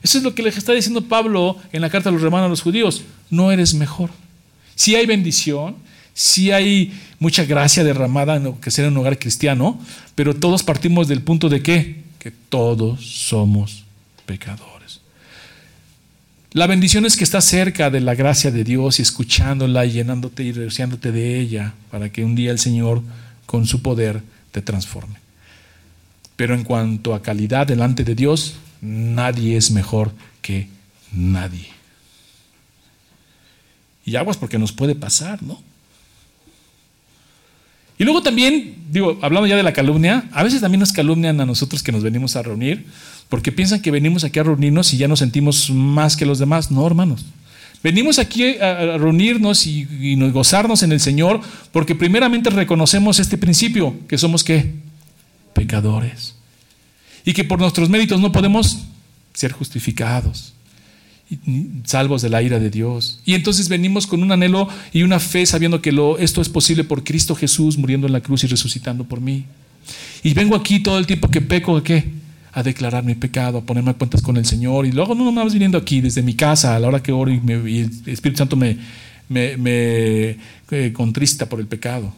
Eso 0.04 0.18
es 0.18 0.22
lo 0.22 0.36
que 0.36 0.44
le 0.44 0.50
está 0.50 0.72
diciendo 0.72 1.08
Pablo 1.08 1.56
en 1.72 1.80
la 1.80 1.90
carta 1.90 2.10
a 2.10 2.12
los 2.12 2.22
romanos 2.22 2.46
a 2.46 2.50
los 2.50 2.62
judíos. 2.62 3.02
No 3.28 3.50
eres 3.50 3.74
mejor. 3.74 4.10
Si 4.76 4.94
hay 4.94 5.04
bendición, 5.04 5.74
si 6.14 6.52
hay 6.52 6.92
mucha 7.18 7.44
gracia 7.44 7.82
derramada 7.82 8.36
en 8.36 8.44
lo 8.44 8.60
que 8.60 8.70
será 8.70 8.86
un 8.86 8.96
hogar 8.98 9.18
cristiano, 9.18 9.80
pero 10.14 10.36
todos 10.36 10.62
partimos 10.62 11.08
del 11.08 11.22
punto 11.22 11.48
de? 11.48 11.60
Que 11.60 12.30
todos 12.48 13.04
somos 13.04 13.82
pecadores. 14.26 14.77
La 16.58 16.66
bendición 16.66 17.06
es 17.06 17.16
que 17.16 17.22
estás 17.22 17.44
cerca 17.44 17.88
de 17.88 18.00
la 18.00 18.16
gracia 18.16 18.50
de 18.50 18.64
Dios 18.64 18.98
y 18.98 19.02
escuchándola 19.02 19.86
y 19.86 19.92
llenándote 19.92 20.42
y 20.42 20.50
rociándote 20.50 21.12
de 21.12 21.38
ella 21.38 21.72
para 21.88 22.10
que 22.10 22.24
un 22.24 22.34
día 22.34 22.50
el 22.50 22.58
Señor 22.58 23.00
con 23.46 23.64
su 23.64 23.80
poder 23.80 24.22
te 24.50 24.60
transforme. 24.60 25.20
Pero 26.34 26.56
en 26.56 26.64
cuanto 26.64 27.14
a 27.14 27.22
calidad 27.22 27.68
delante 27.68 28.02
de 28.02 28.16
Dios, 28.16 28.56
nadie 28.80 29.56
es 29.56 29.70
mejor 29.70 30.10
que 30.42 30.66
nadie. 31.12 31.68
Y 34.04 34.16
aguas 34.16 34.36
porque 34.36 34.58
nos 34.58 34.72
puede 34.72 34.96
pasar, 34.96 35.40
¿no? 35.44 35.62
Y 37.98 38.04
luego 38.04 38.20
también, 38.20 38.84
digo, 38.90 39.16
hablando 39.22 39.46
ya 39.46 39.54
de 39.54 39.62
la 39.62 39.72
calumnia, 39.72 40.28
a 40.32 40.42
veces 40.42 40.60
también 40.60 40.80
nos 40.80 40.92
calumnian 40.92 41.40
a 41.40 41.46
nosotros 41.46 41.84
que 41.84 41.92
nos 41.92 42.02
venimos 42.02 42.34
a 42.34 42.42
reunir, 42.42 42.84
porque 43.28 43.52
piensan 43.52 43.82
que 43.82 43.90
venimos 43.90 44.24
aquí 44.24 44.38
a 44.38 44.42
reunirnos 44.42 44.92
y 44.92 44.96
ya 44.96 45.08
nos 45.08 45.18
sentimos 45.18 45.70
más 45.70 46.16
que 46.16 46.26
los 46.26 46.38
demás. 46.38 46.70
No, 46.70 46.86
hermanos. 46.86 47.26
Venimos 47.82 48.18
aquí 48.18 48.58
a 48.58 48.98
reunirnos 48.98 49.66
y, 49.66 49.86
y 50.00 50.16
gozarnos 50.30 50.82
en 50.82 50.92
el 50.92 51.00
Señor 51.00 51.40
porque 51.70 51.94
primeramente 51.94 52.50
reconocemos 52.50 53.20
este 53.20 53.38
principio, 53.38 53.94
que 54.08 54.18
somos 54.18 54.42
qué? 54.42 54.74
Pecadores 55.54 56.34
y 57.28 57.34
que 57.34 57.44
por 57.44 57.58
nuestros 57.58 57.90
méritos 57.90 58.22
no 58.22 58.32
podemos 58.32 58.78
ser 59.34 59.52
justificados 59.52 60.54
salvos 61.84 62.22
de 62.22 62.30
la 62.30 62.40
ira 62.40 62.58
de 62.58 62.70
Dios. 62.70 63.20
Y 63.26 63.34
entonces 63.34 63.68
venimos 63.68 64.06
con 64.06 64.22
un 64.22 64.32
anhelo 64.32 64.66
y 64.94 65.02
una 65.02 65.20
fe 65.20 65.44
sabiendo 65.44 65.82
que 65.82 65.94
esto 66.20 66.40
es 66.40 66.48
posible 66.48 66.84
por 66.84 67.04
Cristo 67.04 67.34
Jesús 67.34 67.76
muriendo 67.76 68.06
en 68.06 68.14
la 68.14 68.22
cruz 68.22 68.44
y 68.44 68.46
resucitando 68.46 69.04
por 69.04 69.20
mí. 69.20 69.44
Y 70.22 70.32
vengo 70.32 70.56
aquí 70.56 70.80
todo 70.80 70.98
el 70.98 71.06
tiempo 71.06 71.30
que 71.30 71.42
peco, 71.42 71.76
¿a 71.76 71.84
qué? 71.84 72.10
A 72.58 72.62
declarar 72.64 73.04
mi 73.04 73.14
pecado, 73.14 73.58
a 73.58 73.60
ponerme 73.60 73.92
a 73.92 73.94
cuentas 73.94 74.20
con 74.20 74.36
el 74.36 74.44
Señor. 74.44 74.84
Y 74.84 74.90
luego 74.90 75.14
no 75.14 75.30
más 75.30 75.52
viniendo 75.52 75.78
aquí 75.78 76.00
desde 76.00 76.22
mi 76.22 76.34
casa 76.34 76.74
a 76.74 76.78
la 76.80 76.88
hora 76.88 77.02
que 77.02 77.12
oro 77.12 77.30
y, 77.30 77.36
el 77.36 77.90
Espíritu 78.06 78.38
Santo 78.38 78.56
me, 78.56 78.76
me, 79.28 80.36
eh, 80.70 80.92
contrista 80.92 81.48
por 81.48 81.60
el 81.60 81.66
pecado. 81.66 82.12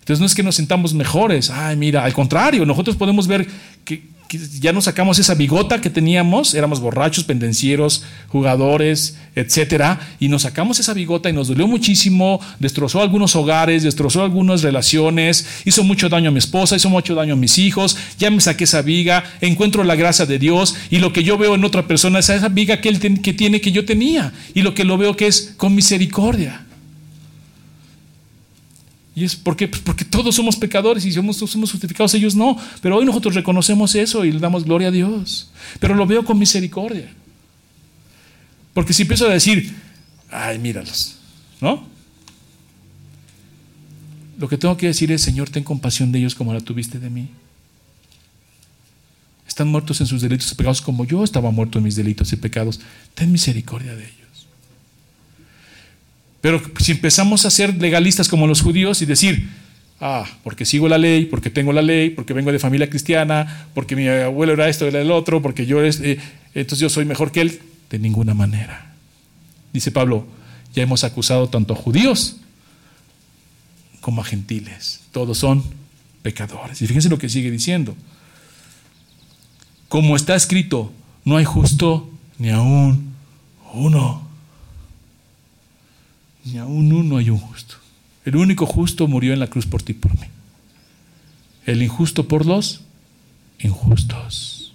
Entonces 0.00 0.18
no 0.18 0.26
es 0.26 0.34
que 0.34 0.42
nos 0.42 0.56
sintamos 0.56 0.92
mejores, 0.92 1.50
ay 1.50 1.76
mira, 1.76 2.04
al 2.04 2.12
contrario, 2.12 2.66
nosotros 2.66 2.96
podemos 2.96 3.28
ver 3.28 3.46
que, 3.84 4.02
ya 4.38 4.72
nos 4.72 4.84
sacamos 4.84 5.18
esa 5.18 5.34
bigota 5.34 5.80
que 5.80 5.90
teníamos, 5.90 6.54
éramos 6.54 6.80
borrachos, 6.80 7.24
pendencieros, 7.24 8.04
jugadores, 8.28 9.16
etcétera, 9.34 9.98
y 10.20 10.28
nos 10.28 10.42
sacamos 10.42 10.78
esa 10.78 10.94
bigota 10.94 11.28
y 11.28 11.32
nos 11.32 11.48
dolió 11.48 11.66
muchísimo, 11.66 12.40
destrozó 12.58 13.02
algunos 13.02 13.34
hogares, 13.34 13.82
destrozó 13.82 14.22
algunas 14.22 14.62
relaciones, 14.62 15.46
hizo 15.64 15.82
mucho 15.82 16.08
daño 16.08 16.28
a 16.28 16.32
mi 16.32 16.38
esposa, 16.38 16.76
hizo 16.76 16.90
mucho 16.90 17.14
daño 17.14 17.34
a 17.34 17.36
mis 17.36 17.58
hijos, 17.58 17.96
ya 18.18 18.30
me 18.30 18.40
saqué 18.40 18.64
esa 18.64 18.82
viga, 18.82 19.24
encuentro 19.40 19.82
la 19.82 19.96
gracia 19.96 20.26
de 20.26 20.38
Dios 20.38 20.76
y 20.90 20.98
lo 20.98 21.12
que 21.12 21.24
yo 21.24 21.36
veo 21.36 21.54
en 21.54 21.64
otra 21.64 21.86
persona 21.86 22.20
es 22.20 22.28
esa 22.28 22.48
viga 22.48 22.80
que 22.80 22.88
él 22.88 23.00
que 23.20 23.32
tiene 23.32 23.60
que 23.60 23.72
yo 23.72 23.84
tenía 23.84 24.32
y 24.54 24.62
lo 24.62 24.74
que 24.74 24.84
lo 24.84 24.96
veo 24.96 25.16
que 25.16 25.26
es 25.26 25.54
con 25.56 25.74
misericordia. 25.74 26.66
¿Y 29.14 29.24
es 29.24 29.34
por 29.34 29.56
pues 29.56 29.82
porque 29.82 30.04
todos 30.04 30.34
somos 30.34 30.56
pecadores 30.56 31.04
y 31.04 31.12
somos, 31.12 31.36
somos 31.36 31.72
justificados, 31.72 32.14
ellos 32.14 32.36
no. 32.36 32.56
Pero 32.80 32.96
hoy 32.96 33.04
nosotros 33.04 33.34
reconocemos 33.34 33.94
eso 33.94 34.24
y 34.24 34.32
le 34.32 34.38
damos 34.38 34.64
gloria 34.64 34.88
a 34.88 34.92
Dios. 34.92 35.50
Pero 35.80 35.94
lo 35.94 36.06
veo 36.06 36.24
con 36.24 36.38
misericordia. 36.38 37.12
Porque 38.72 38.92
si 38.92 39.02
empiezo 39.02 39.26
a 39.26 39.32
decir, 39.32 39.74
ay, 40.30 40.58
míralos, 40.58 41.16
¿no? 41.60 41.88
Lo 44.38 44.48
que 44.48 44.56
tengo 44.56 44.76
que 44.76 44.86
decir 44.86 45.10
es, 45.12 45.20
Señor, 45.20 45.50
ten 45.50 45.64
compasión 45.64 46.12
de 46.12 46.20
ellos 46.20 46.34
como 46.34 46.54
la 46.54 46.60
tuviste 46.60 46.98
de 46.98 47.10
mí. 47.10 47.28
Están 49.46 49.68
muertos 49.68 50.00
en 50.00 50.06
sus 50.06 50.22
delitos 50.22 50.50
y 50.52 50.54
pecados 50.54 50.80
como 50.80 51.04
yo 51.04 51.24
estaba 51.24 51.50
muerto 51.50 51.78
en 51.78 51.84
mis 51.84 51.96
delitos 51.96 52.32
y 52.32 52.36
pecados. 52.36 52.80
Ten 53.14 53.32
misericordia 53.32 53.94
de 53.94 54.04
ellos. 54.04 54.19
Pero 56.40 56.62
si 56.78 56.92
empezamos 56.92 57.44
a 57.44 57.50
ser 57.50 57.74
legalistas 57.76 58.28
como 58.28 58.46
los 58.46 58.62
judíos 58.62 59.02
y 59.02 59.06
decir, 59.06 59.48
ah, 60.00 60.24
porque 60.42 60.64
sigo 60.64 60.88
la 60.88 60.98
ley, 60.98 61.26
porque 61.26 61.50
tengo 61.50 61.72
la 61.72 61.82
ley, 61.82 62.10
porque 62.10 62.32
vengo 62.32 62.50
de 62.50 62.58
familia 62.58 62.88
cristiana, 62.88 63.68
porque 63.74 63.94
mi 63.96 64.08
abuelo 64.08 64.54
era 64.54 64.68
esto, 64.68 64.86
era 64.86 65.00
el 65.00 65.10
otro, 65.10 65.42
porque 65.42 65.66
yo 65.66 65.82
es, 65.82 66.00
eh, 66.00 66.18
entonces 66.54 66.78
yo 66.80 66.88
soy 66.88 67.04
mejor 67.04 67.30
que 67.30 67.42
él, 67.42 67.60
de 67.90 67.98
ninguna 67.98 68.34
manera. 68.34 68.94
Dice 69.72 69.90
Pablo, 69.90 70.26
ya 70.74 70.82
hemos 70.82 71.04
acusado 71.04 71.48
tanto 71.48 71.74
a 71.74 71.76
judíos 71.76 72.36
como 74.00 74.22
a 74.22 74.24
gentiles. 74.24 75.00
Todos 75.12 75.38
son 75.38 75.62
pecadores. 76.22 76.80
Y 76.80 76.86
fíjense 76.86 77.08
lo 77.08 77.18
que 77.18 77.28
sigue 77.28 77.50
diciendo. 77.50 77.94
Como 79.88 80.16
está 80.16 80.34
escrito, 80.34 80.92
no 81.24 81.36
hay 81.36 81.44
justo 81.44 82.08
ni 82.38 82.50
aún 82.50 83.14
uno 83.74 84.29
ni 86.44 86.58
aún 86.58 86.92
uno 86.92 87.16
hay 87.16 87.30
un 87.30 87.38
justo. 87.38 87.76
El 88.24 88.36
único 88.36 88.66
justo 88.66 89.08
murió 89.08 89.32
en 89.32 89.40
la 89.40 89.46
cruz 89.46 89.66
por 89.66 89.82
ti 89.82 89.92
y 89.92 89.94
por 89.94 90.12
mí. 90.12 90.26
El 91.66 91.82
injusto 91.82 92.28
por 92.28 92.46
los 92.46 92.82
injustos. 93.58 94.72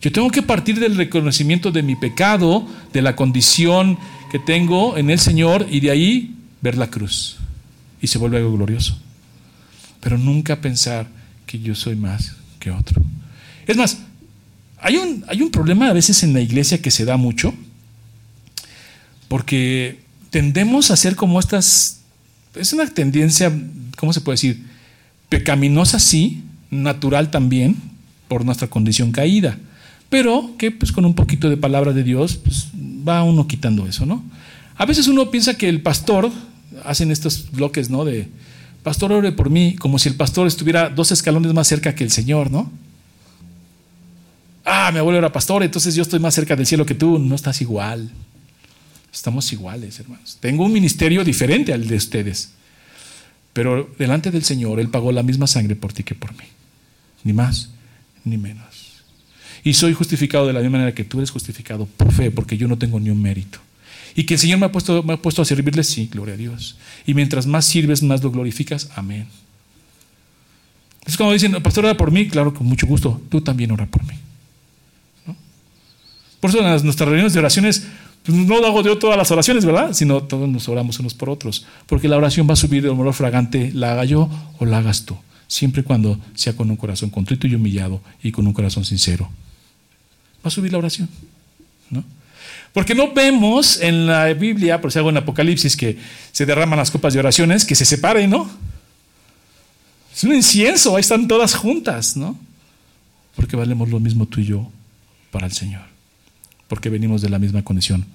Yo 0.00 0.10
tengo 0.10 0.30
que 0.30 0.42
partir 0.42 0.80
del 0.80 0.96
reconocimiento 0.96 1.70
de 1.70 1.82
mi 1.82 1.94
pecado, 1.94 2.66
de 2.92 3.02
la 3.02 3.14
condición 3.14 3.98
que 4.32 4.38
tengo 4.40 4.96
en 4.96 5.10
el 5.10 5.20
Señor 5.20 5.66
y 5.70 5.80
de 5.80 5.90
ahí 5.90 6.34
ver 6.60 6.76
la 6.76 6.90
cruz. 6.90 7.36
Y 8.00 8.08
se 8.08 8.18
vuelve 8.18 8.38
algo 8.38 8.52
glorioso. 8.52 8.98
Pero 10.00 10.18
nunca 10.18 10.60
pensar 10.60 11.06
que 11.46 11.60
yo 11.60 11.76
soy 11.76 11.94
más 11.94 12.34
que 12.58 12.72
otro. 12.72 13.00
Es 13.66 13.76
más, 13.76 13.98
hay 14.80 14.96
un, 14.96 15.24
hay 15.28 15.42
un 15.42 15.50
problema 15.50 15.88
a 15.88 15.92
veces 15.92 16.24
en 16.24 16.32
la 16.32 16.40
iglesia 16.40 16.82
que 16.82 16.90
se 16.90 17.04
da 17.04 17.16
mucho, 17.16 17.54
porque 19.28 20.01
tendemos 20.32 20.90
a 20.90 20.96
ser 20.96 21.14
como 21.14 21.38
estas, 21.38 22.00
es 22.54 22.72
una 22.72 22.86
tendencia, 22.86 23.52
¿cómo 23.98 24.14
se 24.14 24.22
puede 24.22 24.34
decir? 24.34 24.64
Pecaminosa 25.28 25.98
sí, 25.98 26.42
natural 26.70 27.30
también, 27.30 27.76
por 28.28 28.46
nuestra 28.46 28.68
condición 28.68 29.12
caída, 29.12 29.58
pero 30.08 30.52
que 30.56 30.70
pues 30.70 30.90
con 30.90 31.04
un 31.04 31.14
poquito 31.14 31.50
de 31.50 31.58
palabra 31.58 31.92
de 31.92 32.02
Dios 32.02 32.38
pues, 32.38 32.68
va 33.06 33.22
uno 33.22 33.46
quitando 33.46 33.86
eso, 33.86 34.06
¿no? 34.06 34.24
A 34.76 34.86
veces 34.86 35.06
uno 35.06 35.30
piensa 35.30 35.54
que 35.54 35.68
el 35.68 35.82
pastor, 35.82 36.30
hacen 36.82 37.10
estos 37.10 37.52
bloques, 37.52 37.90
¿no? 37.90 38.06
De, 38.06 38.26
pastor 38.82 39.12
ore 39.12 39.32
por 39.32 39.50
mí, 39.50 39.76
como 39.76 39.98
si 39.98 40.08
el 40.08 40.14
pastor 40.14 40.46
estuviera 40.46 40.88
dos 40.88 41.12
escalones 41.12 41.52
más 41.52 41.68
cerca 41.68 41.94
que 41.94 42.04
el 42.04 42.10
Señor, 42.10 42.50
¿no? 42.50 42.72
Ah, 44.64 44.88
mi 44.92 44.98
abuelo 44.98 45.18
era 45.18 45.30
pastor, 45.30 45.62
entonces 45.62 45.94
yo 45.94 46.02
estoy 46.02 46.20
más 46.20 46.34
cerca 46.34 46.56
del 46.56 46.66
cielo 46.66 46.86
que 46.86 46.94
tú, 46.94 47.18
no 47.18 47.34
estás 47.34 47.60
igual. 47.60 48.10
Estamos 49.12 49.52
iguales, 49.52 50.00
hermanos. 50.00 50.38
Tengo 50.40 50.64
un 50.64 50.72
ministerio 50.72 51.22
diferente 51.22 51.72
al 51.72 51.86
de 51.86 51.96
ustedes. 51.96 52.52
Pero 53.52 53.90
delante 53.98 54.30
del 54.30 54.44
Señor, 54.44 54.80
Él 54.80 54.88
pagó 54.88 55.12
la 55.12 55.22
misma 55.22 55.46
sangre 55.46 55.76
por 55.76 55.92
ti 55.92 56.02
que 56.02 56.14
por 56.14 56.32
mí. 56.32 56.44
Ni 57.22 57.32
más, 57.32 57.70
ni 58.24 58.38
menos. 58.38 59.02
Y 59.62 59.74
soy 59.74 59.92
justificado 59.92 60.46
de 60.46 60.54
la 60.54 60.60
misma 60.60 60.78
manera 60.78 60.94
que 60.94 61.04
tú 61.04 61.18
eres 61.18 61.30
justificado 61.30 61.86
por 61.86 62.10
fe, 62.12 62.30
porque 62.30 62.56
yo 62.56 62.66
no 62.66 62.78
tengo 62.78 62.98
ni 62.98 63.10
un 63.10 63.20
mérito. 63.20 63.58
Y 64.14 64.24
que 64.24 64.34
el 64.34 64.40
Señor 64.40 64.58
me 64.58 64.66
ha 64.66 64.72
puesto, 64.72 65.02
me 65.02 65.12
ha 65.12 65.16
puesto 65.18 65.42
a 65.42 65.44
servirle, 65.44 65.84
sí, 65.84 66.08
gloria 66.10 66.34
a 66.34 66.38
Dios. 66.38 66.76
Y 67.06 67.14
mientras 67.14 67.46
más 67.46 67.66
sirves, 67.66 68.02
más 68.02 68.22
lo 68.22 68.30
glorificas. 68.30 68.90
Amén. 68.96 69.26
Es 71.04 71.16
como 71.16 71.32
dicen, 71.32 71.52
pastor, 71.62 71.84
ora 71.84 71.96
por 71.96 72.10
mí. 72.10 72.28
Claro, 72.28 72.54
con 72.54 72.66
mucho 72.66 72.86
gusto. 72.86 73.20
Tú 73.28 73.40
también 73.40 73.70
ora 73.72 73.86
por 73.86 74.02
mí. 74.04 74.14
Por 76.40 76.50
eso 76.50 76.58
en 76.58 76.84
nuestras 76.84 77.08
reuniones 77.08 77.34
de 77.34 77.38
oraciones 77.38 77.86
pues 78.22 78.38
no 78.38 78.60
lo 78.60 78.66
hago 78.66 78.82
yo 78.82 78.98
todas 78.98 79.16
las 79.18 79.30
oraciones, 79.30 79.64
¿verdad? 79.64 79.92
Sino 79.92 80.22
todos 80.22 80.48
nos 80.48 80.68
oramos 80.68 80.98
unos 81.00 81.14
por 81.14 81.28
otros. 81.28 81.66
Porque 81.86 82.08
la 82.08 82.16
oración 82.16 82.48
va 82.48 82.52
a 82.52 82.56
subir 82.56 82.82
de 82.82 82.88
olor 82.88 83.14
fragante, 83.14 83.72
la 83.74 83.92
haga 83.92 84.04
yo 84.04 84.30
o 84.58 84.64
la 84.64 84.78
hagas 84.78 85.04
tú. 85.04 85.16
Siempre 85.48 85.80
y 85.80 85.84
cuando 85.84 86.18
sea 86.34 86.54
con 86.54 86.70
un 86.70 86.76
corazón 86.76 87.10
contrito 87.10 87.46
y 87.46 87.54
humillado 87.54 88.00
y 88.22 88.30
con 88.30 88.46
un 88.46 88.52
corazón 88.52 88.84
sincero. 88.84 89.28
Va 90.44 90.48
a 90.48 90.50
subir 90.50 90.70
la 90.70 90.78
oración. 90.78 91.08
¿no? 91.90 92.04
Porque 92.72 92.94
no 92.94 93.12
vemos 93.12 93.80
en 93.80 94.06
la 94.06 94.32
Biblia, 94.32 94.80
por 94.80 94.92
si 94.92 95.00
hago 95.00 95.10
en 95.10 95.16
Apocalipsis, 95.16 95.76
que 95.76 95.98
se 96.30 96.46
derraman 96.46 96.78
las 96.78 96.92
copas 96.92 97.12
de 97.14 97.18
oraciones, 97.18 97.64
que 97.64 97.74
se 97.74 97.84
separen, 97.84 98.30
¿no? 98.30 98.48
Es 100.14 100.22
un 100.24 100.34
incienso, 100.34 100.94
ahí 100.94 101.00
están 101.00 101.26
todas 101.26 101.54
juntas, 101.54 102.16
¿no? 102.16 102.38
Porque 103.34 103.56
valemos 103.56 103.88
lo 103.88 103.98
mismo 103.98 104.26
tú 104.26 104.40
y 104.40 104.44
yo 104.44 104.70
para 105.30 105.46
el 105.46 105.52
Señor 105.52 105.91
porque 106.72 106.88
venimos 106.88 107.20
de 107.20 107.28
la 107.28 107.38
misma 107.38 107.62
condición, 107.62 108.06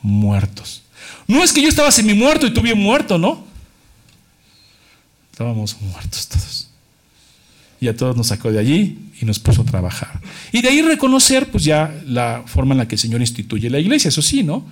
muertos. 0.00 0.84
No 1.26 1.42
es 1.42 1.52
que 1.52 1.60
yo 1.60 1.68
estaba 1.68 1.90
semi 1.90 2.14
muerto 2.14 2.46
y 2.46 2.54
tú 2.54 2.60
bien 2.60 2.78
muerto, 2.78 3.18
¿no? 3.18 3.44
Estábamos 5.32 5.76
muertos 5.80 6.28
todos. 6.28 6.70
Y 7.80 7.88
a 7.88 7.96
todos 7.96 8.16
nos 8.16 8.28
sacó 8.28 8.52
de 8.52 8.60
allí 8.60 9.10
y 9.20 9.24
nos 9.24 9.40
puso 9.40 9.62
a 9.62 9.64
trabajar. 9.64 10.20
Y 10.52 10.62
de 10.62 10.68
ahí 10.68 10.82
reconocer, 10.82 11.50
pues 11.50 11.64
ya 11.64 12.00
la 12.06 12.44
forma 12.46 12.74
en 12.74 12.78
la 12.78 12.86
que 12.86 12.94
el 12.94 13.00
Señor 13.00 13.22
instituye 13.22 13.68
la 13.70 13.80
iglesia, 13.80 14.10
eso 14.10 14.22
sí, 14.22 14.44
¿no? 14.44 14.64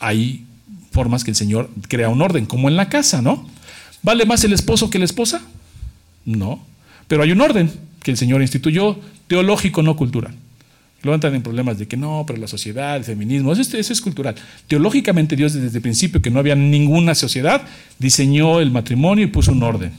Hay 0.00 0.44
formas 0.90 1.22
que 1.22 1.30
el 1.30 1.36
Señor 1.36 1.70
crea 1.86 2.08
un 2.08 2.20
orden, 2.20 2.46
como 2.46 2.68
en 2.68 2.74
la 2.74 2.88
casa, 2.88 3.22
¿no? 3.22 3.48
¿Vale 4.02 4.26
más 4.26 4.42
el 4.42 4.54
esposo 4.54 4.90
que 4.90 4.98
la 4.98 5.04
esposa? 5.04 5.40
No. 6.24 6.66
Pero 7.06 7.22
hay 7.22 7.30
un 7.30 7.42
orden 7.42 7.72
que 8.02 8.10
el 8.10 8.16
Señor 8.16 8.42
instituyó, 8.42 8.98
teológico, 9.28 9.84
no 9.84 9.94
cultural. 9.94 10.34
Luego 11.02 11.16
entran 11.16 11.34
en 11.34 11.42
problemas 11.42 11.78
de 11.78 11.88
que 11.88 11.96
no, 11.96 12.24
pero 12.26 12.38
la 12.38 12.46
sociedad, 12.46 12.96
el 12.96 13.04
feminismo, 13.04 13.52
eso, 13.52 13.76
es 13.76 14.00
cultural. 14.00 14.36
Teológicamente 14.68 15.34
Dios 15.34 15.52
desde 15.52 15.78
el 15.78 15.82
principio, 15.82 16.22
que 16.22 16.30
no 16.30 16.38
había 16.38 16.54
ninguna 16.54 17.14
sociedad, 17.14 17.62
diseñó 17.98 18.60
el 18.60 18.70
matrimonio 18.70 19.24
y 19.24 19.28
puso 19.28 19.50
un 19.50 19.62
orden. 19.64 19.92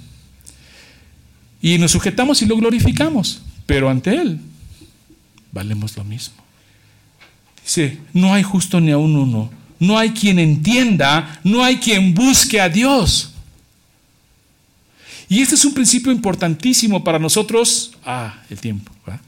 Y 1.61 1.77
nos 1.77 1.91
sujetamos 1.91 2.41
y 2.41 2.45
lo 2.45 2.55
glorificamos, 2.55 3.41
pero 3.65 3.89
ante 3.89 4.15
Él 4.15 4.39
valemos 5.51 5.95
lo 5.97 6.05
mismo. 6.05 6.35
Dice, 7.63 7.97
no 8.13 8.33
hay 8.33 8.43
justo 8.43 8.79
ni 8.79 8.91
a 8.91 8.97
uno, 8.97 9.49
no 9.79 9.97
hay 9.97 10.11
quien 10.11 10.39
entienda, 10.39 11.39
no 11.43 11.63
hay 11.63 11.77
quien 11.77 12.13
busque 12.13 12.61
a 12.61 12.69
Dios. 12.69 13.33
Y 15.27 15.41
este 15.41 15.55
es 15.55 15.65
un 15.65 15.73
principio 15.73 16.11
importantísimo 16.11 17.03
para 17.03 17.19
nosotros. 17.19 17.91
Ah, 18.05 18.41
el 18.49 18.59
tiempo. 18.59 18.91
¿verdad? 19.05 19.21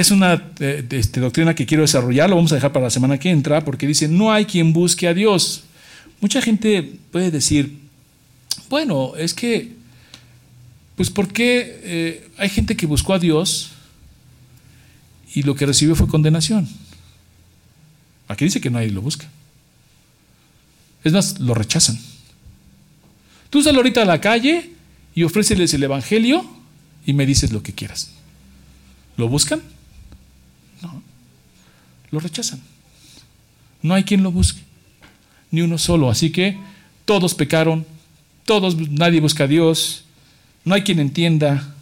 Es 0.00 0.10
una 0.10 0.52
eh, 0.60 0.84
este, 0.90 1.20
doctrina 1.20 1.54
que 1.54 1.66
quiero 1.66 1.82
desarrollar, 1.82 2.28
lo 2.28 2.36
vamos 2.36 2.52
a 2.52 2.56
dejar 2.56 2.72
para 2.72 2.84
la 2.84 2.90
semana 2.90 3.18
que 3.18 3.30
entra, 3.30 3.64
porque 3.64 3.86
dice, 3.86 4.08
no 4.08 4.32
hay 4.32 4.44
quien 4.44 4.72
busque 4.72 5.06
a 5.06 5.14
Dios. 5.14 5.64
Mucha 6.20 6.42
gente 6.42 6.98
puede 7.12 7.30
decir, 7.30 7.78
bueno, 8.68 9.14
es 9.16 9.34
que, 9.34 9.72
pues 10.96 11.10
¿por 11.10 11.32
qué 11.32 11.80
eh, 11.82 12.28
hay 12.38 12.48
gente 12.48 12.76
que 12.76 12.86
buscó 12.86 13.14
a 13.14 13.18
Dios 13.18 13.70
y 15.34 15.42
lo 15.42 15.54
que 15.54 15.66
recibió 15.66 15.96
fue 15.96 16.06
condenación. 16.06 16.68
Aquí 18.28 18.44
dice 18.44 18.60
que 18.60 18.70
nadie 18.70 18.90
lo 18.90 19.02
busca. 19.02 19.28
Es 21.02 21.12
más, 21.12 21.40
lo 21.40 21.54
rechazan. 21.54 21.98
Tú 23.50 23.62
sal 23.62 23.76
ahorita 23.76 24.02
a 24.02 24.06
la 24.06 24.20
calle 24.20 24.70
y 25.14 25.24
ofréceles 25.24 25.74
el 25.74 25.82
Evangelio 25.82 26.48
y 27.04 27.12
me 27.12 27.26
dices 27.26 27.52
lo 27.52 27.62
que 27.62 27.72
quieras. 27.72 28.10
¿Lo 29.16 29.28
buscan? 29.28 29.60
Lo 32.14 32.20
rechazan. 32.20 32.60
No 33.82 33.92
hay 33.92 34.04
quien 34.04 34.22
lo 34.22 34.30
busque. 34.30 34.60
Ni 35.50 35.62
uno 35.62 35.78
solo. 35.78 36.08
Así 36.08 36.30
que 36.30 36.56
todos 37.04 37.34
pecaron. 37.34 37.84
Todos, 38.44 38.76
nadie 38.88 39.20
busca 39.20 39.44
a 39.44 39.46
Dios. 39.48 40.04
No 40.64 40.76
hay 40.76 40.82
quien 40.82 41.00
entienda. 41.00 41.74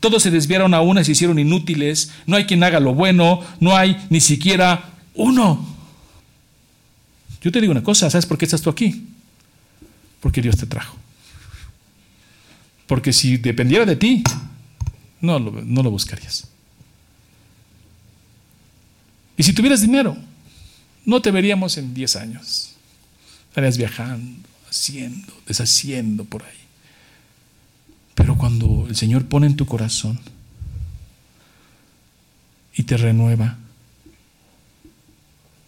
Todos 0.00 0.22
se 0.22 0.30
desviaron 0.30 0.72
a 0.72 0.80
una 0.80 1.02
y 1.02 1.04
se 1.04 1.12
hicieron 1.12 1.38
inútiles. 1.38 2.12
No 2.24 2.36
hay 2.38 2.46
quien 2.46 2.64
haga 2.64 2.80
lo 2.80 2.94
bueno. 2.94 3.42
No 3.60 3.76
hay 3.76 4.06
ni 4.08 4.20
siquiera 4.22 4.88
uno. 5.12 5.66
Yo 7.42 7.52
te 7.52 7.60
digo 7.60 7.72
una 7.72 7.82
cosa, 7.82 8.08
¿sabes 8.08 8.24
por 8.24 8.38
qué 8.38 8.46
estás 8.46 8.62
tú 8.62 8.70
aquí? 8.70 9.04
Porque 10.20 10.40
Dios 10.40 10.56
te 10.56 10.64
trajo. 10.64 10.96
Porque 12.86 13.12
si 13.12 13.36
dependiera 13.36 13.84
de 13.84 13.96
ti, 13.96 14.22
no 15.20 15.38
lo, 15.38 15.50
no 15.62 15.82
lo 15.82 15.90
buscarías. 15.90 16.48
Y 19.38 19.44
si 19.44 19.54
tuvieras 19.54 19.80
dinero, 19.80 20.16
no 21.06 21.22
te 21.22 21.30
veríamos 21.30 21.78
en 21.78 21.94
10 21.94 22.16
años. 22.16 22.72
Estarías 23.48 23.78
viajando, 23.78 24.46
haciendo, 24.68 25.32
deshaciendo 25.46 26.24
por 26.24 26.42
ahí. 26.42 26.58
Pero 28.14 28.36
cuando 28.36 28.86
el 28.88 28.96
Señor 28.96 29.26
pone 29.26 29.46
en 29.46 29.56
tu 29.56 29.64
corazón 29.64 30.18
y 32.74 32.82
te 32.82 32.96
renueva, 32.96 33.56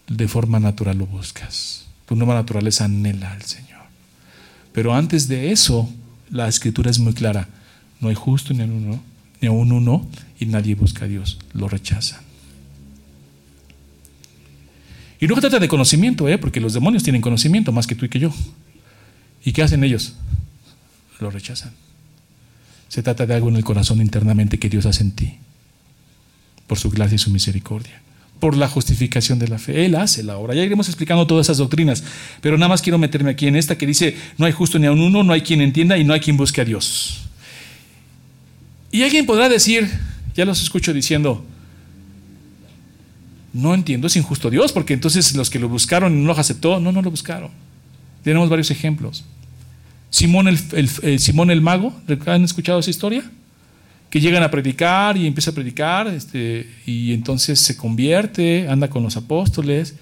de 0.07 0.27
forma 0.27 0.59
natural 0.59 0.97
lo 0.97 1.07
buscas. 1.07 1.85
Tu 2.05 2.15
nueva 2.15 2.35
naturaleza 2.35 2.83
anhela 2.83 3.31
al 3.31 3.43
Señor. 3.43 3.81
Pero 4.73 4.93
antes 4.93 5.29
de 5.29 5.53
eso, 5.53 5.89
la 6.29 6.49
escritura 6.49 6.91
es 6.91 6.99
muy 6.99 7.13
clara. 7.13 7.47
No 8.01 8.09
hay 8.09 8.15
justo 8.15 8.53
ni 8.53 8.63
uno, 8.63 9.01
ni 9.39 9.47
un 9.47 9.71
uno, 9.71 10.05
y 10.39 10.45
nadie 10.45 10.75
busca 10.75 11.05
a 11.05 11.07
Dios. 11.07 11.39
Lo 11.53 11.69
rechazan. 11.69 12.30
Y 15.21 15.27
no 15.27 15.35
trata 15.35 15.59
de 15.59 15.67
conocimiento, 15.69 16.27
¿eh? 16.27 16.37
porque 16.37 16.59
los 16.59 16.73
demonios 16.73 17.03
tienen 17.03 17.21
conocimiento 17.21 17.71
más 17.71 17.87
que 17.87 17.95
tú 17.95 18.05
y 18.05 18.09
que 18.09 18.19
yo. 18.19 18.33
¿Y 19.45 19.53
qué 19.53 19.63
hacen 19.63 19.83
ellos? 19.83 20.15
Lo 21.19 21.31
rechazan. 21.31 21.71
Se 22.89 23.01
trata 23.01 23.25
de 23.25 23.35
algo 23.35 23.47
en 23.47 23.55
el 23.55 23.63
corazón 23.63 24.01
internamente 24.01 24.59
que 24.59 24.67
Dios 24.67 24.85
hace 24.85 25.03
en 25.03 25.11
ti, 25.11 25.37
por 26.67 26.77
su 26.77 26.89
gracia 26.89 27.15
y 27.15 27.19
su 27.19 27.29
misericordia 27.29 28.01
por 28.41 28.57
la 28.57 28.67
justificación 28.67 29.37
de 29.37 29.47
la 29.47 29.59
fe. 29.59 29.85
Él 29.85 29.93
hace 29.93 30.23
la 30.23 30.35
obra. 30.35 30.55
Ya 30.55 30.63
iremos 30.63 30.87
explicando 30.87 31.27
todas 31.27 31.45
esas 31.45 31.59
doctrinas, 31.59 32.03
pero 32.41 32.57
nada 32.57 32.69
más 32.69 32.81
quiero 32.81 32.97
meterme 32.97 33.29
aquí 33.29 33.45
en 33.45 33.55
esta 33.55 33.77
que 33.77 33.85
dice, 33.85 34.17
no 34.39 34.47
hay 34.47 34.51
justo 34.51 34.79
ni 34.79 34.87
a 34.87 34.91
un 34.91 34.99
uno, 34.99 35.23
no 35.23 35.31
hay 35.31 35.41
quien 35.41 35.61
entienda 35.61 35.95
y 35.95 36.03
no 36.03 36.11
hay 36.11 36.21
quien 36.21 36.37
busque 36.37 36.59
a 36.59 36.65
Dios. 36.65 37.21
Y 38.91 39.03
alguien 39.03 39.27
podrá 39.27 39.47
decir, 39.47 39.87
ya 40.35 40.43
los 40.43 40.59
escucho 40.59 40.91
diciendo, 40.91 41.45
no 43.53 43.73
entiendo, 43.73 44.07
es 44.07 44.15
injusto 44.15 44.49
Dios, 44.49 44.71
porque 44.71 44.93
entonces 44.93 45.35
los 45.35 45.49
que 45.49 45.59
lo 45.59 45.69
buscaron 45.69 46.23
no 46.23 46.33
lo 46.33 46.39
aceptó. 46.39 46.79
No, 46.79 46.91
no 46.91 47.01
lo 47.01 47.11
buscaron. 47.11 47.51
Tenemos 48.23 48.49
varios 48.49 48.71
ejemplos. 48.71 49.25
Simón 50.09 50.47
el, 50.47 50.59
el 50.73 51.19
Simón 51.19 51.51
el 51.51 51.61
mago, 51.61 51.93
¿han 52.25 52.43
escuchado 52.43 52.79
esa 52.79 52.89
historia? 52.89 53.23
que 54.11 54.19
llegan 54.19 54.43
a 54.43 54.51
predicar 54.51 55.15
y 55.15 55.25
empieza 55.25 55.51
a 55.51 55.53
predicar, 55.53 56.05
este, 56.07 56.69
y 56.85 57.13
entonces 57.13 57.59
se 57.61 57.77
convierte, 57.77 58.67
anda 58.67 58.89
con 58.89 59.01
los 59.03 59.15
apóstoles, 59.15 59.95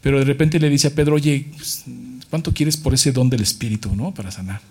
pero 0.00 0.18
de 0.18 0.24
repente 0.24 0.58
le 0.58 0.70
dice 0.70 0.88
a 0.88 0.94
Pedro, 0.94 1.16
oye, 1.16 1.46
pues, 1.54 1.84
¿cuánto 2.30 2.54
quieres 2.54 2.78
por 2.78 2.94
ese 2.94 3.12
don 3.12 3.28
del 3.28 3.42
Espíritu, 3.42 3.94
no? 3.94 4.14
Para 4.14 4.30
sanar. 4.30 4.62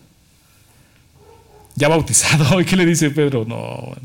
Ya 1.75 1.87
bautizado, 1.87 2.59
¿y 2.61 2.65
qué 2.65 2.75
le 2.75 2.85
dice 2.87 3.11
Pedro? 3.11 3.45
No, 3.47 3.95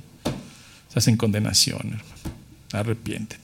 estás 0.87 1.09
en 1.09 1.16
condenación, 1.16 1.81
hermano, 1.81 2.05
arrepiéntete. 2.72 3.43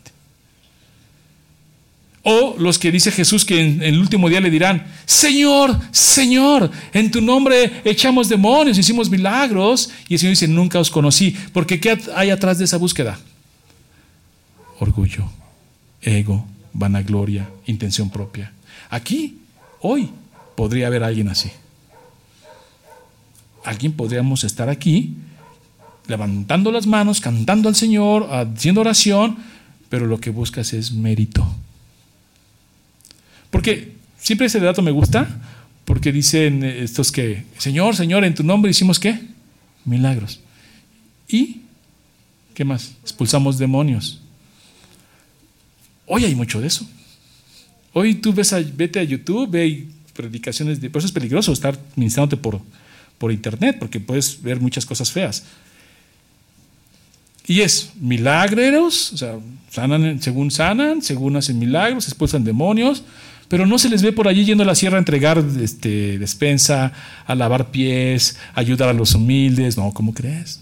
O 2.23 2.57
los 2.59 2.79
que 2.79 2.93
dice 2.93 3.11
Jesús 3.11 3.47
que 3.47 3.61
en, 3.61 3.83
el 3.83 3.99
último 3.99 4.29
día 4.29 4.41
le 4.41 4.51
dirán, 4.51 4.87
Señor, 5.07 5.79
Señor, 5.91 6.71
en 6.93 7.11
tu 7.11 7.21
nombre 7.23 7.81
echamos 7.85 8.29
demonios, 8.29 8.77
hicimos 8.77 9.09
milagros. 9.09 9.91
Y 10.09 10.15
el 10.15 10.21
Señor 10.21 10.33
dice, 10.33 10.49
nunca 10.49 10.79
os 10.79 10.91
conocí. 10.91 11.35
Porque 11.53 11.81
¿qué 11.81 11.99
hay 12.15 12.31
atrás 12.31 12.59
de 12.59 12.65
esa 12.65 12.77
búsqueda? 12.77 13.19
Orgullo, 14.79 15.31
ego, 16.03 16.47
vanagloria, 16.75 17.49
intención 17.67 18.11
propia. 18.11 18.53
Aquí, 18.91 19.39
hoy, 19.81 20.11
podría 20.57 20.89
haber 20.89 21.05
alguien 21.05 21.29
así. 21.29 21.51
Alguien 23.65 23.93
podríamos 23.93 24.45
estar 24.45 24.69
aquí 24.69 25.17
levantando 26.07 26.71
las 26.71 26.87
manos, 26.87 27.21
cantando 27.21 27.69
al 27.69 27.77
Señor, 27.77 28.29
haciendo 28.31 28.83
oración, 28.83 29.39
pero 29.89 30.07
lo 30.07 30.19
que 30.19 30.31
buscas 30.31 30.73
es 30.73 30.93
mérito 30.93 31.47
porque 33.51 33.93
siempre 34.19 34.47
ese 34.47 34.61
dato 34.61 34.83
me 34.83 34.91
gusta, 34.91 35.29
porque 35.85 36.13
dicen 36.13 36.63
estos 36.63 37.11
que, 37.11 37.45
Señor, 37.59 37.97
Señor, 37.97 38.25
en 38.25 38.35
tu 38.35 38.45
nombre 38.45 38.71
hicimos 38.71 39.01
qué? 39.01 39.21
Milagros. 39.85 40.41
¿Y 41.29 41.63
qué 42.55 42.65
más? 42.65 42.93
Expulsamos 43.03 43.59
demonios. 43.59 44.21
Hoy 46.07 46.25
hay 46.25 46.35
mucho 46.35 46.61
de 46.61 46.67
eso. 46.67 46.89
Hoy 47.93 48.15
tú 48.15 48.33
ves 48.33 48.53
a, 48.53 48.61
vete 48.61 49.01
a 49.01 49.03
YouTube, 49.03 49.51
ve 49.51 49.87
predicaciones 50.15 50.81
de... 50.81 50.91
Por 50.91 51.01
eso 51.01 51.07
es 51.07 51.13
peligroso 51.13 51.53
estar 51.53 51.79
ministrándote 51.97 52.37
por, 52.37 52.61
por 53.19 53.33
internet, 53.33 53.77
porque 53.79 54.01
puedes 54.01 54.43
ver 54.43 54.61
muchas 54.61 54.87
cosas 54.87 55.11
feas. 55.11 55.45
Y 57.47 57.63
es 57.63 57.91
milagreros, 57.97 59.13
o 59.13 59.17
sea, 59.17 59.39
sanan 59.71 60.23
según 60.23 60.51
sanan, 60.51 61.03
según 61.03 61.37
hacen 61.37 61.59
milagros, 61.59 62.07
expulsan 62.07 62.45
demonios, 62.45 63.03
pero 63.51 63.67
no 63.67 63.81
se 63.81 63.89
les 63.89 64.01
ve 64.01 64.13
por 64.13 64.29
allí 64.29 64.45
yendo 64.45 64.63
a 64.63 64.67
la 64.67 64.77
sierra 64.77 64.97
a 64.97 65.01
entregar 65.01 65.45
este, 65.61 66.21
despensa, 66.21 66.93
a 67.27 67.35
lavar 67.35 67.73
pies, 67.73 68.39
a 68.55 68.61
ayudar 68.61 68.89
a 68.89 68.93
los 68.93 69.13
humildes. 69.17 69.77
No, 69.77 69.93
¿cómo 69.93 70.15
crees? 70.15 70.61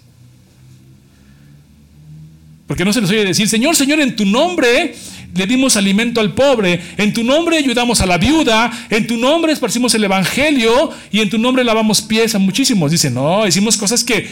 Porque 2.66 2.86
no 2.86 2.92
se 2.94 3.02
les 3.02 3.10
oye 3.10 3.26
decir, 3.26 3.46
Señor, 3.46 3.76
Señor, 3.76 4.00
en 4.00 4.16
tu 4.16 4.24
nombre 4.24 4.94
le 5.34 5.46
dimos 5.46 5.76
alimento 5.76 6.20
al 6.20 6.34
pobre, 6.34 6.80
en 6.96 7.12
tu 7.12 7.22
nombre 7.22 7.58
ayudamos 7.58 8.00
a 8.00 8.06
la 8.06 8.18
viuda, 8.18 8.70
en 8.90 9.06
tu 9.06 9.16
nombre 9.16 9.52
esparcimos 9.52 9.94
el 9.94 10.04
Evangelio 10.04 10.90
y 11.10 11.20
en 11.20 11.30
tu 11.30 11.38
nombre 11.38 11.64
lavamos 11.64 12.02
pies 12.02 12.34
a 12.34 12.38
muchísimos. 12.38 12.90
Dicen, 12.90 13.14
no, 13.14 13.46
hicimos 13.46 13.76
cosas 13.76 14.02
que, 14.02 14.28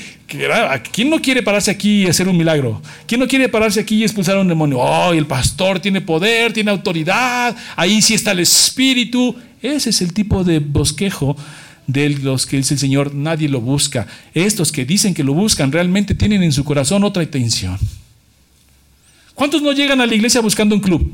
¿quién 0.92 1.10
no 1.10 1.20
quiere 1.20 1.42
pararse 1.42 1.70
aquí 1.70 2.02
y 2.02 2.06
hacer 2.06 2.28
un 2.28 2.36
milagro? 2.36 2.82
¿Quién 3.06 3.20
no 3.20 3.28
quiere 3.28 3.48
pararse 3.48 3.80
aquí 3.80 3.96
y 3.96 4.02
expulsar 4.04 4.36
a 4.36 4.40
un 4.40 4.48
demonio? 4.48 4.78
Oh, 4.78 5.12
el 5.12 5.26
pastor 5.26 5.80
tiene 5.80 6.00
poder, 6.00 6.52
tiene 6.52 6.70
autoridad, 6.70 7.54
ahí 7.76 8.02
sí 8.02 8.14
está 8.14 8.32
el 8.32 8.40
Espíritu. 8.40 9.36
Ese 9.62 9.90
es 9.90 10.02
el 10.02 10.12
tipo 10.12 10.44
de 10.44 10.58
bosquejo 10.58 11.36
de 11.86 12.10
los 12.10 12.46
que 12.46 12.56
dice 12.56 12.74
el 12.74 12.80
Señor, 12.80 13.14
nadie 13.14 13.48
lo 13.48 13.60
busca. 13.60 14.06
Estos 14.34 14.72
que 14.72 14.84
dicen 14.84 15.14
que 15.14 15.24
lo 15.24 15.34
buscan 15.34 15.72
realmente 15.72 16.14
tienen 16.14 16.42
en 16.42 16.52
su 16.52 16.64
corazón 16.64 17.04
otra 17.04 17.22
intención. 17.22 17.78
¿Cuántos 19.36 19.60
no 19.60 19.70
llegan 19.72 20.00
a 20.00 20.06
la 20.06 20.14
iglesia 20.14 20.40
buscando 20.40 20.74
un 20.74 20.80
club? 20.80 21.12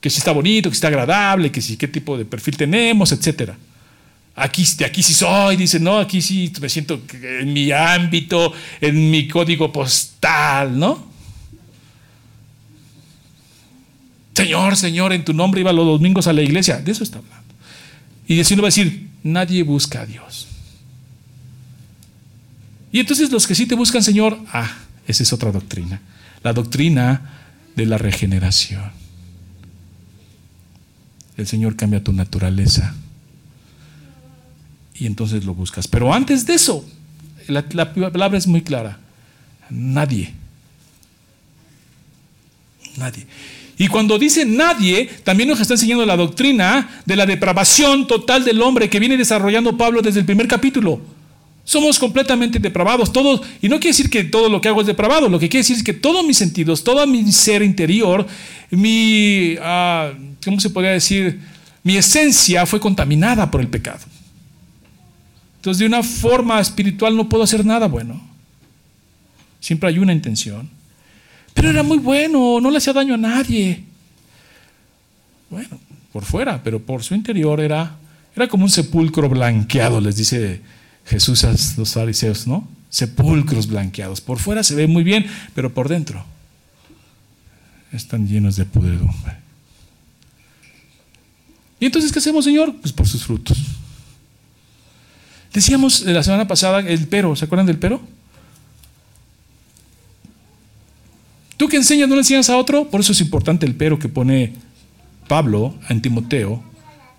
Que 0.00 0.10
si 0.10 0.18
está 0.18 0.32
bonito, 0.32 0.68
que 0.68 0.74
si 0.74 0.78
está 0.78 0.88
agradable, 0.88 1.50
que 1.50 1.62
si 1.62 1.76
qué 1.76 1.86
tipo 1.88 2.18
de 2.18 2.24
perfil 2.24 2.56
tenemos, 2.56 3.12
etcétera. 3.12 3.56
Aquí, 4.34 4.66
aquí 4.84 5.02
sí 5.02 5.14
soy, 5.14 5.56
dice, 5.56 5.78
no, 5.78 5.98
aquí 5.98 6.20
sí 6.20 6.52
me 6.60 6.68
siento 6.68 7.00
en 7.22 7.52
mi 7.52 7.70
ámbito, 7.70 8.52
en 8.80 9.10
mi 9.12 9.28
código 9.28 9.72
postal, 9.72 10.76
¿no? 10.76 11.06
Señor, 14.34 14.76
Señor, 14.76 15.12
en 15.12 15.24
tu 15.24 15.32
nombre 15.32 15.60
iba 15.60 15.72
los 15.72 15.86
domingos 15.86 16.26
a 16.26 16.32
la 16.32 16.42
iglesia. 16.42 16.78
De 16.78 16.90
eso 16.90 17.04
está 17.04 17.18
hablando. 17.18 17.54
Y 18.26 18.34
no 18.34 18.62
va 18.62 18.66
a 18.66 18.74
decir, 18.74 19.08
nadie 19.22 19.62
busca 19.62 20.00
a 20.00 20.06
Dios. 20.06 20.48
Y 22.90 22.98
entonces 22.98 23.30
los 23.30 23.46
que 23.46 23.54
sí 23.54 23.66
te 23.66 23.76
buscan, 23.76 24.02
Señor, 24.02 24.36
ah, 24.52 24.83
esa 25.06 25.22
es 25.22 25.32
otra 25.32 25.52
doctrina. 25.52 26.00
La 26.42 26.52
doctrina 26.52 27.30
de 27.76 27.86
la 27.86 27.98
regeneración. 27.98 28.92
El 31.36 31.46
Señor 31.46 31.76
cambia 31.76 32.02
tu 32.02 32.12
naturaleza 32.12 32.94
y 34.94 35.06
entonces 35.06 35.44
lo 35.44 35.54
buscas. 35.54 35.88
Pero 35.88 36.14
antes 36.14 36.46
de 36.46 36.54
eso, 36.54 36.84
la, 37.48 37.64
la 37.72 37.92
palabra 37.92 38.38
es 38.38 38.46
muy 38.46 38.62
clara. 38.62 38.98
Nadie. 39.70 40.32
Nadie. 42.96 43.26
Y 43.76 43.88
cuando 43.88 44.18
dice 44.18 44.44
nadie, 44.44 45.10
también 45.24 45.48
nos 45.48 45.60
está 45.60 45.74
enseñando 45.74 46.06
la 46.06 46.16
doctrina 46.16 47.02
de 47.04 47.16
la 47.16 47.26
depravación 47.26 48.06
total 48.06 48.44
del 48.44 48.62
hombre 48.62 48.88
que 48.88 49.00
viene 49.00 49.16
desarrollando 49.16 49.76
Pablo 49.76 50.00
desde 50.00 50.20
el 50.20 50.26
primer 50.26 50.46
capítulo. 50.46 51.00
Somos 51.64 51.98
completamente 51.98 52.58
depravados, 52.58 53.10
todos, 53.10 53.40
y 53.62 53.68
no 53.68 53.76
quiere 53.76 53.96
decir 53.96 54.10
que 54.10 54.24
todo 54.24 54.50
lo 54.50 54.60
que 54.60 54.68
hago 54.68 54.82
es 54.82 54.86
depravado, 54.86 55.30
lo 55.30 55.38
que 55.38 55.48
quiere 55.48 55.62
decir 55.62 55.76
es 55.76 55.82
que 55.82 55.94
todos 55.94 56.24
mis 56.26 56.36
sentidos, 56.36 56.84
todo 56.84 57.06
mi 57.06 57.32
ser 57.32 57.62
interior, 57.62 58.26
mi, 58.70 59.56
ah, 59.62 60.12
¿cómo 60.44 60.60
se 60.60 60.68
podría 60.68 60.92
decir? 60.92 61.40
Mi 61.82 61.96
esencia 61.96 62.66
fue 62.66 62.80
contaminada 62.80 63.50
por 63.50 63.62
el 63.62 63.68
pecado. 63.68 64.04
Entonces, 65.56 65.78
de 65.78 65.86
una 65.86 66.02
forma 66.02 66.60
espiritual 66.60 67.16
no 67.16 67.28
puedo 67.28 67.44
hacer 67.44 67.64
nada 67.64 67.86
bueno. 67.86 68.20
Siempre 69.60 69.88
hay 69.88 69.98
una 69.98 70.12
intención. 70.12 70.68
Pero 71.54 71.70
era 71.70 71.82
muy 71.82 71.96
bueno, 71.96 72.60
no 72.60 72.70
le 72.70 72.76
hacía 72.76 72.92
daño 72.92 73.14
a 73.14 73.18
nadie. 73.18 73.84
Bueno, 75.48 75.78
por 76.12 76.24
fuera, 76.24 76.62
pero 76.62 76.80
por 76.80 77.02
su 77.02 77.14
interior 77.14 77.60
era, 77.60 77.96
era 78.36 78.48
como 78.48 78.64
un 78.64 78.70
sepulcro 78.70 79.28
blanqueado, 79.30 80.00
les 80.00 80.16
dice 80.16 80.60
Jesús 81.06 81.44
a 81.44 81.54
los 81.76 81.92
fariseos, 81.92 82.46
¿no? 82.46 82.66
Sepulcros 82.90 83.66
blanqueados. 83.66 84.20
Por 84.20 84.38
fuera 84.38 84.62
se 84.62 84.74
ve 84.74 84.86
muy 84.86 85.02
bien, 85.02 85.26
pero 85.54 85.72
por 85.74 85.88
dentro 85.88 86.24
están 87.92 88.26
llenos 88.26 88.56
de 88.56 88.64
pudredumbre. 88.64 89.36
¿Y 91.80 91.86
entonces 91.86 92.12
qué 92.12 92.18
hacemos, 92.18 92.44
Señor? 92.44 92.74
Pues 92.80 92.92
por 92.92 93.06
sus 93.06 93.24
frutos. 93.24 93.58
Decíamos 95.52 96.02
la 96.02 96.22
semana 96.22 96.48
pasada 96.48 96.80
el 96.80 97.06
pero, 97.06 97.36
¿se 97.36 97.44
acuerdan 97.44 97.66
del 97.66 97.78
pero? 97.78 98.00
Tú 101.56 101.68
que 101.68 101.76
enseñas, 101.76 102.08
no 102.08 102.16
le 102.16 102.22
enseñas 102.22 102.50
a 102.50 102.56
otro, 102.56 102.90
por 102.90 103.00
eso 103.00 103.12
es 103.12 103.20
importante 103.20 103.64
el 103.64 103.76
pero 103.76 103.98
que 103.98 104.08
pone 104.08 104.52
Pablo 105.28 105.74
a 105.88 105.94
Timoteo, 105.94 106.62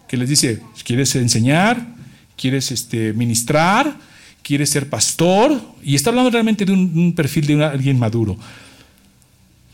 que 0.08 0.18
les 0.18 0.28
dice, 0.28 0.62
¿quieres 0.84 1.16
enseñar? 1.16 1.95
¿Quieres 2.38 2.72
este, 2.72 3.14
ministrar? 3.14 3.98
¿Quieres 4.44 4.70
ser 4.70 4.90
pastor? 4.90 5.62
Y 5.84 5.96
está 5.96 6.10
hablando 6.10 6.30
realmente 6.30 6.66
de 6.66 6.72
un, 6.72 7.14
perfil 7.16 7.48
de 7.48 7.64
alguien 7.64 7.98
maduro. 7.98 8.38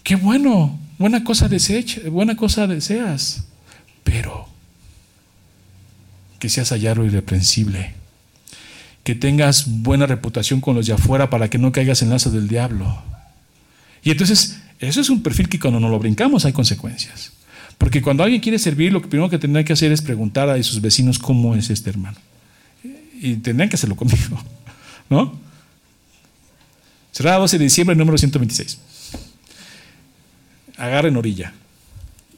Qué 0.03 0.15
bueno, 0.15 0.79
buena 0.97 1.23
cosa, 1.23 1.47
desecha, 1.47 2.01
buena 2.09 2.35
cosa 2.35 2.67
deseas, 2.67 3.45
pero 4.03 4.47
que 6.39 6.49
seas 6.49 6.69
hallado 6.69 7.05
irreprensible, 7.05 7.93
que 9.03 9.13
tengas 9.13 9.65
buena 9.67 10.07
reputación 10.07 10.61
con 10.61 10.75
los 10.75 10.87
de 10.87 10.93
afuera 10.93 11.29
para 11.29 11.49
que 11.49 11.57
no 11.57 11.71
caigas 11.71 12.01
en 12.01 12.09
lazo 12.09 12.31
del 12.31 12.47
diablo. 12.47 13.03
Y 14.03 14.11
entonces, 14.11 14.59
eso 14.79 15.01
es 15.01 15.09
un 15.09 15.21
perfil 15.21 15.49
que 15.49 15.59
cuando 15.59 15.79
no 15.79 15.89
lo 15.89 15.99
brincamos 15.99 16.45
hay 16.45 16.53
consecuencias. 16.53 17.33
Porque 17.77 18.01
cuando 18.01 18.23
alguien 18.23 18.41
quiere 18.41 18.57
servir, 18.57 18.93
lo 18.93 19.01
primero 19.01 19.29
que 19.29 19.37
tendrá 19.37 19.63
que 19.63 19.73
hacer 19.73 19.91
es 19.91 20.01
preguntar 20.01 20.49
a 20.49 20.61
sus 20.63 20.81
vecinos 20.81 21.19
cómo 21.19 21.55
es 21.55 21.69
este 21.69 21.89
hermano. 21.89 22.17
Y 23.21 23.35
tendrán 23.35 23.69
que 23.69 23.75
hacerlo 23.75 23.95
conmigo. 23.95 24.43
¿No? 25.09 25.39
Será 27.11 27.37
12 27.37 27.59
de 27.59 27.63
diciembre, 27.65 27.95
número 27.95 28.17
126. 28.17 28.79
Agarren 30.77 31.15
orilla. 31.15 31.53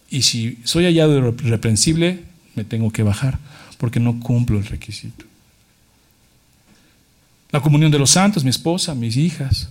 Y 0.09 0.23
si 0.23 0.59
soy 0.65 0.85
hallado 0.85 1.17
irreprensible, 1.17 2.23
me 2.55 2.65
tengo 2.65 2.91
que 2.91 3.01
bajar, 3.01 3.39
porque 3.77 3.99
no 3.99 4.19
cumplo 4.19 4.57
el 4.59 4.65
requisito. 4.65 5.25
La 7.49 7.61
comunión 7.61 7.91
de 7.91 7.99
los 7.99 8.09
santos, 8.09 8.43
mi 8.43 8.49
esposa, 8.49 8.93
mis 8.93 9.15
hijas, 9.15 9.69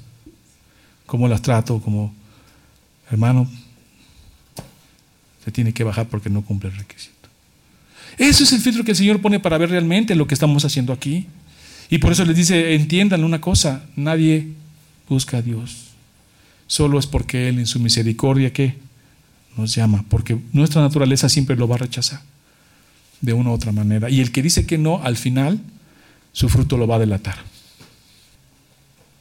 cómo 1.05 1.29
las 1.29 1.43
trato, 1.43 1.81
como 1.81 2.15
hermano, 3.11 3.51
se 5.45 5.53
tiene 5.53 5.75
que 5.75 5.85
bajar 5.85 6.09
porque 6.09 6.31
no 6.31 6.43
cumple 6.43 6.71
el 6.71 6.77
requisito. 6.77 7.22
Eso 8.19 8.45
es 8.45 8.53
el 8.53 8.61
filtro 8.61 8.85
que 8.85 8.93
el 8.93 8.97
Señor 8.97 9.21
pone 9.21 9.41
para 9.41 9.59
ver 9.59 9.71
realmente 9.71 10.15
lo 10.15 10.27
que 10.27 10.35
estamos 10.35 10.65
haciendo 10.65 10.93
aquí. 10.93 11.27
Y 11.91 11.99
por 11.99 12.13
eso 12.13 12.25
les 12.25 12.37
dice, 12.37 12.75
entiendan 12.75 13.25
una 13.25 13.41
cosa, 13.41 13.85
nadie 13.97 14.49
busca 15.09 15.39
a 15.39 15.43
Dios. 15.43 15.89
Solo 16.67 16.99
es 16.99 17.07
porque 17.07 17.49
Él 17.49 17.59
en 17.59 17.67
su 17.67 17.79
misericordia 17.81 18.53
que 18.53 18.77
nos 19.57 19.75
llama, 19.75 20.05
porque 20.09 20.39
nuestra 20.53 20.81
naturaleza 20.81 21.29
siempre 21.29 21.57
lo 21.57 21.69
va 21.69 21.75
a 21.75 21.79
rechazar 21.79 22.21
de 23.21 23.33
una 23.33 23.51
u 23.51 23.53
otra 23.53 23.73
manera. 23.73 24.11
Y 24.11 24.21
el 24.21 24.33
que 24.33 24.43
dice 24.43 24.67
que 24.67 24.79
no, 24.79 25.03
al 25.03 25.17
final, 25.17 25.61
su 26.33 26.49
fruto 26.49 26.77
lo 26.77 26.87
va 26.87 26.97
a 26.97 27.01
delatar. 27.01 27.37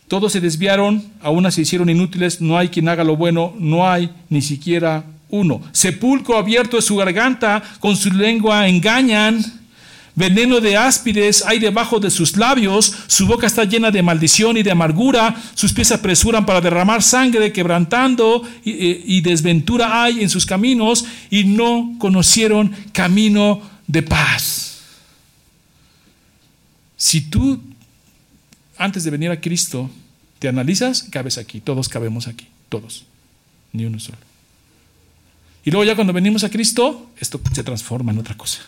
Todos 0.07 0.33
se 0.33 0.41
desviaron, 0.41 1.05
aún 1.21 1.49
se 1.51 1.61
hicieron 1.61 1.89
inútiles, 1.89 2.41
no 2.41 2.57
hay 2.57 2.69
quien 2.69 2.89
haga 2.89 3.03
lo 3.03 3.15
bueno, 3.15 3.53
no 3.57 3.89
hay 3.89 4.11
ni 4.29 4.41
siquiera 4.41 5.05
uno. 5.31 5.61
Sepulcro 5.71 6.37
abierto 6.37 6.77
es 6.77 6.85
su 6.85 6.95
garganta, 6.95 7.63
con 7.79 7.97
su 7.97 8.11
lengua 8.11 8.67
engañan. 8.67 9.43
Veneno 10.13 10.59
de 10.59 10.75
áspides 10.75 11.43
hay 11.45 11.59
debajo 11.59 11.99
de 11.99 12.11
sus 12.11 12.35
labios, 12.35 12.93
su 13.07 13.25
boca 13.25 13.47
está 13.47 13.63
llena 13.63 13.91
de 13.91 14.03
maldición 14.03 14.57
y 14.57 14.63
de 14.63 14.71
amargura, 14.71 15.41
sus 15.55 15.71
pies 15.71 15.87
se 15.87 15.93
apresuran 15.93 16.45
para 16.45 16.59
derramar 16.59 17.01
sangre, 17.01 17.53
quebrantando 17.53 18.43
y, 18.63 19.17
y 19.17 19.21
desventura 19.21 20.03
hay 20.03 20.21
en 20.21 20.29
sus 20.29 20.45
caminos 20.45 21.05
y 21.29 21.45
no 21.45 21.95
conocieron 21.97 22.75
camino 22.91 23.61
de 23.87 24.03
paz. 24.03 24.81
Si 26.97 27.21
tú, 27.21 27.59
antes 28.77 29.05
de 29.05 29.11
venir 29.11 29.31
a 29.31 29.39
Cristo, 29.39 29.89
te 30.39 30.49
analizas, 30.49 31.03
cabes 31.03 31.37
aquí, 31.37 31.61
todos 31.61 31.87
cabemos 31.87 32.27
aquí, 32.27 32.47
todos, 32.67 33.05
ni 33.71 33.85
uno 33.85 33.99
solo. 33.99 34.30
Y 35.63 35.71
luego 35.71 35.85
ya 35.85 35.95
cuando 35.95 36.13
venimos 36.13 36.43
a 36.43 36.49
Cristo, 36.49 37.11
esto 37.19 37.39
se 37.53 37.63
transforma 37.63 38.11
en 38.11 38.19
otra 38.19 38.35
cosa. 38.35 38.61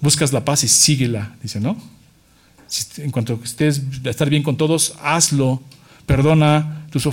Buscas 0.00 0.32
la 0.32 0.44
paz 0.44 0.64
y 0.64 0.68
síguela, 0.68 1.34
dice, 1.42 1.60
¿no? 1.60 1.76
En 2.98 3.10
cuanto 3.10 3.40
estés 3.42 3.82
a 4.04 4.10
estar 4.10 4.28
bien 4.28 4.42
con 4.42 4.56
todos, 4.56 4.94
hazlo. 5.02 5.62
Perdona, 6.06 6.86
tus 6.90 7.06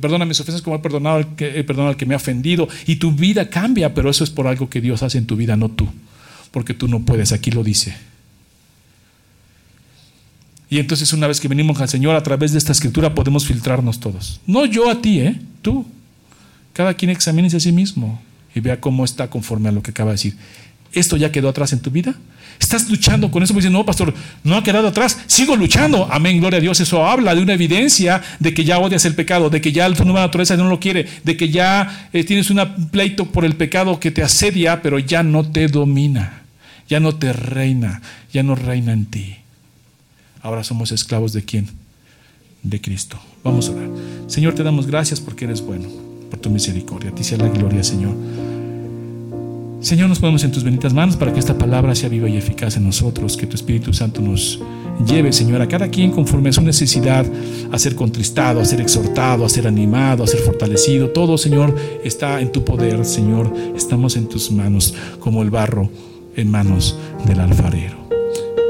perdona 0.00 0.24
mis 0.24 0.40
ofensas 0.40 0.62
como 0.62 0.76
he 0.76 0.78
perdonado, 0.78 1.16
al 1.16 1.34
que, 1.34 1.58
he 1.58 1.64
perdonado 1.64 1.90
al 1.90 1.96
que 1.96 2.06
me 2.06 2.14
ha 2.14 2.18
ofendido. 2.18 2.68
Y 2.86 2.96
tu 2.96 3.12
vida 3.12 3.48
cambia, 3.48 3.94
pero 3.94 4.10
eso 4.10 4.24
es 4.24 4.30
por 4.30 4.46
algo 4.46 4.68
que 4.70 4.80
Dios 4.80 5.02
hace 5.02 5.18
en 5.18 5.26
tu 5.26 5.36
vida, 5.36 5.56
no 5.56 5.70
tú. 5.70 5.88
Porque 6.50 6.74
tú 6.74 6.88
no 6.88 7.00
puedes, 7.00 7.32
aquí 7.32 7.50
lo 7.50 7.62
dice. 7.62 7.96
Y 10.70 10.78
entonces 10.78 11.12
una 11.12 11.26
vez 11.26 11.40
que 11.40 11.48
venimos 11.48 11.80
al 11.80 11.88
Señor, 11.88 12.14
a 12.14 12.22
través 12.22 12.52
de 12.52 12.58
esta 12.58 12.72
escritura 12.72 13.14
podemos 13.14 13.44
filtrarnos 13.44 13.98
todos. 13.98 14.40
No 14.46 14.66
yo 14.66 14.88
a 14.88 15.02
ti, 15.02 15.20
¿eh? 15.20 15.40
Tú. 15.62 15.84
Cada 16.72 16.94
quien 16.94 17.10
examine 17.10 17.48
a 17.48 17.60
sí 17.60 17.72
mismo 17.72 18.20
y 18.54 18.60
vea 18.60 18.80
cómo 18.80 19.04
está 19.04 19.28
conforme 19.28 19.68
a 19.68 19.72
lo 19.72 19.82
que 19.82 19.90
acaba 19.90 20.10
de 20.10 20.14
decir. 20.14 20.36
¿Esto 20.92 21.16
ya 21.16 21.30
quedó 21.30 21.48
atrás 21.48 21.72
en 21.72 21.80
tu 21.80 21.90
vida? 21.90 22.14
¿Estás 22.58 22.90
luchando 22.90 23.30
con 23.30 23.42
eso? 23.42 23.54
Me 23.54 23.60
dice, 23.60 23.70
no, 23.70 23.84
pastor, 23.86 24.12
no 24.44 24.56
ha 24.56 24.62
quedado 24.62 24.88
atrás. 24.88 25.18
Sigo 25.26 25.56
luchando. 25.56 26.06
Amén, 26.10 26.38
gloria 26.40 26.58
a 26.58 26.60
Dios. 26.60 26.78
Eso 26.80 27.06
habla 27.06 27.34
de 27.34 27.40
una 27.40 27.54
evidencia 27.54 28.22
de 28.38 28.52
que 28.52 28.64
ya 28.64 28.78
odias 28.78 29.04
el 29.04 29.14
pecado, 29.14 29.50
de 29.50 29.60
que 29.60 29.72
ya 29.72 29.90
tu 29.92 30.04
nueva 30.04 30.20
naturaleza 30.20 30.56
no 30.56 30.68
lo 30.68 30.78
quiere, 30.78 31.06
de 31.24 31.36
que 31.36 31.48
ya 31.48 32.08
eh, 32.12 32.22
tienes 32.24 32.50
un 32.50 32.60
pleito 32.90 33.26
por 33.26 33.44
el 33.44 33.56
pecado 33.56 33.98
que 33.98 34.10
te 34.10 34.22
asedia, 34.22 34.82
pero 34.82 34.98
ya 34.98 35.22
no 35.22 35.48
te 35.48 35.68
domina, 35.68 36.42
ya 36.88 37.00
no 37.00 37.14
te 37.14 37.32
reina, 37.32 38.02
ya 38.32 38.42
no 38.42 38.54
reina 38.54 38.92
en 38.92 39.06
ti. 39.06 39.36
Ahora 40.42 40.64
somos 40.64 40.92
esclavos 40.92 41.32
de 41.32 41.44
quién? 41.44 41.68
De 42.62 42.80
Cristo. 42.80 43.18
Vamos 43.42 43.68
a 43.68 43.72
orar. 43.72 43.88
Señor, 44.26 44.54
te 44.54 44.62
damos 44.62 44.86
gracias 44.86 45.18
porque 45.18 45.46
eres 45.46 45.62
bueno 45.62 45.88
por 46.30 46.38
tu 46.38 46.50
misericordia. 46.50 47.10
A 47.10 47.14
ti 47.14 47.24
sea 47.24 47.38
la 47.38 47.48
gloria, 47.48 47.82
Señor. 47.82 48.14
Señor, 49.80 50.10
nos 50.10 50.18
ponemos 50.18 50.44
en 50.44 50.52
tus 50.52 50.62
benditas 50.62 50.92
manos 50.92 51.16
para 51.16 51.32
que 51.32 51.40
esta 51.40 51.56
palabra 51.56 51.94
sea 51.94 52.10
viva 52.10 52.28
y 52.28 52.36
eficaz 52.36 52.76
en 52.76 52.84
nosotros, 52.84 53.36
que 53.38 53.46
tu 53.46 53.56
Espíritu 53.56 53.94
Santo 53.94 54.20
nos 54.20 54.60
lleve, 55.06 55.32
Señor, 55.32 55.62
a 55.62 55.68
cada 55.68 55.88
quien 55.88 56.10
conforme 56.10 56.50
a 56.50 56.52
su 56.52 56.60
necesidad, 56.60 57.24
a 57.72 57.78
ser 57.78 57.94
contristado, 57.94 58.60
a 58.60 58.64
ser 58.66 58.82
exhortado, 58.82 59.46
a 59.46 59.48
ser 59.48 59.66
animado, 59.66 60.22
a 60.22 60.26
ser 60.26 60.40
fortalecido. 60.40 61.08
Todo, 61.08 61.38
Señor, 61.38 61.74
está 62.04 62.42
en 62.42 62.52
tu 62.52 62.62
poder, 62.62 63.06
Señor. 63.06 63.50
Estamos 63.74 64.16
en 64.16 64.28
tus 64.28 64.52
manos, 64.52 64.94
como 65.18 65.42
el 65.42 65.48
barro 65.48 65.88
en 66.36 66.50
manos 66.50 66.98
del 67.26 67.40
alfarero. 67.40 67.96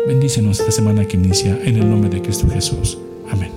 Bendícenos 0.07 0.61
esta 0.61 0.71
semana 0.71 1.05
que 1.07 1.17
inicia, 1.17 1.59
en 1.65 1.77
el 1.77 1.91
nombre 1.91 2.09
de 2.09 2.23
Cristo 2.23 2.49
Jesús. 2.49 2.99
Amén. 3.29 3.51